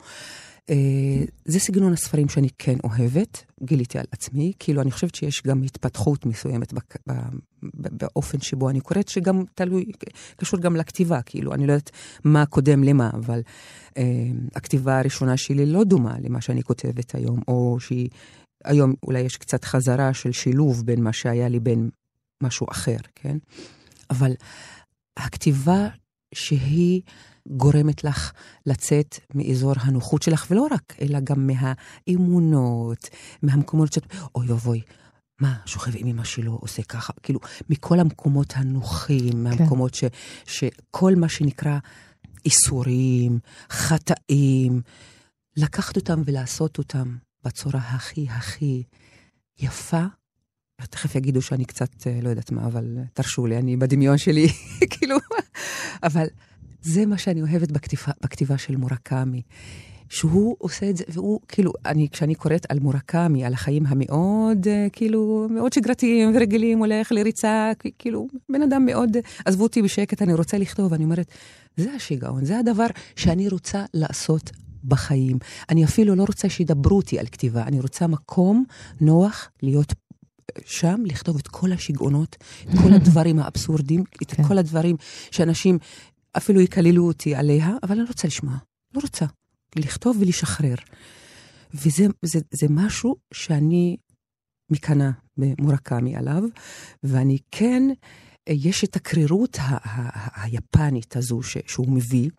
אה, 0.70 1.26
זה 1.46 1.60
סגנון 1.60 1.94
הספרים 1.94 2.30
שאני 2.30 2.48
כן 2.58 2.76
אוהבת, 2.84 3.44
גיליתי 3.64 4.00
על 4.00 4.06
עצמי, 4.12 4.54
כאילו 4.60 4.82
אני 4.82 4.92
חושבת 4.92 5.16
שיש 5.16 5.42
גם 5.48 5.64
התפתחות 5.64 6.26
מסוימת 6.26 6.74
באופן 7.74 8.40
שבו 8.40 8.70
אני 8.70 8.82
קוראת, 8.82 9.08
שגם 9.08 9.44
תלוי, 9.56 9.92
קשור 10.38 10.60
גם 10.60 10.76
לכתיבה, 10.76 11.22
כאילו 11.22 11.54
אני 11.54 11.68
לא 11.68 11.74
יודעת 11.74 11.92
מה 12.24 12.46
קודם 12.46 12.84
למה, 12.84 13.10
אבל 13.14 13.42
אה, 13.98 14.04
הכתיבה 14.56 15.00
הראשונה 15.00 15.38
שלי 15.38 15.66
לא 15.66 15.84
דומה 15.84 16.16
למה 16.20 16.42
שאני 16.42 16.64
כותבת 16.64 17.16
היום, 17.16 17.40
או 17.48 17.80
שהיא, 17.80 18.10
היום 18.66 18.94
אולי 19.04 19.20
יש 19.20 19.38
קצת 19.38 19.64
חזרה 19.64 20.14
של 20.14 20.32
שילוב 20.32 20.86
בין 20.86 21.04
מה 21.04 21.14
שהיה 21.14 21.50
לי 21.50 21.60
בין 21.60 21.90
משהו 22.44 22.68
אחר, 22.72 22.98
כן? 23.16 23.38
אבל 24.10 24.32
הכתיבה 25.18 25.88
שהיא 26.34 27.02
גורמת 27.48 28.04
לך 28.04 28.32
לצאת 28.66 29.20
מאזור 29.36 29.74
הנוחות 29.78 30.24
שלך, 30.24 30.48
ולא 30.52 30.68
רק, 30.72 30.96
אלא 31.02 31.20
גם 31.20 31.48
מהאמונות, 31.48 33.10
מהמקומות 33.42 33.94
שאת, 33.94 34.14
אוי 34.36 34.48
אוי, 34.66 34.82
מה, 35.42 35.58
שוכב 35.66 35.92
עם 35.96 36.08
אמא 36.08 36.24
שלו, 36.24 36.52
עושה 36.62 36.84
ככה, 36.84 37.14
כאילו, 37.24 37.40
מכל 37.70 38.00
המקומות 38.00 38.54
הנוחים, 38.56 39.32
כן. 39.32 39.44
מהמקומות 39.44 39.94
ש, 39.94 40.04
שכל 40.46 41.16
מה 41.16 41.30
שנקרא 41.30 41.78
איסורים, 42.46 43.40
חטאים, 43.70 44.82
לקחת 45.58 45.96
אותם 45.96 46.22
ולעשות 46.26 46.78
אותם 46.78 47.16
בצורה 47.46 47.80
הכי 47.80 48.28
הכי 48.30 48.84
יפה. 49.60 50.04
תכף 50.90 51.16
יגידו 51.16 51.42
שאני 51.42 51.66
קצת, 51.66 52.08
אה, 52.08 52.20
לא 52.22 52.30
יודעת 52.30 52.52
מה, 52.52 52.66
אבל 52.66 52.98
תרשו 53.14 53.46
לי, 53.46 53.58
אני 53.58 53.78
בדמיון 53.78 54.18
שלי, 54.18 54.48
כאילו, 54.92 55.18
אבל 56.04 56.26
זה 56.82 57.06
מה 57.06 57.18
שאני 57.18 57.42
אוהבת 57.42 57.72
בכתיבה, 57.72 58.12
בכתיבה 58.22 58.58
של 58.58 58.76
מורקמי. 58.76 59.42
שהוא 60.10 60.56
עושה 60.60 60.90
את 60.90 60.98
זה, 60.98 61.04
והוא, 61.08 61.40
כאילו, 61.48 61.74
אני, 61.86 62.08
כשאני 62.12 62.36
קוראת 62.36 62.66
על 62.70 62.80
מורקמי, 62.80 63.46
על 63.46 63.54
החיים 63.54 63.86
המאוד, 63.88 64.68
אה, 64.68 64.88
כאילו, 64.92 65.48
מאוד 65.50 65.74
שגרתיים 65.74 66.32
ורגילים, 66.36 66.80
הולך 66.80 67.12
לריצה, 67.12 67.72
כאילו, 68.00 68.28
בן 68.50 68.62
אדם 68.62 68.86
מאוד, 68.86 69.18
עזבו 69.46 69.64
אותי 69.64 69.82
בשקט, 69.82 70.22
אני 70.22 70.34
רוצה 70.34 70.58
לכתוב, 70.58 70.94
אני 70.94 71.04
אומרת, 71.04 71.32
זה 71.78 71.94
השיגעון, 71.94 72.46
זה 72.46 72.60
הדבר 72.60 72.88
שאני 73.16 73.50
רוצה 73.50 73.86
לעשות 73.94 74.52
בחיים. 74.84 75.38
אני 75.70 75.86
אפילו 75.86 76.16
לא 76.16 76.24
רוצה 76.24 76.50
שידברו 76.50 76.98
אותי 76.98 77.20
על 77.20 77.26
כתיבה, 77.26 77.64
אני 77.64 77.80
רוצה 77.80 78.08
מקום 78.08 78.64
נוח 79.02 79.50
להיות 79.64 79.94
שם, 80.66 81.04
לכתוב 81.06 81.38
את 81.38 81.48
כל 81.48 81.72
השיגעונות, 81.72 82.36
את 82.64 82.78
כל 82.84 82.94
הדברים 82.94 83.40
האבסורדים, 83.40 84.04
את 84.22 84.32
כן. 84.32 84.44
כל 84.48 84.58
הדברים 84.58 84.96
שאנשים 85.32 85.78
אפילו 86.38 86.62
יקללו 86.62 87.08
אותי 87.08 87.36
עליה, 87.36 87.70
אבל 87.84 88.00
אני 88.00 88.08
רוצה 88.08 88.28
לשמוע, 88.28 88.54
לא 88.94 89.02
רוצה. 89.02 89.26
לכתוב 89.76 90.18
ולשחרר. 90.20 90.76
וזה 91.74 92.06
זה, 92.22 92.40
זה 92.52 92.68
משהו 92.70 93.16
שאני 93.34 93.98
מקנאה 94.72 95.12
במורקמי 95.38 96.16
עליו, 96.16 96.44
ואני 97.04 97.38
כן, 97.52 97.84
יש 98.50 98.84
את 98.84 98.96
הקרירות 98.96 99.58
ה- 99.60 99.62
ה- 99.62 99.78
ה- 99.84 100.44
היפנית 100.44 101.16
הזו 101.16 101.44
ש- 101.44 101.58
שהוא 101.68 101.90
מביא, 101.90 102.30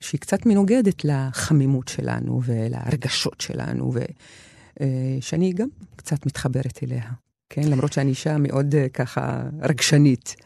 שהיא 0.00 0.20
קצת 0.20 0.46
מנוגדת 0.46 1.04
לחמימות 1.04 1.88
שלנו 1.88 2.40
ולרגשות 2.44 3.40
שלנו, 3.40 3.92
ושאני 4.80 5.52
גם 5.52 5.68
קצת 5.96 6.26
מתחברת 6.26 6.78
אליה. 6.82 7.10
כן, 7.50 7.62
למרות 7.62 7.92
שאני 7.92 8.10
אישה 8.10 8.36
מאוד 8.38 8.74
uh, 8.74 8.88
ככה 8.88 9.42
רגשנית, 9.62 10.36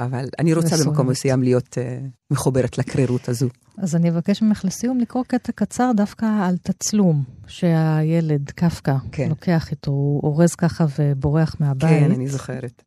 אבל 0.00 0.28
אני 0.38 0.54
רוצה 0.54 0.74
מסורת. 0.74 0.86
במקום 0.86 1.08
מסוים 1.08 1.42
להיות 1.42 1.78
uh, 1.78 2.06
מחוברת 2.30 2.78
לקרירות 2.78 3.28
הזו. 3.28 3.48
אז 3.78 3.96
אני 3.96 4.10
אבקש 4.10 4.42
ממך 4.42 4.64
לסיום 4.64 5.00
לקרוא 5.00 5.24
קטע 5.24 5.52
קצר 5.52 5.90
דווקא 5.96 6.26
על 6.42 6.56
תצלום 6.56 7.24
שהילד, 7.46 8.50
קפקא, 8.50 8.94
כן. 9.12 9.28
לוקח 9.28 9.70
איתו, 9.70 9.90
הוא 9.90 10.20
אורז 10.22 10.54
ככה 10.54 10.86
ובורח 10.98 11.56
מהבית. 11.60 11.90
כן, 11.90 12.10
אני 12.14 12.28
זוכרת. 12.28 12.82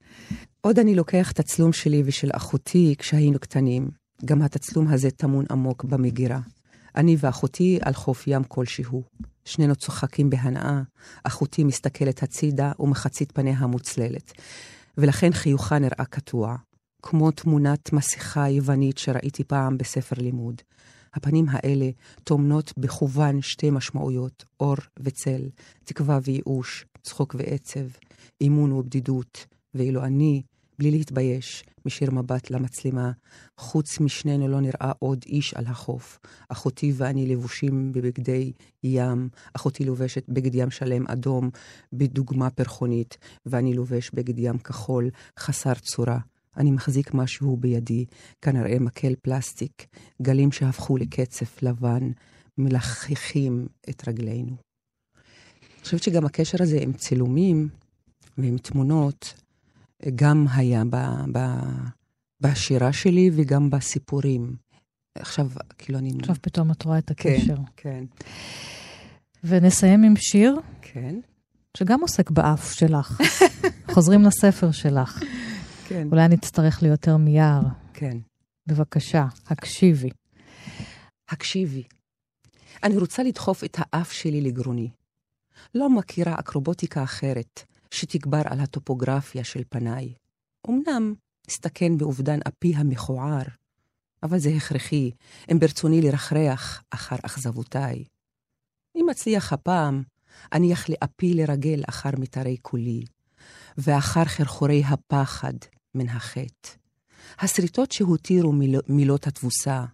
עוד 0.62 0.80
אני 0.80 0.96
לוקח 0.96 1.32
תצלום 1.32 1.74
שלי 1.74 2.04
ושל 2.06 2.30
אחותי 2.34 2.96
כשהיינו 2.98 3.40
קטנים. 3.40 3.90
גם 4.26 4.42
התצלום 4.42 4.88
הזה 4.88 5.12
טמון 5.12 5.46
עמוק 5.52 5.84
במגירה. 5.84 6.40
אני 6.96 7.16
ואחותי 7.20 7.80
על 7.82 7.94
חוף 7.94 8.24
ים 8.28 8.44
כלשהו. 8.44 9.04
שנינו 9.46 9.76
צוחקים 9.76 10.30
בהנאה, 10.30 10.82
אחותי 11.24 11.64
מסתכלת 11.64 12.24
הצידה 12.24 12.72
ומחצית 12.80 13.32
פניה 13.32 13.68
מוצללת. 13.68 14.32
ולכן 14.98 15.32
חיוכה 15.34 15.80
נראה 15.80 16.06
קטוע, 16.10 16.56
כמו 17.02 17.32
תמונת 17.32 17.94
מסכה 17.94 18.50
יוונית 18.50 18.98
שראיתי 18.98 19.44
פעם 19.44 19.78
בספר 19.78 20.16
לימוד. 20.20 20.62
הפנים 21.14 21.46
האלה 21.50 21.90
טומנות 22.24 22.74
בכוון 22.78 23.42
שתי 23.42 23.70
משמעויות, 23.70 24.46
אור 24.60 24.76
וצל, 25.00 25.42
תקווה 25.84 26.20
וייאוש, 26.24 26.86
צחוק 27.04 27.36
ועצב, 27.38 27.86
אימון 28.42 28.72
ובדידות, 28.72 29.46
ואילו 29.74 30.04
אני, 30.04 30.42
בלי 30.80 30.92
להתבייש, 30.92 31.64
משאיר 31.86 32.12
מבט 32.12 32.50
למצלמה. 32.50 33.12
חוץ 33.58 34.00
משנינו 34.00 34.48
לא 34.48 34.62
נראה 34.62 34.92
עוד 35.00 35.24
איש 35.26 35.54
על 35.54 35.68
החוף. 35.68 36.20
אחותי 36.50 36.94
ואני 36.96 37.28
לבושים 37.28 37.92
בבגדי 37.92 38.52
ים, 38.84 39.30
אחותי 39.54 39.86
לובשת 39.86 40.24
בגד 40.30 40.56
ים 40.56 40.72
שלם 40.72 41.08
אדום 41.08 41.50
בדוגמה 41.94 42.50
פרחונית, 42.50 43.18
ואני 43.46 43.74
לובש 43.74 44.12
בגד 44.14 44.40
ים 44.40 44.58
כחול, 44.58 45.10
חסר 45.40 45.74
צורה. 45.74 46.20
אני 46.58 46.72
מחזיק 46.72 47.14
משהו 47.14 47.58
בידי, 47.58 48.06
כנראה 48.42 48.80
מקל 48.80 49.14
פלסטיק, 49.22 49.86
גלים 50.22 50.52
שהפכו 50.52 50.98
לקצף 50.98 51.64
לבן, 51.64 52.12
מלחכים 52.58 53.68
את 53.90 54.08
רגלינו. 54.08 54.56
אני 55.76 55.84
חושבת 55.84 56.04
שגם 56.04 56.26
הקשר 56.26 56.64
הזה 56.64 56.78
עם 56.82 56.94
צילומים 56.94 57.70
ועם 58.38 58.58
תמונות, 58.58 59.34
גם 60.16 60.46
היה 60.56 60.84
ב, 60.90 60.96
ב, 61.32 61.40
בשירה 62.42 62.94
שלי 62.94 63.30
וגם 63.34 63.70
בסיפורים. 63.70 64.56
עכשיו, 65.16 65.48
כאילו 65.78 66.00
אני... 66.00 66.12
עכשיו 66.20 66.36
פתאום 66.42 66.72
את 66.72 66.84
רואה 66.84 66.98
את 66.98 67.12
הקשר. 67.12 67.56
כן, 67.56 67.64
כן. 67.78 68.04
ונסיים 69.44 70.04
עם 70.04 70.16
שיר. 70.16 70.56
כן. 70.82 71.16
שגם 71.78 72.02
עוסק 72.02 72.32
באף 72.32 72.74
שלך. 72.74 73.22
חוזרים 73.94 74.22
לספר 74.22 74.72
שלך. 74.72 75.24
כן. 75.88 76.08
אולי 76.12 76.28
נצטרך 76.28 76.84
לי 76.84 76.90
יותר 76.90 77.18
מיער. 77.18 77.62
כן. 77.94 78.18
בבקשה, 78.68 79.26
הקשיבי. 79.48 80.10
הקשיבי. 81.30 81.84
אני 82.84 82.98
רוצה 82.98 83.24
לדחוף 83.24 83.64
את 83.64 83.78
האף 83.80 84.12
שלי 84.12 84.42
לגרוני. 84.42 84.90
לא 85.76 85.90
מכירה 85.90 86.36
אקרובוטיקה 86.40 87.04
אחרת 87.04 87.64
שתגבר 87.96 88.42
על 88.46 88.60
הטופוגרפיה 88.60 89.44
של 89.44 89.64
פניי. 89.70 90.14
אמנם 90.70 91.14
אסתכן 91.50 91.98
באובדן 91.98 92.40
אפי 92.48 92.76
המכוער, 92.76 93.44
אבל 94.24 94.40
זה 94.40 94.50
הכרחי 94.50 95.12
אם 95.52 95.60
ברצוני 95.60 96.02
לרחרח 96.02 96.84
אחר 96.90 97.16
אכזבותיי. 97.24 98.04
אם 98.96 99.10
אצליח 99.10 99.54
הפעם, 99.54 100.04
אניח 100.54 100.90
לאפי 100.90 101.34
לרגל 101.34 101.82
אחר 101.90 102.10
מיתרי 102.18 102.58
קולי, 102.58 103.06
ואחר 103.78 104.26
חרחורי 104.26 104.84
הפחד 104.86 105.54
מן 105.96 106.10
החטא. 106.10 106.70
השריטות 107.40 107.92
שהותירו 107.92 108.52
מיל... 108.52 108.80
מילות 108.88 109.28
התבוסה, 109.28 109.86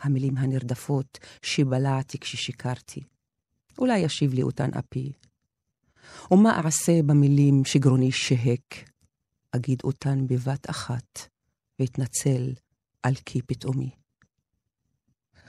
המילים 0.00 0.36
הנרדפות 0.36 1.18
שבלעתי 1.42 2.18
כששיקרתי. 2.18 3.00
אולי 3.78 3.98
ישיב 3.98 4.34
לי 4.34 4.42
אותן 4.42 4.70
אפי. 4.78 5.12
ומה 6.30 6.60
אעשה 6.64 7.02
במילים 7.02 7.64
שגרוני 7.64 8.12
שהק? 8.12 8.74
אגיד 9.56 9.80
אותן 9.84 10.26
בבת 10.26 10.70
אחת, 10.70 11.28
ואתנצל 11.80 12.52
על 13.02 13.14
כי 13.14 13.42
פתאומי. 13.42 13.90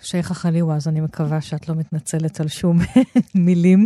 שייחה 0.01 0.33
חליווה, 0.33 0.75
אז 0.75 0.87
אני 0.87 1.01
מקווה 1.01 1.41
שאת 1.41 1.69
לא 1.69 1.75
מתנצלת 1.75 2.39
על 2.39 2.47
שום 2.47 2.79
מילים, 3.35 3.85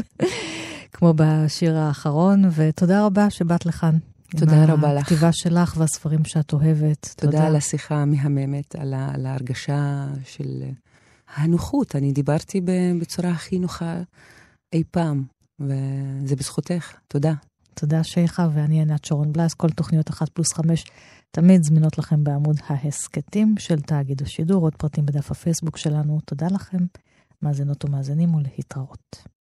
כמו 0.92 1.14
בשיר 1.16 1.78
האחרון, 1.78 2.44
ותודה 2.56 3.06
רבה 3.06 3.30
שבאת 3.30 3.66
לכאן. 3.66 3.98
תודה 4.38 4.66
רבה 4.66 4.94
לך. 4.94 5.02
הכתיבה 5.02 5.30
שלך 5.32 5.76
והספרים 5.78 6.26
שאת 6.26 6.54
אוהבת. 6.54 7.14
תודה, 7.16 7.32
תודה 7.32 7.48
על 7.48 7.56
השיחה 7.56 7.96
המהממת, 7.96 8.76
על, 8.76 8.94
ה, 8.94 9.12
על 9.14 9.26
ההרגשה 9.26 10.06
של 10.26 10.64
הנוחות. 11.36 11.96
אני 11.96 12.12
דיברתי 12.12 12.62
בצורה 13.00 13.30
הכי 13.30 13.60
נוחה 13.60 14.02
אי 14.74 14.84
פעם, 14.92 15.24
וזה 15.64 16.36
בזכותך. 16.36 16.94
תודה. 17.08 17.34
תודה 17.74 18.04
שייחה, 18.04 18.48
ואני 18.54 18.80
עינת 18.80 19.06
שרון 19.06 19.34
בלייס, 19.34 19.54
כל 19.54 19.70
תוכניות 19.70 20.10
אחת 20.10 20.30
פלוס 20.30 20.54
חמש 20.54 20.86
תמיד 21.32 21.64
זמינות 21.64 21.98
לכם 21.98 22.24
בעמוד 22.24 22.56
ההסכתים 22.68 23.56
של 23.60 23.82
תאגיד 23.82 24.22
השידור, 24.22 24.64
עוד 24.64 24.76
פרטים 24.76 25.06
בדף 25.06 25.32
הפייסבוק 25.32 25.78
שלנו. 25.78 26.20
תודה 26.26 26.48
לכם, 26.52 26.86
מאזינות 27.42 27.86
ומאזינים, 27.86 28.36
ולהתראות. 28.36 29.33